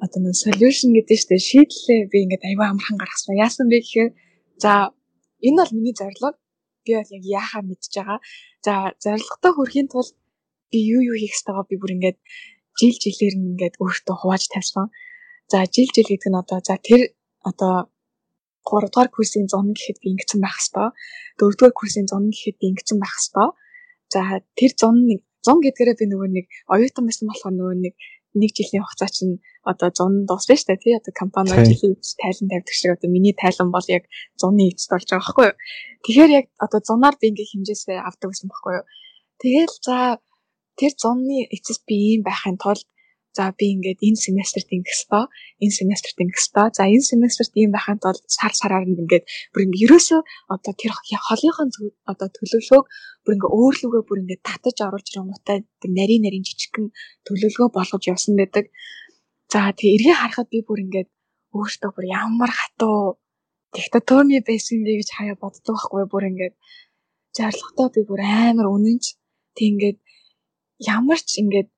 [0.03, 3.39] одоо нэг solution гэдэг чинь шийдлээ би ингээд аюу амархан гаргасан.
[3.45, 4.11] Яасан бэ гэхээр
[4.63, 4.71] за
[5.47, 6.29] энэ бол миний зорилго.
[6.85, 8.19] Би бол яг яахаа мэдж байгаа.
[8.65, 10.15] За зорилготой хүрэхийн тулд
[10.73, 12.17] би юу юу хийх ёстойгоо би бүр ингээд
[12.79, 14.89] жил жилээр нь ингээд өөртөө хувааж тавьсан.
[15.51, 17.13] За жил жил гэдэг нь одоо за тэр
[17.45, 17.93] одоо
[18.65, 20.91] 3 дугаар курсын зун гэхэд би ингэсэн байх хэвээр.
[21.37, 23.51] 4 дугаар курсын зун гэхэд би ингэсэн байх хэвээр.
[24.13, 24.21] За
[24.57, 27.95] тэр зун нэг зун гэдгээрээ би нөгөө нэг оюутан байсан болохоор нөгөө нэг
[28.33, 32.73] нэг жилийн хугацаа чинь одоо 100 дуусна шүү дээ тий одоо компани жилийн тайлан тавьдаг
[32.73, 34.03] шиг одоо миний тайлан бол яг
[34.41, 35.57] 100-ны эцэст болж байгаа байхгүй юу.
[36.03, 38.85] Тэгэхээр яг одоо 100-аар би ингээ хэмжээсээ авдаг гэсэн байхгүй юу.
[39.41, 39.97] Тэгэл за
[40.79, 42.87] тэр 100-ны эцэс би ийм байхын тулд
[43.33, 45.25] за би ингээд энэ семестрт ингэх ёстой,
[45.63, 46.67] энэ семестрт ингэх ёстой.
[46.77, 50.21] За энэ семестрт ийм байхын тулд сар сараар нь ингээд бүр ингээд ерөөсөө
[50.53, 50.91] одоо тэр
[51.27, 51.69] холынхон
[52.11, 52.85] одоо төлөвлөгөөг
[53.23, 55.57] бүр ингээд өөрлөгөө бүр ингээд татаж оруулж ирэнгуйтай
[55.97, 56.87] нарийн нарийн жижигхэн
[57.25, 58.65] төлөвлөгөө болгож явсан байдаг.
[59.49, 61.09] За тэгээ эргээ харахад би бүр ингээд
[61.57, 63.17] өөртөө бүр ямар хатуу
[63.73, 66.55] диктатурны байсан бэ гэж хаяа боддог байхгүй бүр ингээд
[67.37, 69.05] зоригтой би бүр амар үнэнч
[69.57, 69.97] тэг ингээд
[70.79, 71.69] ямар ч ингээд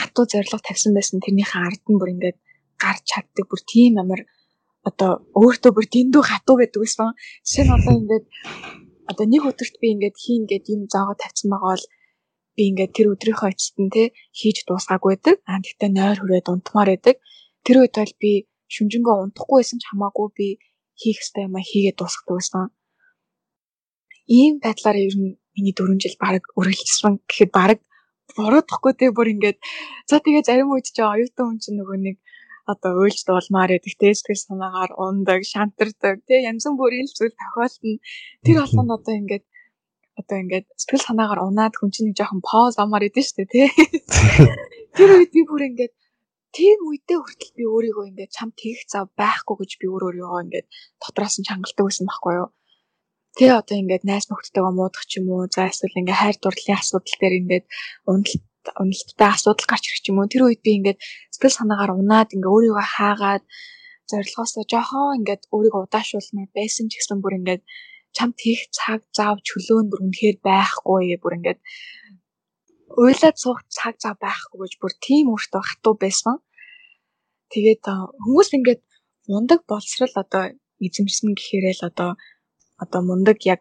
[0.00, 2.38] хатуу зориг тавьсан байсан тэрнийхээ ард нь бүр ингээд
[2.82, 4.20] гарч чаддаг бүр тийм амар
[4.88, 5.10] одоо
[5.40, 7.08] өөртөө бүр дэндүү хатуу байдаг байсан.
[7.46, 8.26] Жишээ нь одоо ингээд
[9.10, 11.86] одоо нэг өдөрт би ингээд хийн гэд юм зоогоо тавьсан байгаа бол
[12.56, 14.02] би ингээд тэр өдрийнхөө эцэст нь те
[14.38, 15.36] хийж дуусгаагүй байдаг.
[15.50, 17.16] Аа тэгтээ нойр хүрээд унтмаар байдаг.
[17.64, 18.32] Тэр үед бол би
[18.74, 20.46] шүнжэнгөө унтахгүй байсан ч хамаагүй би
[21.00, 22.64] хийх ёстой юм а хийгээд дуусгадаг байсан.
[24.38, 27.78] Ийм байдлаар ер нь миний 4 жил баг үргэлжилсэн гэхэд баг
[28.36, 29.58] буруудахгүй те бүр ингээд
[30.08, 32.16] за тэгээ зарим үед ч оюутан хүн чинь нөгөө нэг
[32.72, 37.98] одоо уйлж дуулмаар идэх те сэтгэл санаагаар ундаг, шантардаг те янз бүрийн зүйл тохиолдно.
[38.44, 39.44] Тэр болгонд одоо ингээд
[40.20, 43.62] одоо ингээд сэтгэл санаагаар унаад хүн чинь нэг жоохон поз амаар идэв штэ те.
[44.96, 45.94] Тэр үед би бүр ингээд
[46.54, 50.66] тийм үедээ хүртэл би өөрийгөө ингээд чам тэгэх зав байхгүй гэж би өөр өөрийгөө ингээд
[51.02, 52.48] дотроос нь чангалдаг байсан байхгүй юу.
[53.36, 57.16] Тэ одоо ингээд найз нөхдөдөө муудах ч юм уу за эсвэл ингээд хайр дурлалын асуудал
[57.20, 57.64] дээр ингээд
[58.10, 58.42] уналт
[58.82, 60.98] уналттай асуудал гарч ирэх юм уу тэр үед би ингээд
[61.32, 63.44] сэтгэл санаагаар унаад ингээ өөрийгөө хаагаад
[64.10, 67.62] зорилгоосоо жоохон ингээд өөрийгөө удаашуулмаар байсан ч гэсэн бүр ингээд
[68.16, 71.60] чамд хийх цаг зав чөлөө нь бүр үнэхээр байхгүй бүр ингээд
[73.00, 76.36] уйлаад суух цаг зав байхгүй гэж бүр тийм өөртөө хатуу байсан.
[77.52, 77.84] Тэгээд
[78.24, 78.82] хүмүүс ингээд
[79.32, 80.44] мундаг боловсрал одоо
[80.84, 82.10] эзэмшсэн гэхээр л одоо
[82.82, 83.60] одоо мундаг яг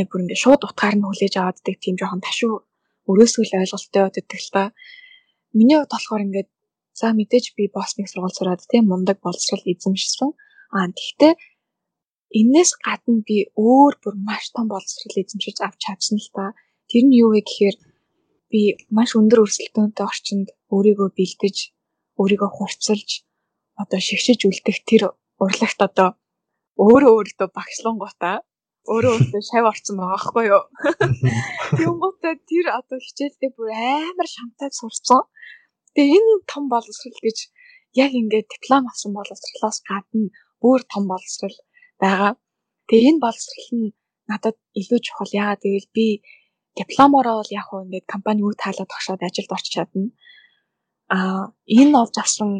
[0.00, 2.54] яг бүр ингээд шууд утгаар нь хүлээж авааддаг тийм жоохон ташуу
[3.10, 4.62] өрөөсгөл ойлголттой байдаг л та.
[5.56, 6.48] Миний хувьд болохоор ингээд
[6.98, 10.30] за мэдээж би босныг сургууль сураад тийм мундаг боловсрал эзэмшсэн.
[10.76, 11.32] Аа тэгтээ
[12.40, 16.44] энээс гадна би өөр бүр маш том боловсрал эзэмшиж авч чадсан л та.
[16.90, 17.76] Тэр нь юу вэ гэхээр
[18.50, 18.60] би
[18.96, 21.56] маш өндөр өрсөлдөөнтэй орчинд өөрийгөө бэлдэж,
[22.18, 23.10] өөрийгөө хурцлж,
[23.82, 25.02] одоо шигшиж үлдэх тэр
[25.42, 26.08] урлагт одоо
[26.78, 28.36] өөрөө өөртөө багшлангуудаа
[28.88, 30.64] өөрөө өөртөө шав орсон байгаа байхгүй юу.
[31.78, 35.22] Тэнгуүтээ тэр одоо хичээлдээ бүр амар шантайг сурцсан.
[35.94, 37.38] Тэгээ энэ том боловсрал гэж
[38.02, 40.32] яг ингээд диплом авсан боловсралаас гадна
[40.64, 41.56] өөр том боловсрал
[42.00, 42.32] байгаа.
[42.88, 43.92] Тэгээ энэ боловсрал нь
[44.30, 45.30] надад илүү чухал.
[45.40, 46.06] Яагаад гэвэл би
[46.80, 50.08] дипломороо бол яг хөө ингээд компани үг таалаад тогшоод ажилд орч чадна.
[51.16, 52.50] Аа энэ олж авсан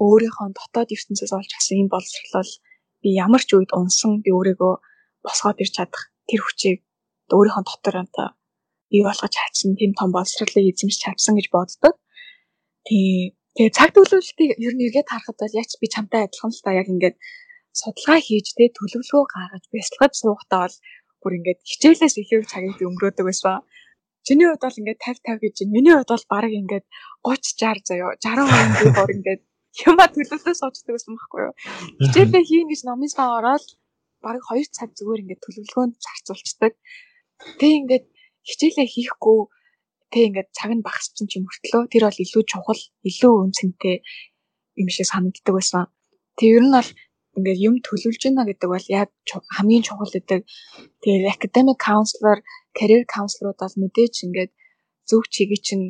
[0.00, 2.52] өөрийнхөө дотоод ертөнцөөс олж авсан энэ боловсрал бол
[3.02, 4.74] би ямар ч үед унсан би өөрийгөө
[5.24, 6.78] босгоод ирч чадах тэр хүчийг
[7.30, 8.28] өөрийнхөө дотор одоо
[8.90, 11.94] бий болгож чадсан тийм том боловсролыг эзэмшиж чадсан гэж боддог.
[12.86, 13.36] Тий.
[13.54, 16.86] Тэгээ цаг төлөвлөлтийг ер нь эргээд харахад бол яг би чамтай адилхан л та яг
[16.92, 17.16] ингээд
[17.80, 20.76] судалгаа хийж тэ төлөвлөгөө гаргаж бясалгаж суухдаа бол
[21.22, 23.58] бүр ингээд хичээлээс илүү цагийг өнгөрөөдөг байсан.
[24.26, 25.74] Чиний хувьд бол ингээд 50 50 гэж байна.
[25.76, 26.86] Миний хувьд бол баг ингээд
[27.26, 29.42] 30 60 заяа 60% би бүр ингээд
[29.86, 31.54] Юма төлөвлөө суучдаг байсан байхгүй юу?
[32.02, 33.66] Хичээлээ хийн гэж номынсаа ороод
[34.24, 36.72] бараг 2 цаг зүгээр ингээд төлөвлөгөөнд зарцуулцдаг.
[37.60, 38.06] Тэг ингээд
[38.48, 39.38] хичээлээ хийхгүй
[40.12, 43.96] тэг ингээд цаг нь багасчин ч юм хөртлөө тэр бол илүү чухал, илүү үнцэнтэй
[44.80, 45.82] юм шиг санагддаг байсан.
[46.36, 46.90] Тэг ер нь бол
[47.36, 49.08] ингээд юм төлөвлөж байна гэдэг бол яг
[49.56, 50.40] хамгийн чухал гэдэг.
[51.02, 52.38] Тэгээд academic counselor,
[52.76, 54.50] career counselor бол мэдээж ингээд
[55.08, 55.86] зөв чигийг чинь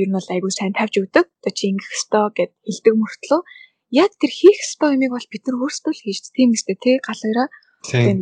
[0.00, 1.26] ер нь бол айгүй сайн тавьж өгдөг.
[1.40, 3.40] Одоо чи ингэх ёстой гэд хэлдэг мөртлөө
[4.04, 7.48] яг тэр хийх ёстой юмыг бол бид нар өөрсдөө л хийж тийм үстэй тий галаараа.
[7.86, 8.18] Тийм.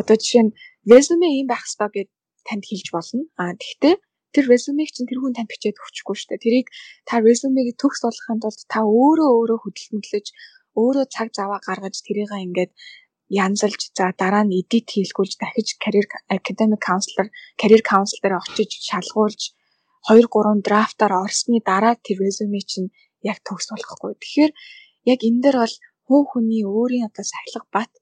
[0.00, 0.56] Одоо жишээ нь
[0.90, 2.10] resume ийм байх ёстой гэд
[2.46, 3.22] танд хэлж болно.
[3.40, 3.94] А тэгтээ
[4.34, 6.44] тэр резюмег чинь тэр хүн танд бичээд өгчихгүй шүү дээ.
[6.44, 6.68] Тэрийг
[7.08, 10.26] та резюмег төгс болгохын тулд та өөрөө өөрөө хөдөлмөрлөж
[10.80, 12.72] өөрөө цаг заваа гаргаж тэрийг ингээд
[13.44, 16.06] янзалж за дараа нь эдит хийлгүүлж дахиж career
[16.38, 17.26] academic counselor
[17.60, 19.42] career counselor очиж шалгуулж
[20.06, 22.88] 2 3 драфтаар орсны дараа тэр резюме чинь
[23.32, 24.12] яг төгс болохгүй.
[24.22, 24.52] Тэгэхээр
[25.12, 25.74] яг энэ дээр бол
[26.06, 27.92] хуу хүний өөрийн одоо сахилга бат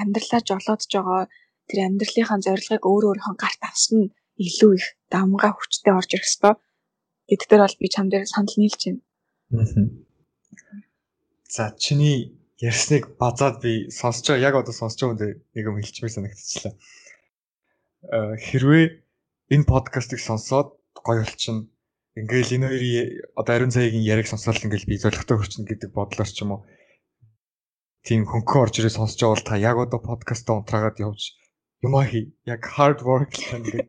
[0.00, 1.22] амьдралаа жолоодж байгаа
[1.68, 4.12] тэр амьдралынхаа зорилгыг өөр өөрийнхөө гарт авсан нь
[4.44, 6.54] илүү их дамгаа хүчтэй орж ирэх ёстой.
[7.28, 9.00] Гэдгээр бол би чам дээр санал нийлж байна.
[11.48, 12.18] За чиний
[12.60, 16.74] ярьсныг базаад би сонсож байгаа яг одоо сонсож байгаа үндэ нэг юм хэлчихмээр санагдчихлаа.
[18.16, 18.84] Э хэрвээ
[19.54, 20.68] энэ подкастыг сонсоод
[21.06, 21.68] гоё болчихно.
[22.18, 26.42] Ингээл энэ хоёрын одоо ариун цайгийн яриг сонсоод ингээл би зоригтой хүрчнэ гэдэг бодлоор ч
[26.42, 26.66] юм уу.
[28.02, 31.38] Тийм хөнгөн орж ирээ сонсож байгаа бол та яг одоо подкастаа унтраагаад явж
[31.86, 32.34] юмаа хий.
[32.50, 33.86] Яг hard work таныг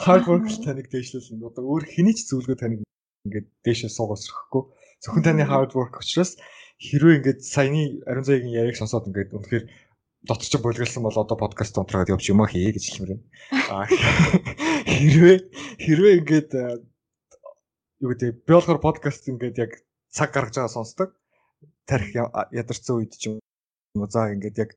[0.00, 1.44] hard work таныг дээшлүүлсэн.
[1.44, 2.80] Одоо өөр хэний ч зөвлөгөө таныг
[3.28, 4.62] ингээд дээшээ суугасрахгүй.
[5.04, 6.40] Зөвхөн таны hard work учраас
[6.80, 9.64] хэрвээ ингээд саяны ариун цайгийн яриг сонсоод ингээд үнэхээр
[10.24, 13.24] дотор ч булгалсан бол одоо подкаст унтраад явж юмаа хий гэж хэлмээр байна.
[13.68, 13.84] Аа
[14.96, 15.36] хэрвээ
[15.76, 16.50] хэрвээ ингээд
[18.00, 19.72] юу гэдэг би болохоор подкаст ингээд яг
[20.08, 21.08] цаг гаргаж байгаа сонсдог.
[21.84, 22.16] Тарих
[22.50, 23.40] ядарсан үед ч юм
[23.96, 24.70] уу за ингээд яг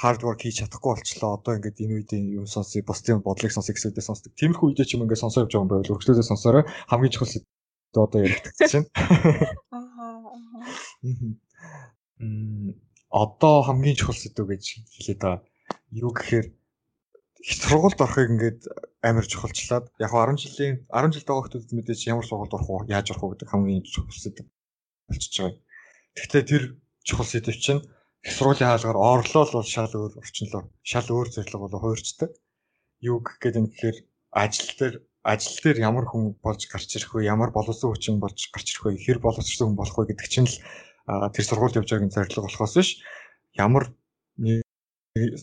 [0.00, 1.40] hard work хийж чадахгүй болчлоо.
[1.40, 4.32] Одоо ингээд энэ үед юу сонсъё, бусдын бодлыг сонсъё гэсэн үедээ сонсдог.
[4.36, 6.62] Тиймэрхүү үедээ ч юм ингээд сонсоо явж байгаа юм байвал өргөжлөөсөө сонсороо
[6.92, 7.32] хамгийн чухал
[7.96, 8.88] одоо яригдчихэж байна.
[9.74, 9.90] Аа.
[12.20, 12.76] Мм
[13.10, 14.64] одоо хамгийн чухал сэдв гэж
[14.94, 15.42] хэлээд байгаа.
[15.90, 16.46] Юу гэхээр
[17.40, 18.60] их сургуульд орохыг ингээд
[19.00, 23.06] амар чухалчлаад яг 10 жилийн 10 жил байгаа хүмүүсд мэдээж ямар сургуульд орох уу, яаж
[23.10, 24.44] орох уу гэдэг хамгийн чухал сэдв
[25.08, 25.56] болчихж байгаа.
[26.16, 26.64] Тэгэхээр тэр
[27.06, 27.82] чухал сэдв чинь
[28.26, 32.30] их сургуулийн хаалгаар орлол бол шал өөр орчнолоо шал өөр зорилго болоо хуурчдаг.
[33.00, 33.98] Юу гэх гээд юм тэгэхээр
[34.36, 37.24] ажил дээр ажил дээр ямар хүн болж гарч ирэх вэ?
[37.24, 39.00] Ямар боловсон хүчин болж гарч ирэх вэ?
[39.00, 40.60] Хэр боловсрсон хүн болох вэ гэдэг чинь л
[41.32, 42.90] тэр сургуульд явж байгаагийн зорилго болохоос биш
[43.56, 43.88] ямар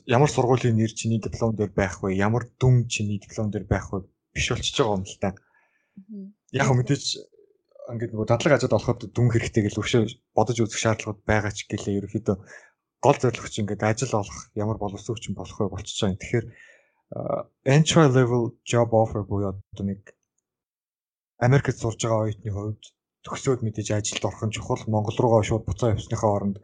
[0.08, 2.16] ямар сургуулийн нэр чиний диплом дээр байх вэ?
[2.16, 4.08] Ямар дүн чиний диплом дээр байх вэ?
[4.38, 5.30] биш болчихж байгаа юм л та.
[6.54, 7.06] Яг мэдээж
[7.92, 10.04] ингээд нөгөө дадлаг ажид олоход дүн хэрэгтэй гэж өшөө
[10.38, 12.38] бодож үзэх шаардлагууд байгаа ч гэлээ ерөөхдөө
[13.02, 16.22] гол зорилго чинь ингээд ажил олох ямар боловсон хүчин болох вэ болчихж байгаа.
[16.22, 16.46] Тэгэхээр
[17.74, 20.02] entry level job offer буюу одоо нэг
[21.40, 22.84] Америкт сурж байгаа оюутны хувьд
[23.26, 24.84] төгсөөд мэдээж ажилд орох нь чухал.
[24.92, 26.58] Монгол руугаа шууд буцаа явсныхаа оронд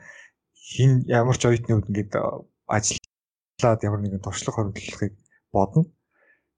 [0.54, 2.14] хин ямар ч оюутны хувьд ингээд
[2.68, 5.14] ажиллаад ямар нэгэн туршлага хоригдлохыг
[5.52, 5.90] бодно.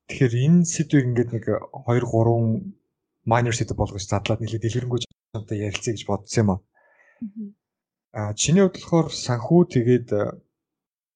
[0.08, 2.76] Тэгэхээр энэ сэдвийг ингээд нэг 2 3
[3.26, 5.00] minor сэдв болгож задлаад нэлээд дэлгэрэнгүй
[5.34, 6.60] жамтай ярилцъя гэж бодсон юм аа.
[8.14, 10.08] Аа чиний хувьд болохоор санхүү тэгээд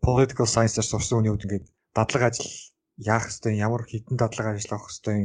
[0.05, 1.65] political science-аар сурсан хүний хувьд ингээд
[1.97, 2.49] дадлага ажил
[2.97, 5.19] яах хэвтэй ямар хитэн дадлага ажиллах хэвтэй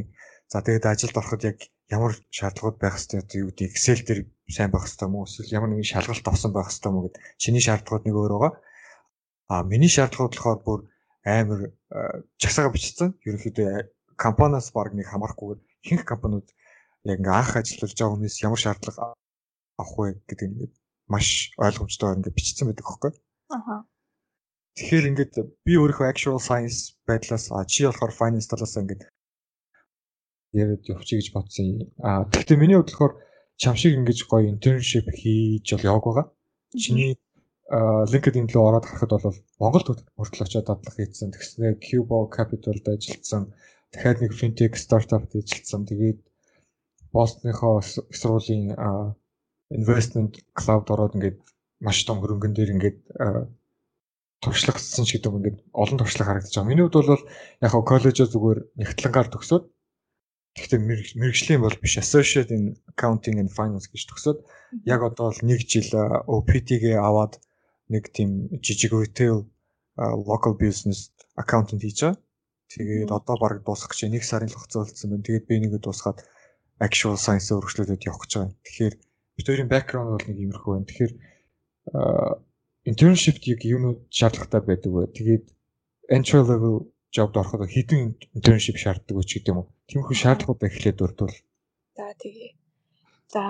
[0.51, 1.57] за тэгээд ажилд ороход яг
[1.89, 4.19] ямар шаардлагууд байх хэвтэй одоо юу гэдэг Excel дээр
[4.55, 8.05] сайн байх хэвтэй мó эсвэл ямар нэгэн шалгалт авсан байх хэвтэй мó гэд чиний шаардлагууд
[8.05, 8.53] нэг өөр байгаа.
[9.47, 10.79] А миний шаардлагууд болохоор бүр
[11.25, 11.61] амар
[12.41, 13.09] жагсаага бичсэн.
[13.27, 16.47] Ерөнхийдөө компаниас баг нэг хамаарахгүйгээр ихэнх компаниуд
[17.05, 19.13] яг ингээ анх ажиллаж байгаа хүнээс ямар шаардлага
[19.77, 20.73] авах вэ гэдэг ингээд
[21.11, 21.27] маш
[21.61, 23.11] ойлгомжтой ингээд бичсэн байдаг хөөхгүй.
[23.53, 23.85] Аха.
[24.75, 25.33] Тэгэхээр ингээд
[25.65, 29.03] би өөрийнхөө actual science байдлаас чи болохоор finance талаас ингээд
[30.57, 31.85] яриад явчих гэж бодсон.
[32.01, 33.13] Аа гэхдээ миний хувьд болохоор
[33.61, 36.25] чам шиг ингэж гоё internship хийж бол яваг байгаа.
[36.75, 37.15] Чиний
[37.65, 41.33] LinkedIn рүү ороод харахад бол Монголд хүртэл очиод дадлага хийсэн.
[41.33, 43.43] Тэгснээр Cubo Capital-д ажилласан.
[43.89, 45.89] Дахиад нэг fintech стартапт ажилласан.
[45.89, 46.19] Тэгээд
[47.09, 48.77] Бостныхоо их сургуулийн
[49.73, 51.41] investment cloud ороод ингээд
[51.81, 52.99] маш том хөрөнгөн дээр ингээд
[54.45, 56.69] туршлагатсан шиг юм ингээд олон туршлага харагдаж байгаа.
[56.69, 57.25] Миний хувьд бол
[57.65, 59.65] яг хаа коллежоо зүгээр нэгтлэнгаар төгсөөд
[60.55, 60.79] Гэхдээ
[61.19, 64.39] мэрэгжлийн бол биш associate in accounting and finance гэж төгсөөд
[64.87, 65.89] яг одоо л 1 жил
[66.31, 67.33] OPT-гээ аваад
[67.93, 68.29] нэг тийм
[68.65, 69.45] жижиг retail
[69.97, 71.11] local business
[71.41, 72.21] accountant хийж байгаа.
[72.71, 75.27] Тэгээд одоо баг дуусах гэж нэг сарын л хугацаа үлдсэн байна.
[75.27, 76.19] Тэгээд би нэгэ дуусгаад
[76.81, 78.55] actual science өргөжлөлөд явах гэж байгаа.
[78.65, 78.93] Тэгэхээр
[79.35, 80.89] бид хоёрын background бол нэг иймэрхүү байна.
[80.89, 81.13] Тэгэхээр
[82.89, 85.03] internship яг юунууд шаардлагатай байдаг вэ?
[85.17, 85.45] Тэгээд
[86.15, 86.75] entry level
[87.15, 89.71] jobд ороход хэдэн internship шаарддаг вэ ч гэдэг юм уу?
[89.87, 91.35] Тиймэрхүү шаардлагуудаа эхлээд дурдвал.
[91.95, 92.51] За тэгээ.
[93.33, 93.43] За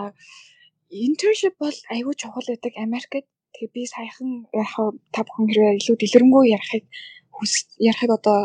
[0.92, 3.26] internship бол аюул чухал байдаг Америкт.
[3.56, 4.70] Тэгээ би саяхан яг
[5.16, 6.86] та бүхэн хэрэг илүү дэлгэрэнгүй ярихыг
[7.90, 8.40] ярихыг одоо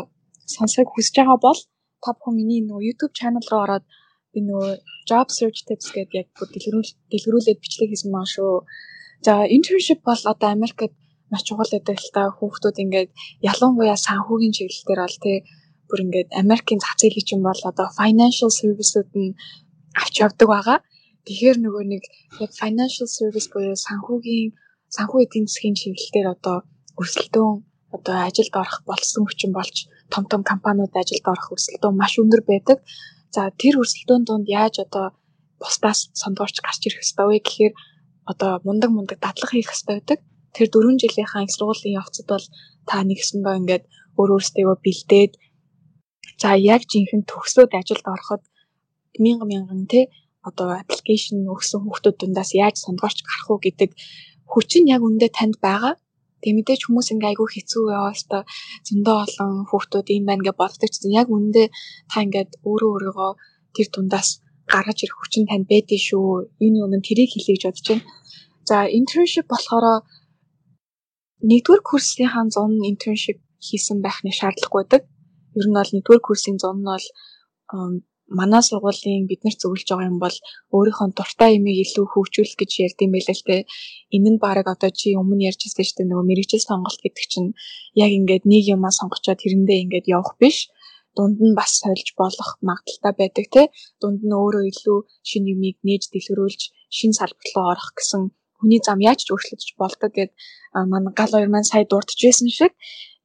[0.55, 1.59] сонсохыг хүсэж байгаа бол
[2.03, 3.85] та бүхэн миний нөгөө YouTube channel руу ороод
[4.31, 4.71] би нөгөө
[5.09, 8.63] job search tips гэдэг яг бүр дэлгэрүүл дэлгэрүүлээд бичлэг хийсэн маа шүү.
[9.25, 10.95] За internship бол одоо Америкт
[11.31, 13.09] маш чухал байдаг л та хүүхдүүд ингээд
[13.51, 15.37] ялангуяа санхүүгийн чиглэл дээр бол тий
[15.87, 19.35] бүр ингээд Америкийн зах зээлийн чинь бол одоо financial service-ууд нь
[20.01, 20.79] авч явдаг байгаа.
[21.25, 22.03] Тэгэхээр нөгөө нэг
[22.43, 24.49] яг financial service буюу санхүүгийн
[24.95, 26.57] санхүү эдийн засгийн чиглэл дээр одоо
[26.99, 27.55] өрсөлдөөн
[27.95, 29.75] одоо ажилд орох болсон хүчин болж
[30.13, 32.77] том том компаниуд ажилд орох өрсөлдөөн маш өндөр байдаг.
[33.35, 35.05] За тэр өрсөлдөөн донд яаж одоо
[35.61, 37.73] бусдаас сондгоорч гарч ирэх ёстой вэ гэхээр
[38.31, 40.19] одоо мундаг мундаг дадлага хийх ёстой байдаг.
[40.55, 42.45] Тэр 4 жилийнхаа их сургуулийн явцад бол
[42.89, 43.83] та нэгсэндээ ингээд
[44.19, 45.31] өөр өөрсдөө бэлдээд
[46.41, 48.41] за яг жинхэнэ төгсөөд ажилд ороход
[49.23, 50.05] мянган мянган тий
[50.49, 53.89] одоо аппликейшн өгсөн хүүхдүүд дундаас яаж сондгоорч гарах уу гэдэг
[54.51, 55.95] хүчин яг үндэ танд байгаа.
[56.41, 58.45] Тэгээ мэдээж хүмүүс ингээ айгүй хэцүү яваа хэвээр
[58.87, 61.63] зөндөө олон хүүхдүүд юм байна гэж боддог ч яг үндэ
[62.09, 63.31] та ингээд өөрөө өөрийгөө
[63.75, 64.29] тэр дундаас
[64.71, 66.25] гаргаж ирэх хүчин танд байдгийг шүү.
[66.65, 68.05] Юуны өмнө тэрийг хэлье гэж бодож байна.
[68.67, 69.85] За internship болохоор
[71.49, 73.37] нэгдүгээр курсынхаа 100 internship
[73.67, 75.01] хийсэн байх нь шаардлагагүй байдаг.
[75.57, 77.05] Ер нь бол нэгдүгээр курсын 100 нь бол
[78.39, 80.35] манай сургуулийн биднэрт зөвлөж байгаа юм бол
[80.75, 83.57] өөрийнхөө дуртай юмыг илүү хөгжүүлэх гэж ярьдсан байлээ л те.
[84.15, 86.09] Энэ нь баг одоо чи өмнө ярьж байсан шүү дээ.
[86.09, 87.49] Нөгөө мэрэгжил сонголт гэдэг чинь
[88.03, 90.57] яг ингээд нэг юмаа сонгочоод тэрэндээ ингээд явах биш.
[91.15, 93.61] Дунд нь бас сольж болох магадaltaй байдаг те.
[93.99, 94.97] Дунд нь өөрөө илүү
[95.29, 96.61] шинэ юмыг нээж дэлгэрүүлж
[96.97, 98.21] шинэ салбар руу орох гэсэн
[98.61, 100.31] хүний зам яаж ч өөрчлөгдөж болдог гэд
[100.93, 102.71] манай гал хоёр маань сая дурдж байсан шиг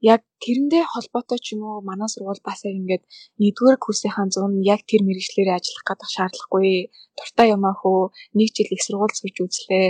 [0.01, 3.05] яг тэрэндээ холбоотой ч юм уу манай сургууль бас яг ингээд
[3.41, 6.71] нэгдүгээр курсынхаа 100 нь яг тэр мэрэгчлэрээ ажиллах гэдэг шаардлагагүй
[7.17, 8.01] дуртай юмаа хөө
[8.39, 9.87] нэг жил их сургууль сурж үзлээ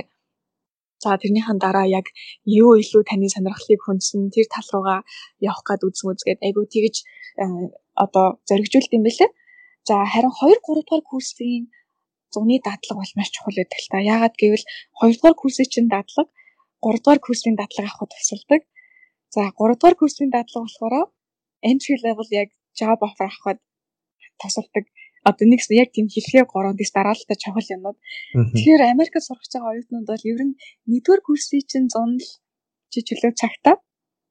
[1.03, 2.07] За тэрнийхэн дараа яг
[2.63, 5.01] юу илүү таны сонирхлыг хүнсэн тэр тал руугаа
[5.49, 6.97] явах гад үзэн үзгээд айгу тэгж
[8.05, 9.31] одоо зоригжуулт юм бэлээ.
[9.89, 11.69] За харин 2 3 дугаар курсын
[12.33, 13.99] зуны дадлага бол маш чухал байдаг л та.
[14.15, 14.65] Яагаад гэвэл
[15.05, 16.33] 2 дугаар курсын чинь дадлага
[16.81, 18.63] 3 дугаар курсын дадлага авахд тусалдаг.
[19.37, 20.95] За 3 дугаар курсын дадлага болохоор
[21.71, 23.61] entry level яг job offer авахд
[24.41, 24.85] тусалдаг.
[25.29, 27.99] Одоо нэг яг тийм хэлхээ горонд дэс дараалтаа чухал юмнууд.
[28.33, 30.55] Тэгэхээр Америкт сурах байгаа оюутнууд бол ер нь
[30.91, 32.29] нэгдүгээр курсын чинь 100 л
[32.93, 33.77] чичлөө цагтаа.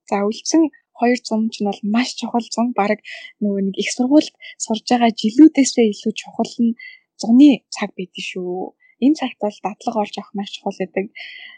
[0.09, 0.63] За үлдсэн
[0.97, 2.99] 200 ч нь бол маш чухал 100 баг
[3.43, 4.33] нөгөө нэг их сургуульд
[4.65, 6.77] сурж байгаа жилүүдээсээ илүү чухал нь
[7.21, 8.73] зуны цаг байдаг шүү.
[9.05, 11.05] Энэ цагт бол дадлага олж авах маш чухал байдаг.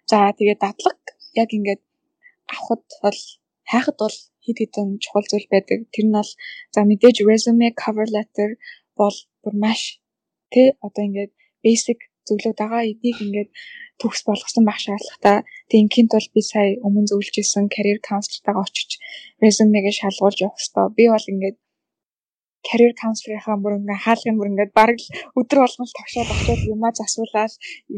[0.09, 0.99] За тэгээд дадлага
[1.41, 1.81] яг ингээд
[2.53, 3.19] авахд бол
[3.71, 5.79] хайхад бол хэд хэдэн чухал зүйл байдаг.
[5.93, 6.31] Тэр нь бол
[6.73, 8.49] за мэдээж resume, cover letter
[8.99, 9.81] бол бүр маш
[10.53, 11.31] тэ одоо ингээд
[11.63, 13.49] basic зөвлөд байгаа эдийг ингээд
[14.01, 15.37] төгс болгосон байх шаардлагатай.
[15.67, 18.89] Тэгээ инкинт бол би сая өмнө зөвлөж исэн career counselor-тайгаа очиж
[19.43, 20.85] resume-гээ шалгуулж явах хэрэгтэй.
[20.97, 21.57] Би бол ингээд
[22.67, 25.07] career counselor-ийнхаа бүр ингээ хаалгын бүр ингээ баг л
[25.39, 27.53] өдөр болгон тогшоод очиод юмаа засуулаад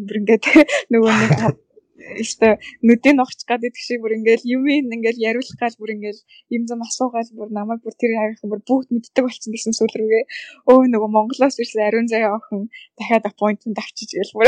[0.06, 0.39] бүр ингээ
[0.93, 1.32] нөгөө нэг
[2.24, 2.54] ихтэй
[2.88, 4.64] нүдэн огч гад идэх шиг бүр ингээл юм
[4.95, 6.22] ингээл яриулах гал бүр ингээл
[6.56, 10.24] юм зам асуугаал бүр намайг бүр тэр харих бүр бүгд мэддэг болсон гэсэн сүл рүүгээ
[10.72, 14.47] өө нөгөө Монголоос ирсэн ариун заяа охин дахиад аппойнтмент авчиж гээл бүр.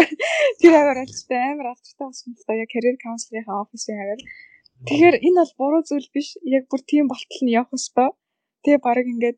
[0.61, 2.53] Тэр аваар алчтай амар алчтай болсон л та.
[2.55, 4.21] Яг career counselor-ийн офисын аваар
[4.87, 6.37] тэгэхээр энэ бол буруу зүйл биш.
[6.57, 8.15] Яг бүр тийм болтол нь явах хэвээр
[8.63, 9.37] тэгээ баг ингээд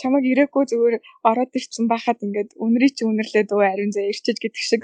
[0.00, 0.96] чамайг ирээгүй зүгээр
[1.28, 4.82] ороод ирсэн байхад ингээд үнрий чи үнэрлээд өө ариун заа ирчиж гэдэг шиг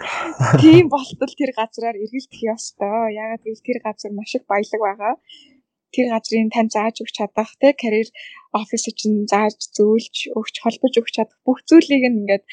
[0.60, 3.16] тийм болтол тэр газраар эргэлдэх ёстой.
[3.22, 5.14] Ягаад гэвэл тэр газар маш их баялаг байгаа.
[5.94, 8.08] Тэр газрын тань зааж өгч чадах те карьер
[8.52, 12.44] офис чинь зааж зөөлж өгч холбож өгч чадах бүх зүйлийг ингээд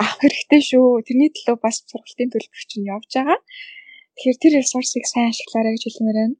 [0.00, 1.04] авах хэрэгтэй шүү.
[1.06, 3.38] Тэрний төлөө бас сургалтын төлбөр чинь явж байгаа.
[4.16, 6.36] Тэгэхээр тэр ресурсыг сайн ашиглаарай гэж хэлмээр байна.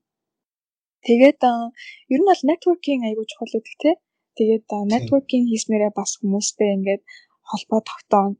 [1.07, 3.91] Тэгээд ер нь бол networking аягүй чухал гэдэг те
[4.37, 7.03] Тэгээд networking хийснээрээ бас хүмүүстэй ингээд
[7.49, 8.37] холбоо тогтооно.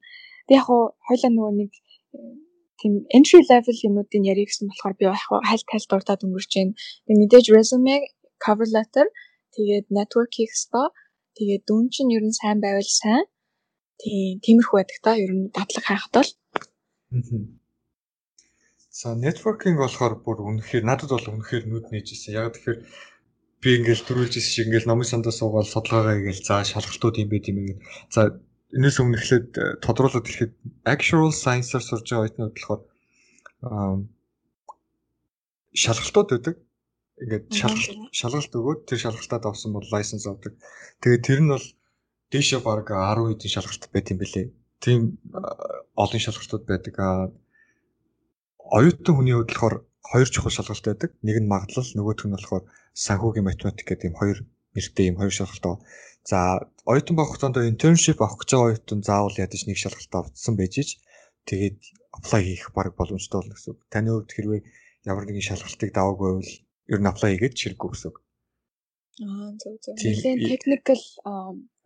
[0.47, 0.69] Тэг яг
[1.07, 1.71] хойлоо нөгөө нэг
[2.81, 6.69] тийм entry level юмнуудын ярих гэсэн болохоор би яг хайл тайл дуртад өнгөрч जैन.
[7.07, 7.97] Тэг мэдээж resume,
[8.45, 9.07] cover letter,
[9.57, 10.93] тэгээд network хийх ёстой.
[11.37, 13.25] Тэгээд дүн чинь ер нь сайн байвал сайн.
[14.01, 16.31] Тийм тиймэрхүү байдаг та ер нь дадлаг хайхад бол.
[19.01, 22.37] За networking болохоор бүр үнэхээр надад бол үнэхээр нүд нээжсэн.
[22.37, 22.81] Яг тэгэхээр
[23.63, 27.49] би ингээл төрүүлж ирсэн шиг ингээл номын сандаа суугаад судалгаагаа ингээл за шалгалтууд юм байт
[27.51, 27.81] юм ингээд
[28.15, 28.21] за
[28.77, 30.53] энэс өмнө эхлээд э, тодруулаад ирэхэд
[30.85, 32.83] actual science-аар сурж байгаа оюутнууд болохоор
[35.77, 36.57] шалгалтууд өгдөг.
[37.17, 37.47] Ингээд
[38.13, 40.53] шалгалт өгөөд тэр шалгалтад авсан бол license авдаг.
[41.01, 41.67] Тэгээд тэр нь бол
[42.33, 44.47] дээшээ баг 10 хэдийн шалгалт байт юм бэлээ.
[44.85, 45.01] Тийм
[45.97, 46.95] олон шалгалтууд байдаг.
[48.61, 49.77] Оюутан хүний хувьд болохоор
[50.11, 51.11] хоёр чухал шалгалт байдаг.
[51.27, 54.39] Нэг нь магадлал, нөгөөх нь болохоор санхүүгийн математик гэдэг юм хоёр
[54.75, 55.81] нэртэй юм хоёр шалгалт байгаа.
[56.31, 56.39] За
[56.91, 60.91] оюутан байх хугацаанд internship авах гэж байгаа оюутан заавал ядаж нэг шалгалт авсан байж ич
[61.49, 61.79] тэгээд
[62.19, 63.81] apply хийх баг боломжтой болно гэсэн үг.
[63.93, 64.63] Таны хувьд хэрвээ
[65.11, 66.53] ямар нэгэн шалгалтыг даваагүй бол
[66.93, 68.19] ер нь apply хийгээд чирэггүй гэсэн үг.
[69.23, 69.95] Аа зөв зөв.
[69.97, 71.01] Нэгэн technical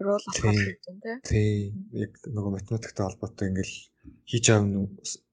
[0.00, 1.16] role авах гэдэг юм тий.
[1.28, 1.52] Тий.
[1.94, 3.76] Яг нөгөө математиктэй холбоотой ингээл
[4.24, 4.88] хийж аав нь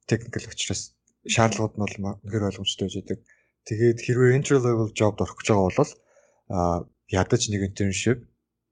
[0.05, 0.96] technical учраас
[1.33, 3.19] шаардлагууд нь бол үнэхээр ойлгомжтой байж байдаг.
[3.67, 5.91] Тэгээд хэрвээ entry level job орох гэж байгаа бол
[6.47, 6.57] а
[7.11, 8.19] ядаж нэг internship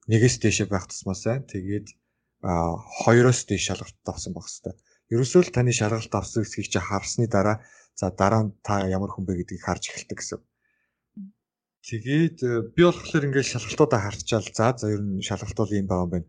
[0.08, 1.44] нэгээс дээшээ байх тусмаа сайн.
[1.52, 1.88] Тэгээд
[2.46, 4.78] а хоёроос дээш шалгалт авсан байх хэвээр.
[5.14, 7.58] Ерөөсөө л таны шалгалт авсан хэсгийг чи харсны дараа
[8.00, 10.42] за дараа нь та ямар хүн бэ гэдгийг харж эхэлдэг гэсэн.
[11.86, 16.06] Тэгээд э, би болохоор ингээд шалгалтуудаа харчаал за за ер нь шалгалт бол ийм байгаа
[16.06, 16.28] юм байна.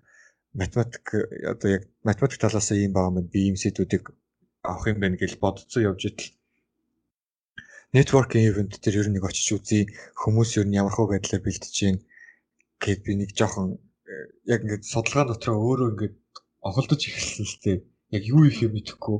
[0.52, 3.32] Математик э, одоо яг математик талаас ийм байгаа юм байна.
[3.32, 4.04] Би ийм сэдвүүдийг
[4.66, 6.36] авах юм байна гэж бодцоо явж идэл
[7.96, 9.88] networking event дээр ер нь нэг очиж үзье.
[10.20, 12.00] Хүмүүс ер нь ямар хөө байдлаар бэлдэж чинь
[12.82, 13.78] гэд би нэг жоохон
[14.10, 14.14] э,
[14.52, 16.16] яг ингээд судалгаа дотроо өөрөө ингээд
[16.68, 17.76] оголдож эхэлсэн л тээ
[18.16, 19.18] яг юу их юм мэдэхгүй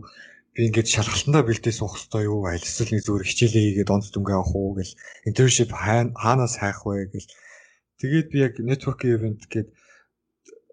[0.54, 2.40] би ингээд шалгалтандаа бэлдээ суух хэрэгтэй юу?
[2.48, 4.98] Аль эсвэл нэг зүгээр хичээлээ хийгээд онц дүнгээ авах уу гэл.
[5.28, 7.28] Internship хаанаас хайх вэ гэл.
[8.00, 9.68] Тэгээд би яг networking event гээд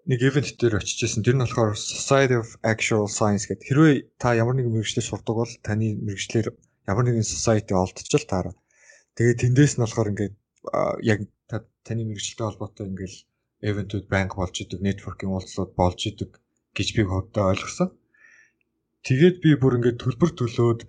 [0.04, 1.24] нэг event дээр очиж исэн.
[1.24, 3.64] Тэр нь болохоор Society of Actual Science гэдэг.
[3.64, 6.52] Хэрвээ та ямар нэгэн мэрэгчлэр сурдаг бол таны мэрэгчлэр
[6.90, 8.54] ямар нэгэн society олдчихл таараа.
[9.16, 10.34] Тэгээд тэндээс нь болохоор ингээд
[11.08, 11.18] яг
[11.88, 13.14] таны мэрэгчлэлтэй холбоотой ингээд
[13.64, 16.30] event-үүд банк болж идэг, networking уулзлууд болж идэг
[16.76, 17.88] гэж би хөвдөө ойлгосон.
[19.08, 20.80] Тэгээд би бүр ингээд төлбөр төлөөд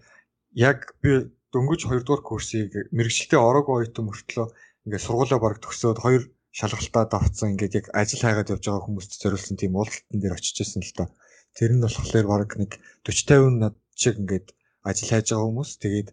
[0.59, 4.47] яг би дөнгөж 2 дугаар курсыг мэрэгчлэлтэй ороогүй оюутан мөртлөө
[4.85, 9.59] ингээд сургуулаа бараг төгсөөд 2 шалгалтад авцсан ингээд яг ажил хайгаад явж байгаа хүмүүст зориулсан
[9.59, 11.05] тийм уулзалтан дээр очиж байсан л та.
[11.51, 12.71] Тэр нь болохоор баг нэг
[13.03, 14.47] 40 50 над шиг ингээд
[14.87, 16.09] ажил хайж байгаа хүмүүс тэгээд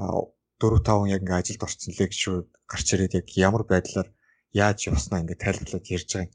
[0.00, 2.34] 4 5 яг ингээд ажилд орсон лекчер
[2.72, 4.08] гарч ирээд яг ямар байдлаар
[4.56, 6.32] яаж явснаа ингээд тайлбарлаад ярьж байгаа юм.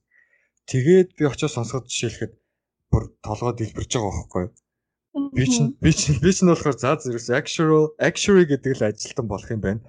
[0.69, 2.33] Тэгээд би очиж сонсоход жишээлхэд
[2.93, 4.53] бүр толгой дэлбэрж байгаа байхгүй юу?
[5.33, 9.49] Би чинь би чинь би чинь болохоор за зэрэгс actual actuary гэдэг л ажилтан болох
[9.49, 9.81] юм байна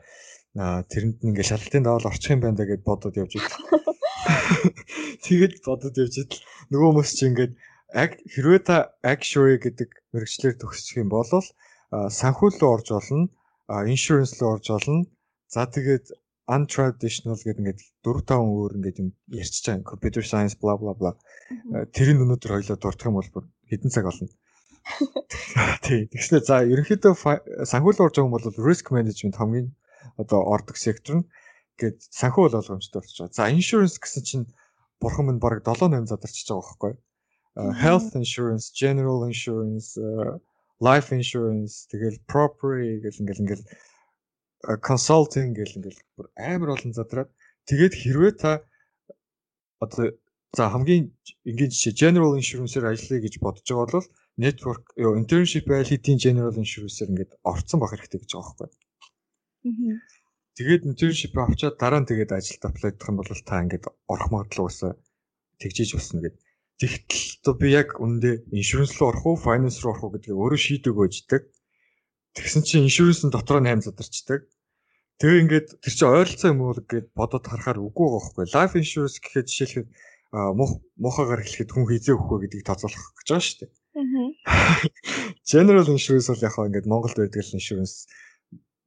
[0.59, 3.59] тэрэнд нь ингээ шалгалтын давал орчих юм байна да гэд бодоод явж идэл.
[5.25, 6.43] Тэгээд бодоод явж идэл
[6.75, 7.53] нөгөө хүмүүс чи ингээд
[8.35, 11.31] хэрвээ та actuary гэдэг мэрэгчлэр төгсчих юм бол
[11.93, 13.31] санхүү рүү орж болно,
[13.87, 15.07] insurance руу орж болно.
[15.47, 16.11] За тэгээд
[16.49, 21.13] untraditional гэдэг ингээд 4 5 өөр ингээд юм ярьчих чам computer science bla bla bla.
[21.95, 24.29] Тэрийг өнөөдөр хоёлоо дурдах юм бол хэдэн цаг болно.
[25.85, 26.09] Тий.
[26.09, 27.15] Тэгснэ за ерөнхийдөө
[27.69, 29.69] санхүү руу орж байгаа юм бол risk management хамгийн
[30.17, 31.29] одоо ордог сектор нь
[31.79, 33.29] гээд санхүү бол ойлгомжтой болчих жоо.
[33.31, 34.47] За insurance гэсэн чинь
[35.01, 36.95] бурхан минь бараг 7 8 задарчиж байгаа байхгүй.
[37.85, 39.99] Health insurance, general insurance,
[40.81, 43.65] life insurance, тэгэл property гэл ингээл ингээл
[44.83, 46.01] consulting гэл ингээл
[46.39, 47.31] амар олон задраад
[47.67, 48.53] тэгээд хэрвээ та
[49.83, 50.15] одоо
[50.57, 51.15] за хамгийн
[51.51, 54.09] энгийн жишээ general insurance-ээр ажиллая гэж бодож байгаа бол
[54.45, 58.88] network ёо internship байл хэдийн general insurance-ээр ингээд орцсон байх хэрэгтэй гэж байгаа байхгүй.
[60.59, 64.93] Тэгээд internship авчаад дараа нь тэгээд ажилд аплайдах юм бол та ингээд орох магадлал уусаа
[65.63, 66.37] тэгжиж басна гэд.
[66.79, 70.95] Тэгтэл би яг үндэ иншүрэнс рүү орох уу, finance руу орох уу гэдгийг өөрөө шийдэг
[70.95, 71.43] өгөөждөг.
[72.39, 74.47] Тэгсэн чинь иншүрэнс нь дотроо 8 задарчдаг.
[75.19, 78.45] Тэгээ ингээд тэр чинь ойролцоо юм уу гэд бодоод харахаар үгүй байгаа байхгүй.
[78.55, 79.89] Life insurance гэхэд жишээлхэд
[81.03, 83.71] муухагаар хэлэхэд хүн хизээ өгөх вэ гэдгийг тооцоолох гэж байгаа шүү дээ.
[85.51, 88.07] General insurance бол яг хаа ингээд Монголд байдаг insurance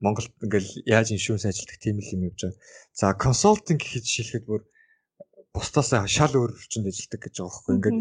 [0.02, 2.60] Монголд ингээл яаж иншүүрэнс ажилтдаг тийм л юм явж байгаа.
[2.98, 4.62] За консалтинг гэж жишээлхэд бүр
[5.54, 8.00] бусдаасаа шал өөр хүчинд ажилтдаг гэж байгаа байхгүй ингээд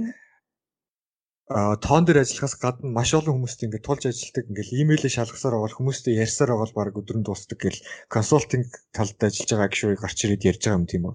[1.50, 5.78] а тоон дээр ажиллахаас гадна маш олон хүмүүст ингээд тулж ажилладаг ингээд имэйлээ шалгасаар байгаа
[5.82, 7.84] хүмүүстэй ярьсаар байгаа баг өдрөнд дуусдаг гэл
[8.14, 11.14] консалтинг талд ажиллаж байгаа гişүүг гарч ирээд ярьж байгаа юм тийм үү.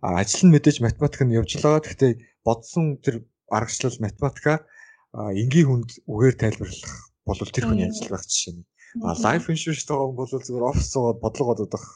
[0.00, 1.84] А ажил нь мэдээж математик нь явж байгаа.
[1.84, 2.12] Гэхдээ
[2.48, 4.64] бодсон тэр аргачлал математика
[5.12, 6.94] энгийн хүнд үгээр тайлбарлах
[7.28, 8.64] бол тэр хүний ажил байх жишээ нь.
[9.02, 11.86] А life insurance байгаа хүн бол зүгээр офис суугаад бодлого бодох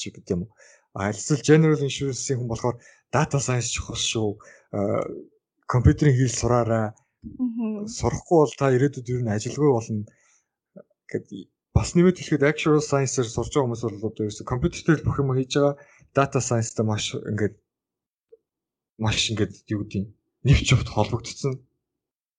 [0.00, 0.42] чи гэдэг юм.
[0.98, 2.76] А эсвэл general insurance-ийн хүн болохоор
[3.14, 4.30] data science чухал шүү.
[5.70, 6.86] компьютерийн хэл сураарай.
[7.98, 10.02] Сурахгүй бол та ирээдүйд ер нь ажилгүй болно
[11.10, 11.46] гэдэг
[11.76, 15.52] бас нэмээд хэлэхэд actual science-ээр сурж байгаа хүмүүс бол одоо ерөөсө компьютертэй бүх юм хийж
[15.54, 15.74] байгаа
[16.18, 17.54] data science-тай маш ингээд
[18.98, 20.10] маш ингээд юу гэдэг нь
[20.46, 21.54] нэвч явт холбогдсон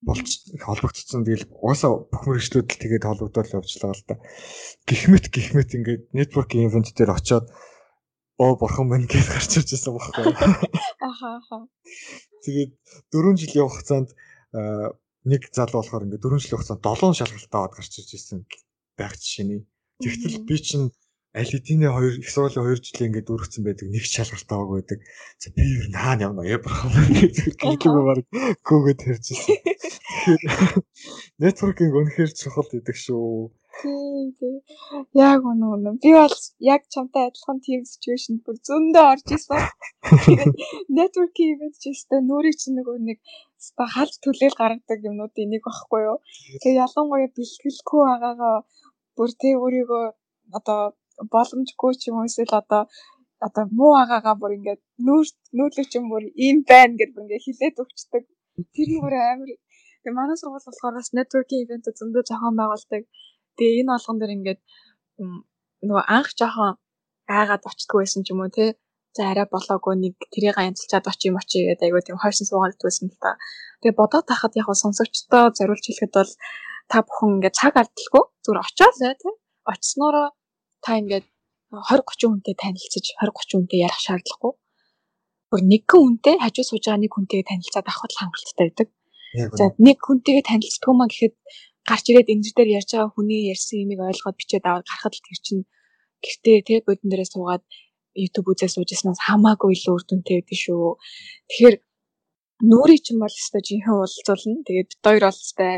[0.01, 0.29] болж
[0.63, 1.27] холбогдсон.
[1.27, 4.15] Тэгэл угаасаа бүх мэрэгчлүүд л тэгээд холбогдоод явуулчихлаа л да.
[4.87, 7.45] Гихмэт гихмэт ингээд network event дээр очиод
[8.39, 10.23] оо бурхан минь гэж гарч ирж байсан байхгүй.
[11.09, 11.57] Аха аха.
[12.47, 12.71] Тэгээд
[13.11, 14.09] 4 жилийн хугацаанд
[15.27, 18.37] нэг залуу болохоор ингээд 4 жилийн хугацаанд 7 шалгалт аваад гарч ирж байсан
[18.95, 19.67] байх жишээний.
[19.99, 20.87] Тэгтэл би чинь
[21.38, 24.99] аль хэдийн хоёр их сургуулийн 2 жилийн ингээд өргөцсөн байдаг нэг шалгалт аваагүй байдаг.
[25.38, 28.25] За би юу наан явна яа гэж гэлээгүй баг
[28.65, 29.38] гөөгөд хэржсэн.
[29.38, 30.73] Тэгэхээр
[31.43, 33.53] networking үнэхээр чухал гэдэг шүү.
[35.13, 36.01] Яг үнэ үнэ.
[36.01, 36.38] Би бол
[36.73, 39.23] яг чамтай адилхан team situation бүр зөндөө орж.
[39.30, 40.57] Тэгээд
[40.97, 43.19] networking event ч гэсэн нүрийг чинь нөгөө нэг
[43.61, 46.17] ста халж түлээл гаргадаг юмнуудын нэг багхгүй юу.
[46.59, 48.57] Тэгээд ялангуяа бэлтгэлгүй байгаагаа
[49.15, 50.05] бүр тий өөрийгөө
[50.57, 50.82] одоо
[51.34, 52.84] боломжгүй ч юм уу эсвэл одоо
[53.47, 55.26] одоо муу агаагаа бүр ингээд нүүр
[55.57, 58.24] нүүрлэг ч юм бүр ийм байна гэдээ бүр ингээд хилээд өгчдөг.
[58.76, 59.49] Тэр нь бүр амар.
[60.03, 63.03] Тэгээ манай сургууль болохоор бас networking event зөндөө зохион байгуулдаг.
[63.57, 64.61] Тэгээ энэ болгон дээр ингээд
[65.88, 66.72] нөгөө анх жоохон
[67.32, 68.65] гаагаад очтгүй байсан ч юм уу те.
[69.15, 73.24] За арай болоогүй нэг тэрийг янзлчаад очим очие гэдэг айгуу тийм хойсон суугаад байсан л
[73.24, 73.39] та.
[73.82, 76.32] Тэгээ бодоод тахад яг сонсогчдоо зориулж хэлэхэд бол
[76.91, 79.30] та бүхэн ингээд цаг алдалгүй зүгээр очиод лээ те.
[79.72, 80.28] Очсноороо
[80.84, 81.25] та ингээд
[81.71, 84.53] 20 30 хүнтэй танилцаж 20 30 хүнтэй ярих шаардлагагүй.
[85.49, 88.88] Бүр нэгэн хүнтэй хажуу сууж байгаа нэг хүнтэйгээ танилцаад авахд хангалттай байдаг.
[89.59, 91.36] За нэг хүнтэйгээ танилцдгүй маа гэхэд
[91.89, 95.39] гарч ирээд энэ дээр ярьж байгаа хүний ярьсан юмыг ойлгоод бичээд аваад гарахад л тэр
[95.45, 95.63] чинь
[96.23, 97.63] гэртээ тий бодон дээрээ суугаад
[98.17, 100.97] YouTube үзээ суужснаас хамаагүй илүү үр дүнтэй байдаг шүү.
[101.49, 101.75] Тэгэхээр
[102.69, 104.65] нүрий чинь бол өстой жинхэнэ уулзуулна.
[104.67, 105.73] Тэгээд бит хоёр бол өстой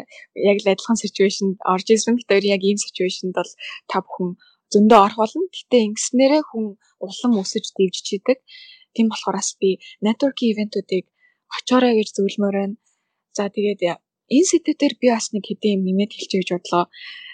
[0.49, 2.17] яг л адилхан ситүэйшнд орж исэн.
[2.17, 3.51] Бит хоёр яг ийм ситүэйшнд бол
[3.89, 4.29] та бүхэн
[4.73, 5.41] зөндөө орох болно.
[5.55, 6.65] Гэтэ ингэснээрээ хүн
[7.05, 8.39] улам өсөж дэвжиж идэг.
[8.95, 9.69] Тийм болохоор бас би
[10.05, 11.05] networking ивентүүдийг
[11.57, 12.75] очоорой гэж зөвлөмөр байна.
[13.37, 13.81] За тэгээд
[14.35, 16.85] энэ сэдвээр би бас нэг хэдийн юм нэмээд хэлчихье гэж бодлоо.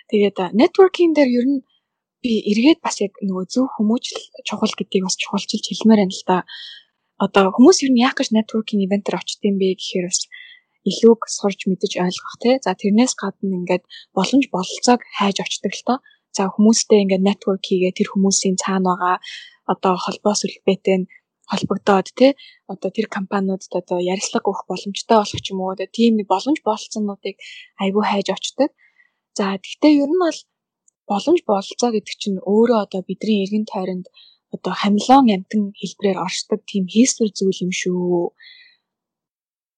[0.10, 1.60] Тэгээд networking дээр ер нь
[2.24, 6.38] би эргээд бас яг нөгөө зөв хүмүүжил чухал гэдгийг бас чухалчилж хэлмээр байна л да.
[7.26, 10.22] Одоо хүмүүс ер нь яг гэж networking event-ээр очдсон бэ гэхээр бас
[10.90, 12.56] илүүг сурж мэдэж ойлгох тий.
[12.66, 13.84] За тэрнээс гадна ингээд
[14.16, 15.98] боломж бололцоог хайж очдог л тоо.
[16.38, 19.18] За хүмүүстэй ингээд network хийгээ тэр хүмүүсийн цаана байгаа
[19.74, 21.10] одоо холбоос үлбэтэй нь
[21.52, 22.32] холбогдоод тий
[22.74, 27.36] одоо тэр компаниудад одоо ярилцлага өгөх боломжтой болох ч юм уу тийм нэг боломж болцсонуудыг
[27.84, 28.70] айгүй хайж очдог.
[29.38, 30.40] За тэгтээ ер нь бол
[31.10, 34.06] боломж болцоо гэдэг чинь өөрөө одоо бидний эргэн тойронд
[34.56, 38.36] одоо хамлон амтан хэлбрээр оршдог тийм хийсвэр зүйл юм шүү.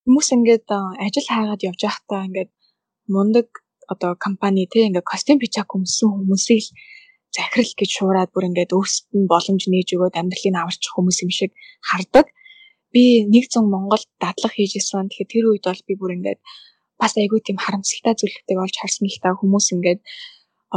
[0.04, 0.68] Хүмүүс ингээд
[1.06, 2.52] ажил хаагаад явж байхдаа ингээд
[3.14, 3.48] мундаг
[3.92, 6.66] одоо компани те ингээд костюм бичаг өмссөн хүмүүсийг
[7.36, 11.52] захирал гэж шуураад бүр ингээд өөрсдөд нь боломж нээж өгөөд амьдралыг аварчих хүмүүс юм шиг
[11.90, 12.26] хардаг.
[12.94, 15.10] Би нэг зам Монголд дадлаг хийж исэн.
[15.10, 16.40] Тэгэхээр тэр үед бол би бүр ингээд
[17.00, 20.00] бас айгүй тийм харамсалтай зүйлүүдийг олж харсан л та хүмүүс ингээд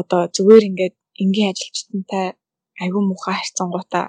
[0.01, 2.27] одоо зүгээр ингээд энгийн ажилчтантай
[2.85, 4.07] айгүй муухай харьцангуудаа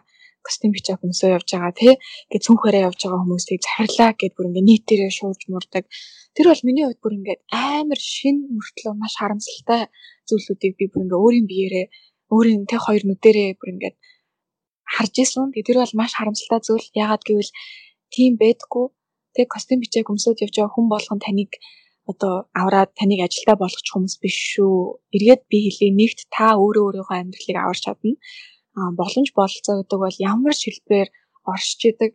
[0.48, 4.70] костюм бичээ хүмүүсөө явж байгаа тий ингээд цүнхээрээ явж байгаа хүмүүсийг захирлаа гэд бүр ингээд
[4.70, 5.84] нийтээрээ шуурж мурдаг
[6.36, 9.82] тэр бол миний хувьд бүр ингээд амар шин мөртлөө маш харамсалтай
[10.30, 11.86] зүйлүүдийг би бүр ингээд өөрийн биеэрээ
[12.34, 13.96] өөрийн тэг хоёр нүдэрээ бүр ингээд
[14.94, 15.52] харж исэн.
[15.52, 16.88] Тэгээ тэр бол маш харамсалтай зүйл.
[16.94, 17.52] Яагаад гэвэл
[18.14, 18.86] тийм байдгүй.
[19.36, 21.52] Тэг костюм бичээг өмсөд явж байгаа хүн болгон таныг
[22.12, 25.02] одоо авраад таныг ажилдаа болгочих хүмүүс биш шүү.
[25.16, 28.14] Эргээд би хэлээ нэгт та өөрөө өөрийнхөө амьдралыг аварч чадна.
[28.76, 31.08] Боломж бололцоо гэдэг бол ямар шилбээр
[31.52, 32.12] оршиж идэг.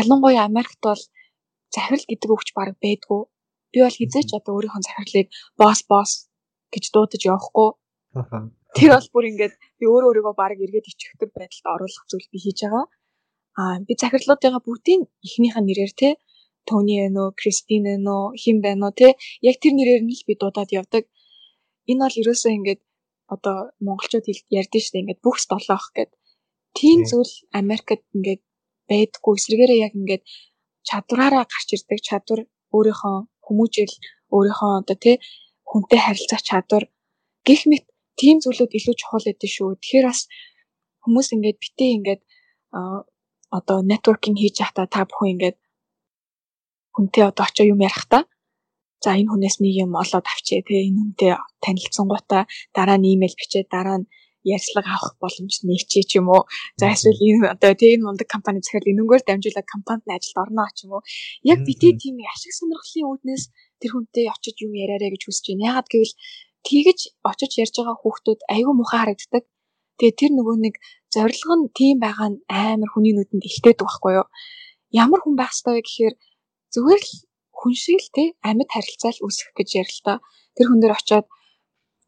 [0.00, 1.00] Ялангуяа Америкт бол
[1.74, 3.22] захирал гэдэг өгч баг байдгүй.
[3.72, 5.28] Би бол хизээч одоо өөрийнхөө захирлыг
[5.60, 6.12] босс босс
[6.72, 7.70] гэж дуудаж явахгүй.
[8.76, 12.58] Тэр бол бүр ингээд би өөрөө өөрийгөө баг эргээд ичхдэг байдалд оруулах зүйл би хийж
[12.64, 12.86] байгаа.
[13.60, 16.10] Аа би захирлуудыгаа бүгдийн эхнийх нь нэрээр те
[16.68, 19.08] Тони ээ нөө, Кристин ээ нөө, хин байна уу те
[19.48, 21.04] яг тэр нэрээр нь л би дуудаад явдаг.
[21.88, 22.80] Энэ бол ерөөсөө ингээд
[23.34, 24.26] одоо монголчууд
[24.60, 26.10] ярьдэн штэ ингээд бүхс долоох гэд.
[26.78, 28.42] Тийм зүйл Америкт ингээд
[28.88, 30.24] байдгүй эсрэгээрээ яг ингээд
[30.88, 32.40] чадвараараа гарч ирдэг чадвар
[32.76, 33.16] өөрийнхөө
[33.46, 33.92] хүмүүжил
[34.34, 35.16] өөрийнхөө одоо тий
[35.68, 36.84] хүнтэй харилцах чадвар
[37.46, 37.84] гих мэт
[38.20, 39.76] тийм зүйлүүд илүү чухал гэдэг шүү.
[39.80, 40.20] Тэгэхээр бас
[41.04, 42.22] хүмүүс ингээд битээ ингээд
[43.58, 45.56] одоо networking хийж байхдаа та бүхэн ингээд
[46.94, 48.24] хүнтэй одоо очоо юм ярих та
[49.02, 51.32] за энэ хүнээс нэг юм олоод авчээ те энэ хүнтэй
[51.64, 52.42] танилцсангуудаа
[52.76, 54.06] дараа нь имэйл бичээд дараа нь
[54.54, 56.42] ярьцлага авах боломж нэгчээ ч юм уу.
[56.80, 60.92] За эсвэл энэ одоо тийм мундаг компани захирал энэнгээр дамжуулаад компанид ажилд орно ч юм
[60.96, 61.02] уу.
[61.52, 63.44] Яг битээ тийм ашиг сонирхлын үүднээс
[63.80, 65.68] тэр хүнтэй очиж юм яриарэ гэж хүсэж байна.
[65.70, 66.14] Ягаад гэвэл
[66.66, 66.98] тэгэж
[67.30, 69.44] очиж ярьж байгаа хүүхдүүд айгүй муухай харагддаг.
[69.98, 70.74] Тэгээ тэр нөгөө нэг
[71.14, 74.26] зорилго нь тийм байгаа нь амар хүний нүдэнд ихтэйдэг байхгүй юу?
[75.02, 76.14] Ямар хүн байх ёстой вэ гэхээр
[76.74, 77.12] зүгээр л
[77.58, 80.16] хүн шиг л те амьд харилцаа л үүсгэх гэж ярилтаа.
[80.54, 81.26] Тэр хүн дээр очиод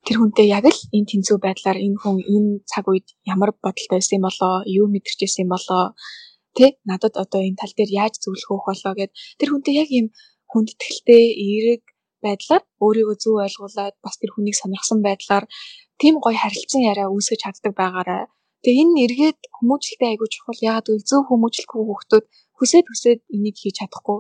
[0.07, 4.17] тэр хүнтэй яг л энэ тэнцүү байдлаар энэ хүн энэ цаг үед ямар бодолтой байсан
[4.19, 5.85] юм болоо, юу мэдэрч байсан юм болоо,
[6.57, 10.07] тэ надад одоо энэ тал дээр яаж зөвлөх өөх болоо гэд тэр хүнтэй яг ийм
[10.51, 11.83] хүндэтгэлтэй, эерэг
[12.25, 15.45] байдлаар өөрийгөө зөв ойлгуулад бас тэр хүнийг сонирхсан байдлаар
[16.01, 18.25] тийм гоё харилцан яриа үүсгэж чаддаг байгаарай.
[18.65, 20.65] Тэгээ энэ эргээд хүмүүжлэлтэй айгүй чухал.
[20.69, 22.25] Яагаад гэвэл зөв хүмүүжлэхгүй хүүхдүүд
[22.59, 24.19] хүсээд хүсээд энийг хийж чадахгүй.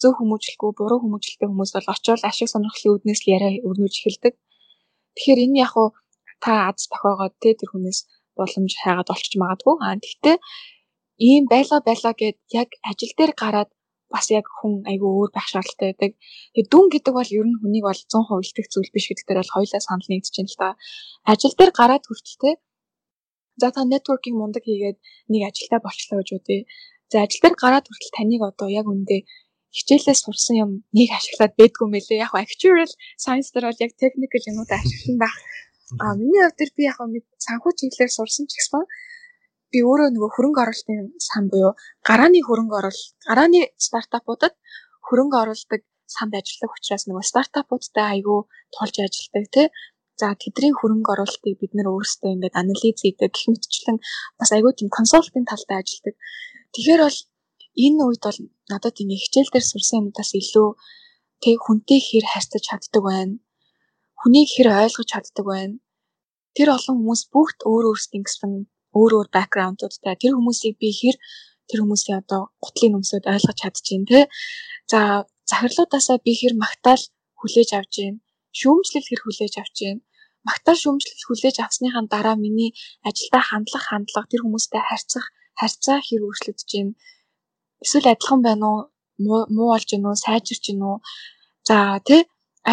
[0.00, 4.34] Зөв хүмүүжлэхгүй, буруу хүмүүжлэлтэй хүмүүс бол очиод ашиг сонирхлын үүднээс л яриа өрнөж эхэлдэг.
[5.14, 5.88] Тэгэхээр энэ яг уу
[6.44, 7.98] та аз тохиогоод те тэр хүнээс
[8.38, 9.74] боломж хайгаад олчиж магадгүй.
[9.84, 10.36] Аа тэгтээ
[11.28, 13.70] ийм байла байла гэд яг ажил дээр гараад
[14.12, 16.12] бас яг хүн айгүй өөр байх шаардлагатай байдаг.
[16.54, 19.80] Тэгээ дүн гэдэг бол ер нь хүнийг бол 100% илтгэх зүйл биш гэдэгтэр бол хоёлаа
[19.84, 20.68] санал нэгдэж байна л та.
[21.32, 22.54] Ажил дээр гараад хүртэлтэй
[23.60, 24.98] за та networking мундаг хийгээд
[25.30, 26.60] нэг ажилтаа болчлоо гэж үгүй.
[27.12, 29.16] За ажил дээр гараад хүртэл таныг одоо яг үндэ
[29.76, 32.24] хичээлээс сурсан юм нэг ашиглаад байдгүй мэлээ.
[32.26, 32.90] Яг actual
[33.22, 35.36] science дээр бол яг technical юмудаа ашиглан байх.
[36.02, 36.98] А миний хувьд би яг
[37.46, 38.82] санхүү чиглэлээр сурсан ч гэсэн
[39.70, 41.72] би өөрөө нөгөө хөрөнгө оруулалтын сан буюу
[42.08, 44.54] гарааны хөрөнгө оруулалт, гарааны стартапуудад
[45.06, 48.40] хөрөнгө оруулдаг санд ажиллах учраас нөгөө стартапуудтай айгүй
[48.74, 49.66] тулж ажилладаг тий.
[50.20, 53.98] За тэдний хөрөнгө оруулалтыг бид нэр өөрсдөө ингээд анализ хийдэг гэх мэтчлэн
[54.38, 56.14] бас айгүй тийм консалтинг талтай ажилладаг.
[56.74, 57.18] Тэгэхээр бол
[57.76, 58.38] энэ үед бол
[58.70, 60.68] надад ингээ хичээл дээр сурсан юмудаас илүү
[61.42, 63.34] тэг хүнтэй хэр харьцаж чаддаг байна.
[64.20, 65.76] Хүнийг хэр ойлгож чаддаг байна.
[66.56, 68.52] Тэр олон хүмүүс бүгд өөр өөрсдийн гэсэн
[68.98, 71.16] өөр өөр бэкграундуудтай тэр хүмүүсийг би хэр
[71.68, 74.20] тэр хүмүүсийн одоо гутлын өмсөд ойлгож чадчихээн те.
[74.90, 75.00] За
[75.50, 77.02] захирлуудаасаа би хэр магтаал
[77.38, 78.14] хүлээж авч гин
[78.58, 79.96] шүүмжлэл хэр хүлээж авч гин
[80.48, 82.70] магтаал шүүмжлэл хүлээж авсныхаа дараа миний
[83.08, 85.26] ажилдаа хандлах хандлага тэр хүмүүстэй харьцах
[85.60, 86.88] харьцаа хэр өөрчлөгдөж гин
[87.84, 88.80] эсвэл адилхан байна уу
[89.54, 90.96] муу болж гин үү сайжирч гин үү
[91.68, 91.76] за
[92.06, 92.22] тий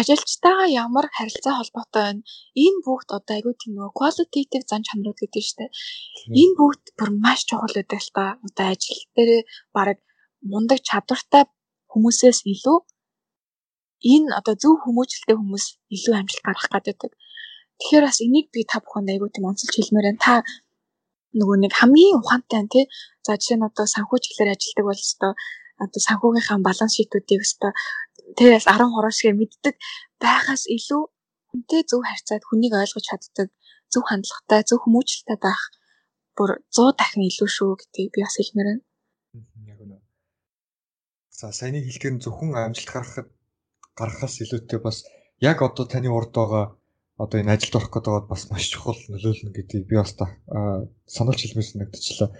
[0.00, 2.22] ажилчтайгаа ямар харилцаа холбоотой байна.
[2.64, 5.70] Энэ бүгд одоо айгүй тийм нөгөө qualitative зан чанарууд гэдэг шүү дээ.
[6.42, 8.24] Энэ бүгд бүр маш чухал байдаг л та.
[8.46, 9.30] Одоо ажил дээр
[9.74, 9.98] баг
[10.50, 11.44] мундаг чадвартай
[11.92, 12.78] хүмүүсээс илүү
[14.12, 17.12] энэ одоо зөв хүмүүжлэлтэй хүмүүс илүү амжилт гаргах гэдэг.
[17.78, 20.24] Тэгэхээр бас энийг би та бүхэнд айгүй тийм онцолж хэлмээр байна.
[20.26, 20.34] Та
[21.38, 22.84] нөгөө нэг хамгийн ухаантай тий.
[23.24, 25.32] За жишээ нь одоо санхүү чиглэлээр ажилладаг бол өстой
[25.84, 27.72] одоо санхүүгийнхаа баланс шийтүүдийг өстой
[28.38, 29.74] тэрээс 10 хуруу шиг мэддэг
[30.22, 31.02] байхаас илүү
[31.50, 33.48] хүнтэй зөв харьцаад хүнийг ойлгож чаддаг,
[33.92, 35.62] зөв хандлагатай, зөв хүмүүжлэлтэй байх
[36.36, 38.82] бүр 100 дахин илүү шүү гэдгийг би бас хэлмээр байна.
[39.72, 39.96] Яг үнэ.
[41.38, 43.28] За саяны хэлдгээр нь зөвхөн амжилт гаргахад
[43.98, 44.96] гаргахаас илүүтэй бас
[45.40, 46.64] яг одоо таны урд байгаа
[47.22, 50.14] одоо энэ ажилд орох гэдэг бол бас маш чухал нөлөөлнө гэдгийг би бас
[51.16, 52.30] сануулж хэлмээр санагдчихлаа.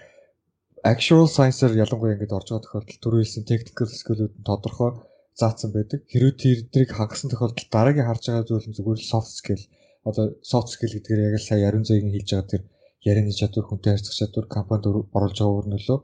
[0.92, 4.90] Actual science-аар ялангуяа ингэж орж байгаа тохиолдолд түрүү хэлсэн technical skill-үүд нь тодорхой
[5.34, 6.06] заасан байдаг.
[6.06, 6.34] Хэрвээ
[6.70, 9.62] тэрийг хагасан тохиолдолд дараагийн харж байгаа зүйл нь зүгээр л soft skill.
[10.08, 12.62] Одоо soft skill гэдгээр яг л сая ярин зайгийн хэлж байгаа тэр
[13.02, 15.98] ярианы чадвар, хүнтэй харьцах чадвар, компанид оруулж байгаа үр нөлөө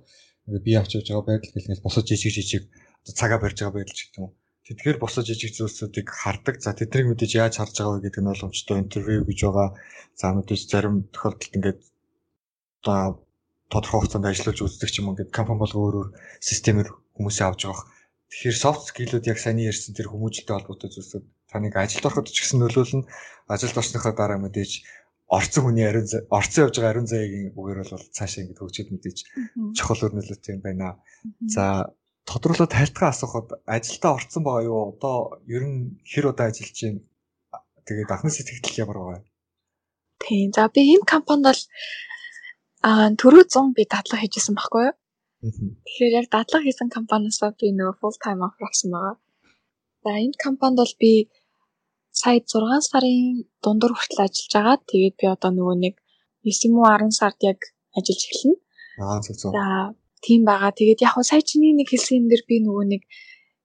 [0.67, 2.63] бие авч явж байгаа байдал гэл ингээл босож жижиг жижиг
[3.03, 4.35] одоо цагаа барьж байгаа байдал ч гэдэг юм уу.
[4.65, 6.57] Тэдгээр босож жижиг зүйлсүүдийг хардаг.
[6.65, 9.69] За тэднийг мэдээж яаж харж байгаа вэ гэдэг нь боломжтой интервью гэж байгаа.
[10.17, 11.81] За мэдээж зарим тохиолдолд ингээд
[12.81, 13.21] одоо
[13.69, 16.09] тодорхой хугацаанд ажиллаж үздэг ч юм ингээд компани болго өөр өөр
[16.41, 17.83] системээр хүмүүсээ авч явах
[18.35, 22.67] Тэгэхээр soft skill-үүд яг сайн ярьсан тэр хүмүүжлэлтэй холбоотой зүйлсүүд таныг ажилд ороход ч гэсэн
[22.67, 23.07] нөлөөлнө.
[23.47, 24.83] Ажилд орсныхоо дараа мэдээж
[25.31, 29.19] орцсон хүний ариун орцсон явж байгаа ариун заяагийн үгээр бол цаашаа ингэ хөгжөөд мэдээж
[29.79, 30.99] чухал өр нөлөөтэй юм байна.
[31.47, 31.95] За
[32.29, 34.81] тодруулаад тайлтгаа асуухад ажилдаа орцсон байгаа юу?
[34.93, 35.17] Одоо
[35.57, 35.79] ер нь
[36.11, 37.01] хэр удаа ажиллаж байна?
[37.87, 39.27] Тэгээд анхны сэтгэл ямар байгаа вэ?
[40.25, 40.49] Тийм.
[40.57, 41.63] За би энэ компанид бол
[42.89, 44.97] аа түрүү 100 би дадлага хийжсэн байхгүй юу?
[45.85, 49.17] Тэгэхээр яг дадлага хийсэн компаниасаа би нөгөө full time offer авсан байгаа.
[50.05, 51.13] За энэ компанид бол би
[52.21, 54.77] сая 6 сарын дундуур хүртэл ажиллаж байгаа.
[54.91, 55.95] Тэгээд би одоо нөгөө нэг
[56.49, 57.61] 9 муу 10 сард яг
[57.97, 58.57] ажиллаж эхэлнэ.
[59.05, 59.53] Аа зөв зөв.
[59.57, 59.65] За
[60.25, 60.73] тийм байгаа.
[60.73, 63.03] Тэгээд яг сая чиний нэг хэлсэн юм дээр би нөгөө нэг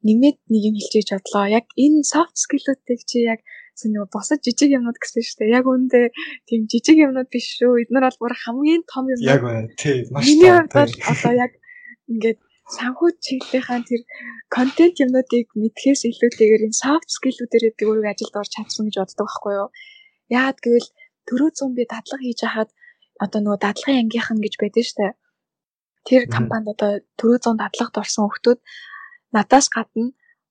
[0.03, 1.45] нэмээд нэг юм хэлчихэж бодлоо.
[1.59, 3.39] Яг энэ soft skill-үүдийг чи яг
[3.79, 5.55] нөгөө босод жижиг юмнууд гэсэн шүү дээ.
[5.55, 6.05] Яг үүндээ
[6.47, 7.87] тийм жижиг юмнууд биш шүү.
[7.87, 9.19] Эднэр бол бүр хамгийн том юм.
[9.23, 9.71] Яг байна.
[9.79, 10.27] Тийм маш том.
[10.27, 11.51] Миний хувьд бол одоо яг
[12.11, 12.39] ингээд
[12.75, 14.01] санхүү чиглэлийнхаа тэр
[14.51, 19.53] контент юмнуудыг мэдхээс илүүтэйгээр энэ soft skill-үүдээр би өөрөө ажилд орж чадсан гэж боддог байхгүй
[19.63, 19.69] юу.
[20.29, 20.89] Яагаад гэвэл
[21.27, 22.69] төрөө зүүн би дадлага хийж хахад
[23.23, 25.07] одоо нөгөө дадлагын ангийнхан гэж байдаг штэ.
[26.09, 26.91] Тэр компанид одоо
[27.21, 28.59] төрөө зүүн дадлагад орсон хүмүүс
[29.35, 30.09] надаас гадна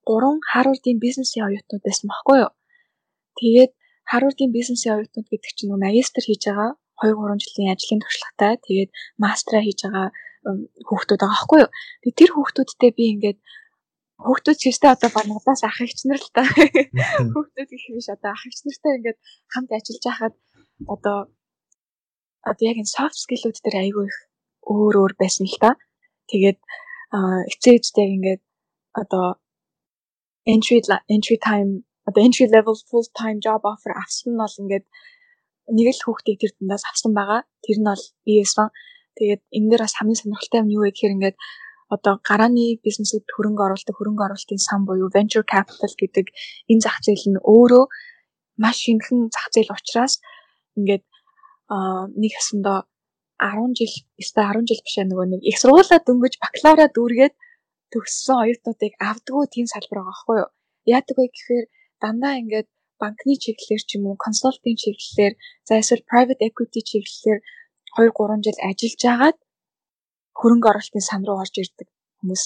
[0.08, 2.52] гурван Харвардын бизнесийн оюутнууд байсан байхгүй юу.
[3.38, 3.72] Тэгээд
[4.10, 6.70] Харвардын бизнесийн оюутнууд гэдэг чинь нөгөө магистр хийж байгаа
[7.02, 8.52] 2 3 жилийн ажлын туршлагатай.
[8.66, 8.90] Тэгээд
[9.24, 10.08] мастраа хийж байгаа
[10.88, 11.70] хүүхдүүд байгаа байхгүй юу.
[12.02, 13.38] Тэгээ тэр хүүхдүүдтэй би ингээд
[14.24, 16.42] хүүхдүүд чиштэй одоо баг надаас ах эгч нар л та.
[17.34, 19.18] Хүүхдүүд гэх биш одоо ах эгч нартай ингээд
[19.52, 20.34] хамт ажиллаж байхад
[20.94, 21.18] одоо
[22.50, 24.18] одоо яг энэ soft skill-үүд дээр айгүй их
[24.74, 25.70] өөр өөр байсан л та.
[26.30, 26.58] Тэгээд
[27.52, 28.42] эцээжтэй ингээд
[29.00, 29.26] одоо
[30.52, 30.78] entry
[31.14, 31.70] entry time
[32.08, 34.86] одоо entry level full time job offer авсан нь бол ингээд
[35.76, 37.40] нэг л хүүхдийг тэр дундаас авсан байгаа.
[37.64, 38.68] Тэр нь бол ES1.
[39.16, 41.36] Тэгээд энэ дээр бас хамгийн сонирхолтой юм юу вэ гэхээр ингээд
[41.94, 46.26] одоо гарааны бизнесүүд хөрөнгө оруулалт хөрөнгө оруулалтын сан буюу venture capital гэдэг
[46.70, 47.84] энэ зах зээл нь өөрөө
[48.62, 50.14] маш шинэхэн зах зээл учраас
[50.76, 51.04] ингээд
[52.20, 52.78] нэг хэсэндээ
[53.38, 57.34] 10 жил, эсвэл 10 жил биш нөгөө нэг их сургуулаа дөнгөж бакалавра дүүргээд
[57.92, 60.50] төгссөн оюутнуудыг авдггүй тийм салбар байгаа байхгүй юу?
[60.94, 61.64] Яадаг вэ гэхээр
[62.02, 62.68] дандаа ингээд
[63.00, 65.34] банкны чиглэлээр ч юм уу, консалтинг чиглэлээр,
[65.66, 67.40] за эсвэл private equity чиглэлээр
[67.96, 69.38] 2 3 жил ажиллаж агаад
[70.38, 72.42] хөрөнгө оруулалтын сан руу орж ирдэг хүмүүс.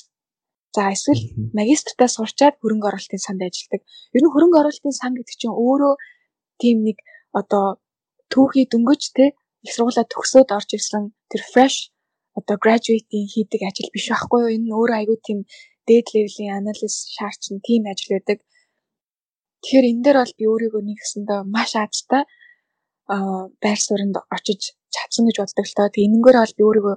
[0.77, 1.23] За эсвэл
[1.59, 3.83] магистртаа сурчаад хөрөнгө оруулалтын санд ажилладаг.
[4.17, 5.95] Ер нь хөрөнгө оруулалтын сан гэдэг чинь өөрөө
[6.61, 6.99] тийм нэг
[7.41, 7.67] одоо
[8.33, 9.25] түүхий дөнгөж те
[9.65, 11.79] их сургуулаа төгсөөд орж ирсэн тэр fresh
[12.39, 14.55] одоо graduate-ийн хийдэг ажил биш байхгүй юу?
[14.57, 15.39] Энэ өөрөө айгүй тийм
[15.89, 18.39] дээд левелийн анализ шаардсан тийм ажил байдаг.
[19.63, 22.23] Тэгэхээр энэ дээр бол би өөрийгөө нэг гэсэндээ маш аазтай
[23.15, 24.61] аа байр суурьнд очиж
[24.95, 25.89] чадсан гэж боддог л тоо.
[25.93, 26.97] Тэгээ энэнгээр бол би өөрийгөө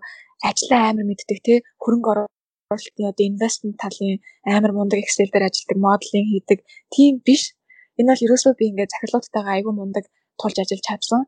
[0.49, 1.53] ажлаа амар мэддэг те
[1.83, 4.17] хөрөнгө оруулалтын одоо инвестмент талын
[4.55, 6.59] амар мундаг Excel дээр ажилладаг, моделинг хийдэг
[6.93, 7.43] тийм биш.
[7.99, 10.05] Энэ бол ерөөсөө би ингээд захирлуудтайгаа айгүй мундаг
[10.39, 11.21] тулж ажиллаж чадсан.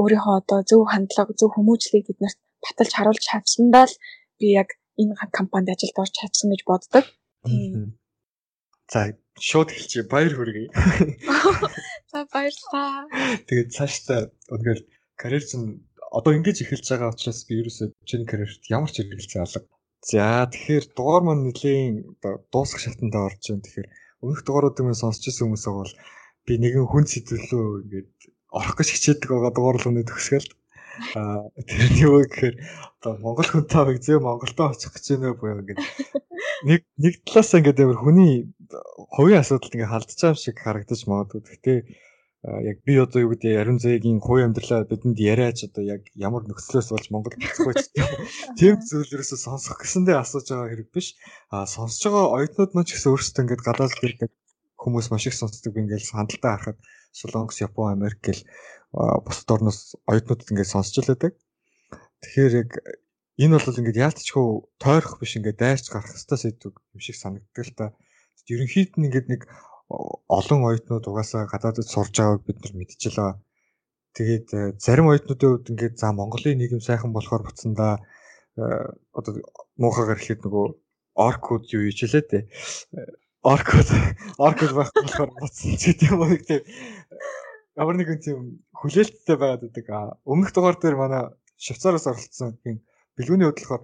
[0.00, 3.94] Өөрийнхөө одоо зөв хандлага, зөв хүмүүжлийг биднэрт баталж харуулж чадсандаа л
[4.38, 4.68] би яг
[5.00, 7.04] энэ компанид ажилд орж чадсан гэж боддог.
[8.92, 9.00] За
[9.48, 10.68] шууд хэлчихье баяр хүргэе.
[12.12, 13.06] За баярлалаа.
[13.48, 14.20] Тэгээд цаашдаа
[14.54, 14.80] өнөөр
[15.20, 15.84] карьер чинь
[16.18, 19.68] одоо ингэж эхэлж байгаа учраас би ерөөсөө чиний карьерт ямар ч хэрэгэлцээ алга.
[20.02, 22.16] За тэгэхээр дугаар маань нэлийн
[22.52, 23.64] дуусах шатанд орж байна.
[23.66, 23.88] Тэгэхээр
[24.22, 25.92] өмнөх дугааруудыг минь сонсч ирсэн хүмүүс бол
[26.46, 28.10] би нэгэн хүн сэдвлөө ингээд
[28.52, 30.48] орох гэж хичээдэг байгаа дугаарлууны төгсгөл
[31.14, 32.54] а тэр нь юу гэхээр
[32.98, 35.80] одоо Монгол хүнтэй авыг зөө Монголдо очих гэж байна буюу ингээд
[36.68, 38.32] нэг нэг талаас ингээд амар хүний
[39.14, 41.40] хувийн асуудалд ингээд халдж байгаа шиг харагдаж магадгүй.
[41.46, 41.78] Гэхдээ
[42.70, 46.88] яг би одоо юу гэдэг ариун зээгийн хувь амьдралаа бидэнд яриач одоо яг ямар нөхцлөөс
[46.90, 47.86] болж Монгол буцахгүй ч
[48.58, 51.14] тийм зүйл ерөөсөө сонсох гэсэндээ асууж байгаа хэрэг биш.
[51.50, 54.30] А сонсож байгаа оюутнууд маань ч гэсэн өөрсдөө ингээд гадаад ирдэг
[54.78, 56.78] хүмүүс маш их сонсдог би ингээд хандлтаа харахад
[57.12, 58.42] Солонгос, Япон, Америк гэл
[58.92, 61.34] бусад орноос оюутнуудад ингээд сонсч л байдаг.
[62.22, 62.70] Тэгэхээр яг
[63.42, 64.46] энэ бол ингээд яалтчгүй
[64.82, 67.86] тойрох биш ингээд дайрч гарах хэвээр сэдв юм шиг санагддаг л та.
[68.48, 69.42] Ерөнхийд нь ингээд нэг
[70.38, 73.32] олон оюутнууд угаасаа гадаадд сурж байгааг бид нар мэдчихлээ.
[74.16, 74.46] Тэгээд
[74.80, 78.00] зарим оюутнуудын хувьд ингээд за Монголын нийгэм сайхан болохоор буцсандаа
[79.18, 79.32] одоо
[79.76, 80.66] муухагаар хэлэхэд нөгөө
[81.14, 82.38] оркууд юу хийчихлээ те.
[83.48, 83.88] Оркууд
[84.36, 86.62] оркууд байх болохоор буцсан ч гэдэг юм уу тийм
[87.80, 88.38] ямар нэгэн тийм
[88.76, 89.86] хүлээлттэй байгаад байдаг.
[90.28, 91.22] Өмнөх дугаар дээр манай
[91.56, 92.84] Швейцараас оролцсон хин
[93.16, 93.82] бэлгүүний хөдөлгөөр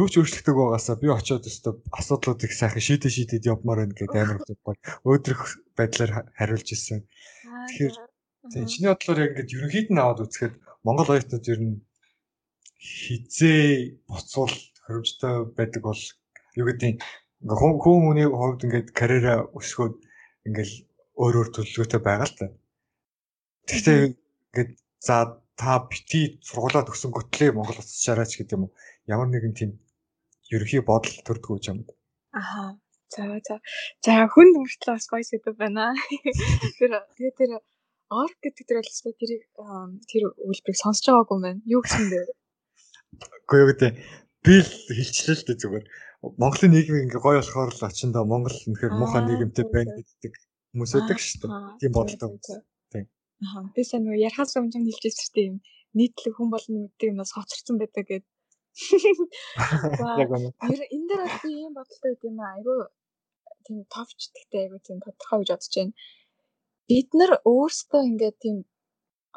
[0.00, 4.38] юу ч өөрчлөгдөг байгаасаа би очиод өстө асуудлуудыг сайхан шийдэ шийдэд явмаар байна гэдэг амар
[4.44, 4.74] гоо
[5.08, 5.42] өөдрөх
[5.78, 7.00] байдлаар хариулж ирсэн.
[7.70, 7.94] Тэгэхээр
[8.52, 10.54] тийм чиний бодлоор яг ингэж ерөнхийд нь аваад үзэхэд
[10.84, 11.76] Монгол оюутнууд ер нь
[12.76, 16.02] хизээ буцуул хөрөмжтэй байдаг бол
[16.60, 17.00] юу гэдэг
[17.46, 19.94] хүн хүний хувьд ингээд карьераа өсгөөд
[20.46, 20.72] ингээд
[21.22, 22.46] өөр өөр төлөвлөгөөтэй байгаа л та.
[23.70, 23.98] Гэхдээ
[24.50, 24.70] ингээд
[25.06, 25.16] за
[25.54, 28.76] та бити сургуулаа төгсөн готлээ Монгол уцчаараач гэдэг юм уу?
[29.06, 29.70] Ямар нэгэн тийм
[30.52, 31.78] ерөөхий бодол төрдгөө юм.
[32.34, 32.76] Аха.
[33.14, 33.56] За за.
[34.04, 35.94] За хүн мөртлөө бас гоё сэдв байна.
[36.78, 37.50] Тэр тэгээ тэр
[38.10, 39.30] орк гэдэг тэр бол тэр
[40.10, 41.62] тэр үйлбэрийг сонсож байгаагүй маань.
[41.64, 42.20] Юу гэсэн бэ?
[43.46, 43.92] Гэхдээ
[44.44, 45.86] би л хэлчихлээ л дээ зүгээр.
[46.40, 50.32] Монголын нийгэм ингээ гоё болохоор л очиндоо Монгол үнэхээр муухай нийгэмтэй байна гэдэг
[50.72, 51.52] хүмүүс байдаг шүү дээ.
[51.80, 52.50] Тийм бодолтой хүмүүс.
[52.92, 53.04] Тийм.
[53.46, 53.64] Аа.
[53.74, 55.56] Би сайн нөгөө ярахаас өмнө ч хэлчихсэн юм.
[55.96, 58.24] Нийтлэг хүн болон мэддэг юмнаас хоцорсон байдаг гэдэг
[60.20, 60.52] Яг үнэ.
[60.92, 62.52] Энэ дээр бас ийм бодолтой байт юм аа.
[62.60, 62.78] Айгүй
[63.64, 65.94] тийм товч гэхдээ айгүй тийм тодорхой гэж бодож байна.
[66.88, 68.56] Бид нар өөрсдөө ингээд тийм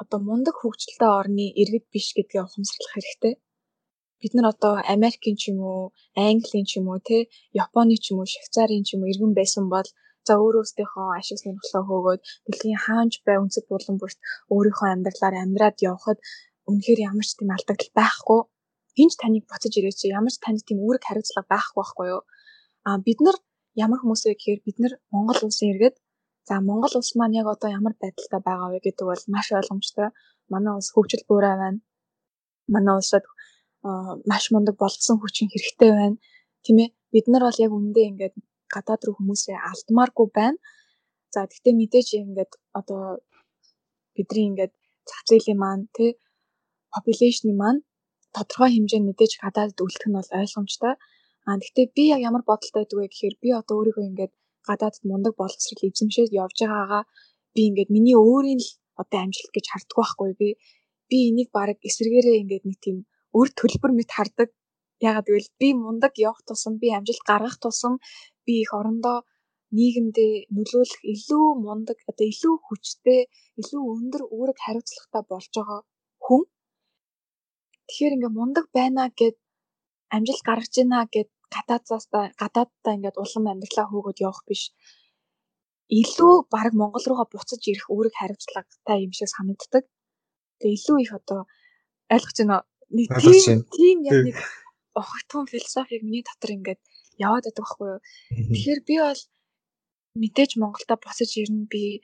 [0.02, 3.34] одоо мундаг хөгжилтэй орны иргэд биш гэдгээ ухамсарлах хэрэгтэй.
[4.20, 5.82] Бид нар одоо Америкийн ч юм уу,
[6.28, 7.16] Английн ч юм уу, тэ
[7.64, 9.88] Японы ч юм уу, Швейцарын ч юм уу иргэн байсан бол
[10.26, 14.18] за өөрөөсдийнхөө ашиг сонирхлоо хөөгөөд дэлхийн хаанч бай өнцөг булан бүрт
[14.52, 16.18] өөрийнхөө амьдралаар амьдраад явхад
[16.68, 18.40] үнэхээр ямар ч тийм алдагдал байхгүй.
[18.96, 22.22] Хинч таныг буцаж ирээч ямар ч танд тийм үүрэг хариуцлага байхгүй байхгүй юу?
[22.88, 23.36] А бид нар
[23.84, 25.96] ямар хүмүүс вэ гэхээр бид нар Монгол улсын иргэд.
[26.48, 30.08] За Монгол улс маань яг одоо ямар байдалтай байгаа вэ гэдэг бол маш ойлгомжтой.
[30.52, 31.80] Манай улс хөгжил буурай байна.
[32.74, 33.24] Манай улсад
[34.30, 36.16] маш мундаг болгосон хүчин хэрэгтэй байна
[36.64, 38.34] тийм ээ бид нар бол яг үндэ ингээд
[38.74, 40.58] гадаад руу хүмүүсээ алдмааргүй байна.
[41.34, 43.02] За тэгтээ мэдээж ингээд одоо
[44.14, 44.72] бидний ингээд
[45.08, 46.10] зах зээлийн маань тий
[46.92, 47.80] популяшны маань
[48.36, 50.94] тодорхой хэмжээнд мэдээж гадаадд үлдэх нь бол ойлгомжтой.
[51.48, 54.32] Аа гэхдээ би яг ямар бодолтой байдаг вэ гэхээр би одоо өөрийгөө ингээд
[54.68, 57.02] гадаадд мундаг боловсрал эзэмшээд явж байгаагаа
[57.54, 58.70] би ингээд миний өөрийн л
[59.02, 60.48] одоо амжилт гэж харддаг байхгүй би
[61.08, 62.96] би энийг баг эсэргээрээ ингээд нэг тийм
[63.38, 64.48] өр төлбөр мэт хардаг.
[65.08, 67.94] Ягаад гэвэл би мундаг явах тусам би амжилт гаргах тусам
[68.44, 69.18] би их орондоо
[69.76, 73.20] нийгэмдээ нөлөөлөх илүү мундаг одоо илүү хүчтэй
[73.60, 75.80] илүү өндөр үүрэг хариуцлагатай болж байгаа
[76.24, 76.42] хүн.
[77.86, 79.36] Тэгэхээр ингээ мундаг байна гэд
[80.14, 82.06] амжилт гаргаж байна гэд гадаадаас
[82.40, 84.62] гадааддаа ингээд улам амьдралаа хөөгөөд явах биш.
[86.00, 89.84] Илүү баг Монгол руугаа буцаж ирэх үүрэг хариуцлагатай юм шиг санагддаг.
[90.58, 91.40] Тэгээ илүү их одоо
[92.14, 92.56] ойлгож байна.
[92.90, 94.38] Нэг тийм тийм яг нэг
[94.94, 96.80] огтхон философи яг миний дотор ингээд
[97.18, 98.00] яваад байдаг байхгүй юу.
[98.50, 99.22] Тэгэхээр би бол
[100.22, 102.02] мэдээж Монголда босож ирнэ би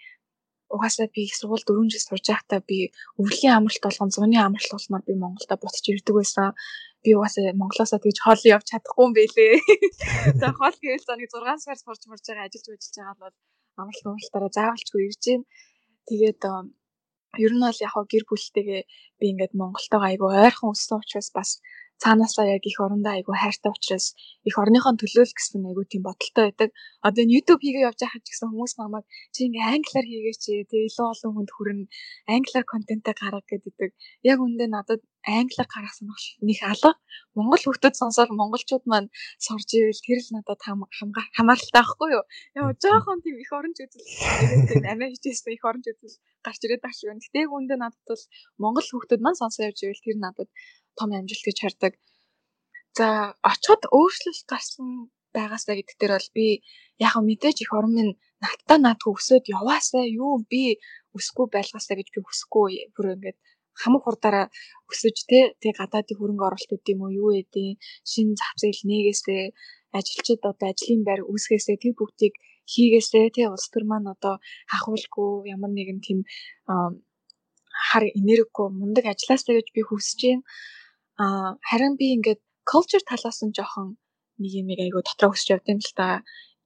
[0.70, 2.90] угаасаа би сургууль 4 жил сурж байхдаа би
[3.22, 6.54] өвлийн амралт болгон зуны амралт болмоор би Монголда буцаж ирдэг байсан.
[7.02, 9.54] Би угаасаа Монголоосоо тэгж хоол явж чадахгүй юм бэлээ.
[10.42, 13.36] За хоол гэвэл за нэг 6 сар сурч мурж байгаа ажиллаж ажиллаж байгаа бол
[13.80, 15.42] амралт амралтаараа заавалчгүй ирж гин.
[16.10, 16.40] Тэгээд
[17.44, 18.82] ер нь бол яг гэр бүлтэйгээ
[19.18, 21.50] би ингээд Монголтойгоо айгу ойрхон өссөн учраас бас
[22.02, 24.06] цаанаасаа яг их орондоо айгүй хайртай учраас
[24.48, 26.70] их орныхоо төлөө л гэсэн айгүй тийм бодолтой байдаг.
[27.06, 30.88] Одоо энэ YouTube хийгээ явж байхад ч гэсэн хүмүүс намайг чи ингээ англиар хийгээч тэгээ
[30.88, 31.80] илүү олон хүнд хүрэн
[32.36, 33.90] англиар контентаа гарга гэдэг.
[34.30, 36.92] Яг үндэ надад англиар гаргах сонирхол них алга.
[37.34, 39.08] Монгол хүмүүс сонсоод монголчууд маань
[39.42, 42.24] сурж ивэл тэр л надад хамааралтай байхгүй юу?
[42.54, 47.24] Яг жоохон тийм их оронч үзэл амиа хичээсэн их оронч үзэл гарч ирээд шиг байна.
[47.24, 48.24] Гэтэ яг үндэ надад бол
[48.62, 50.48] монгол хүмүүс маань сонсоо явж ивэл тэр надад
[50.98, 51.92] том амжилт гэж хардаг.
[52.98, 53.06] За
[53.50, 54.88] очоод өөрчлөлт гарсан
[55.36, 56.46] байгаасаа гэдэг дээр бол би
[57.06, 58.12] яг мэдээж их орон минь
[58.44, 60.62] надтай наадгүй өсөөд яваасаа юу би
[61.16, 63.38] өсөхгүй байлгаасаа гэж би хүсэхгүй бүр ингээд
[63.80, 64.46] хамаг хурдаараа
[64.92, 67.76] өсөж те тэг гадаадын хөрөнгө оруулалт гэдэг юм уу юу гэдэг
[68.10, 69.42] шин зах зээл нээгээсээ
[69.98, 72.34] ажилчид одоо ажлын байр үүсгээсээ тэр бүгдийг
[72.72, 74.34] хийгээсээ те улс төр маань одоо
[74.72, 76.20] хахуулгүй ямар нэгэн тийм
[77.86, 80.42] хар энергигүй мундаг ажилласаа гэж би хүсэж байна.
[81.24, 82.40] Аа харин би ингээд
[82.70, 83.88] culture талаас нь жоохон
[84.40, 86.06] нэг юм айгу дотроо өсч явд юм л та.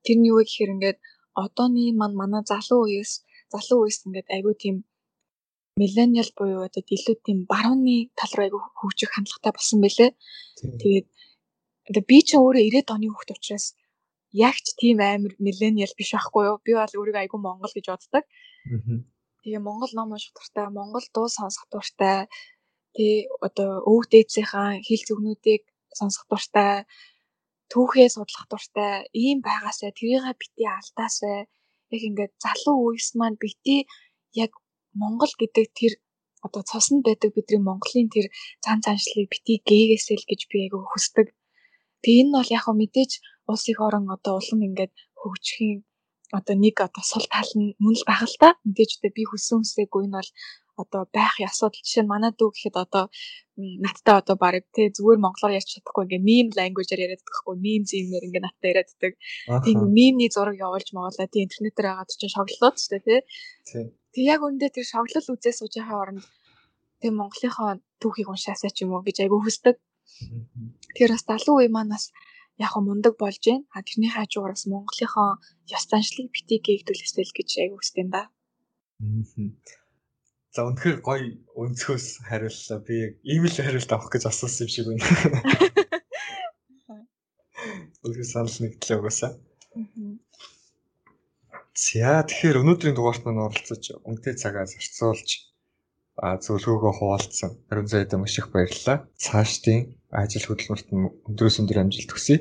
[0.05, 0.99] Тэр нь юу гэхээр ингээд
[1.45, 3.13] одооний мань манай залуу үеэс
[3.53, 4.77] залуу үеэс ингээд айгу тийм
[5.81, 10.11] millennial буюу одоо илүү тийм барууны тал руу айгу хөгжих хандлагатай болсон байлээ.
[10.81, 11.07] Тэгээд
[11.89, 13.67] одоо би ч өөрөө 90-ад оны хүүхэд учраас
[14.47, 16.57] яг ч тийм амар millennial биш байхгүй юу?
[16.67, 18.25] Би бол өөрийгөө айгу монгол гэж боддог.
[19.43, 22.29] Тэгээ монгол ном унших дуртай, монгол дуу сонсох дуртай,
[22.97, 23.15] тий
[23.47, 25.63] одоо өвөг дээдсийнхаа хэл зүгнүүдийг
[25.99, 26.75] сонсох дуртай
[27.71, 28.93] түүхээ судлах дуртай
[29.25, 31.39] ийм байгаасаа тэрийгээ бити алдаасаа
[31.95, 33.77] яг ингээд залуу үеэс маань бити
[34.45, 34.53] яг
[35.01, 35.93] Монгол гэдэг тэр
[36.47, 38.27] одоо цоснд байдаг бидний Монголын тэр
[38.65, 41.27] цан цаншлыг бити гээгээсэй л гэж би айгүй хүсдэг.
[42.03, 43.13] Тэгээ энэ бол яг хөө мэдээж
[43.51, 45.79] улс их орон одоо улам ингээд хөгжихийн
[46.39, 48.49] одоо нэг одоо сул тал нь мөн л байх л та.
[48.67, 50.31] Мэдээж одоо би хүссэн хүсээгүй энэ бол
[50.83, 53.05] одоо байх асуудал жишээ нь манай дүү гэхэд одоо
[53.85, 58.27] надтай одоо баг тий зүгээр монголоор ярьж чадахгүй ингээ мим лангуйжаар яриад байхгүй мим зэмээр
[58.27, 59.15] ингээ надтай яриад байдаг.
[59.65, 63.21] Тийм мимний зураг явуулж магаалаа тий интернетээр хагаад чинь шоглолоод ч тий.
[64.15, 66.25] Тэг яг үндэ тэр шоглол үзээ сууж байгаа оронд
[67.01, 69.77] тэг Монголынхоо түүхийг уншаасаа ч юм уу гэж айгүй хүсдэг.
[70.97, 72.05] Тэр бас залуу үе маань бас
[72.65, 73.65] яг мундаг болж байна.
[73.75, 75.31] А тэрний хажуугаар бас Монголынхоо
[75.77, 78.23] ёс заншлыг битгий гээгдүүлээсэй л гэж айгүй хүсдэг юм да.
[80.51, 82.79] За үнэхээр гоё өнцгөөс хариуллаа.
[82.83, 85.07] Би яг ийм л хариулт авах гэж асуусан юм шиг байна.
[88.03, 89.39] Үнэхээр санал нэгдлээ угаасаа.
[91.79, 95.31] За тэгэхээр өнөөдрийн дугаарт нь оролцож үнэтэй цагаа зарцуулж
[96.19, 97.51] зөвлөгөөгөө хуваалцсан.
[97.71, 99.07] Ариун зайд маш их баярлалаа.
[99.17, 102.37] Цаашдын ажил хөдөлмөрт нь өндрөөс өндөр амжилт хүсье.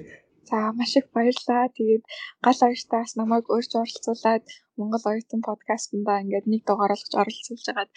[0.49, 1.69] За маш их баярлалаа.
[1.77, 2.03] Тэгээд
[2.45, 4.43] гал аягтаас намайг өөрч оролцуулаад
[4.77, 7.91] Монгол оюутан подкастнда ингээд нэг дугаар олгож оролцуулж байгаад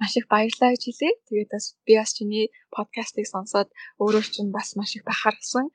[0.00, 1.10] маш их баярлалаа гэж хэлье.
[1.28, 3.68] Тэгээд бас би бас чиний подкастыг сонсоод
[4.00, 5.66] өөрөө чинь бас маш их бахархсан.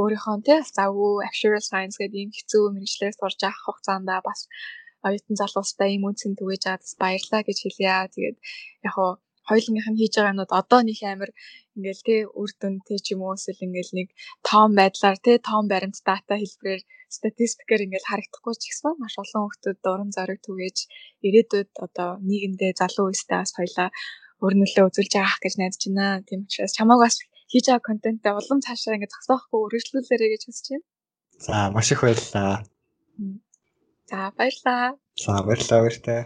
[0.00, 4.40] Өөрийнхөө тий завгүй actuarial science гэдэг ийм хэцүү мэрэгчлэр сурж авах хугацаанд бас
[5.06, 7.94] оюутан залуустай ийм үнцэн түгэж аваад баярлалаа гэж хэлье.
[8.14, 8.36] Тэгээд
[8.86, 9.10] яг хоо
[9.52, 11.30] хоёулынх нь хийж байгаа юмнууд одоо нэг амар
[11.76, 14.08] ингээл тий үр дүнтэй ч юм уу эсвэл ингээл нэг
[14.48, 16.82] тоон байдлаар тий тоон баримт дата хэлбэрээр
[17.16, 20.78] статистикээр ингээл харагдахгүй ч гэсэн маш олон хүмүүс дурам зориг түгээж
[21.26, 23.88] ирээдүйд одоо нийгэмдээ залуу үестэй бас хоёлаа
[24.44, 26.24] өрнөлөө үзүүлж байгаах гэж найдаж байна.
[26.26, 27.16] Тийм учраас чамайг бас
[27.52, 30.86] хийж байгаа контентээ улам цаашаа ингээд зогсоохгүй үргэлжлүүлээрэй гэж хүсэж байна.
[31.46, 32.54] За маш их баярлалаа.
[34.10, 34.84] За баярлалаа.
[35.24, 36.20] За баярлалаа баяртай.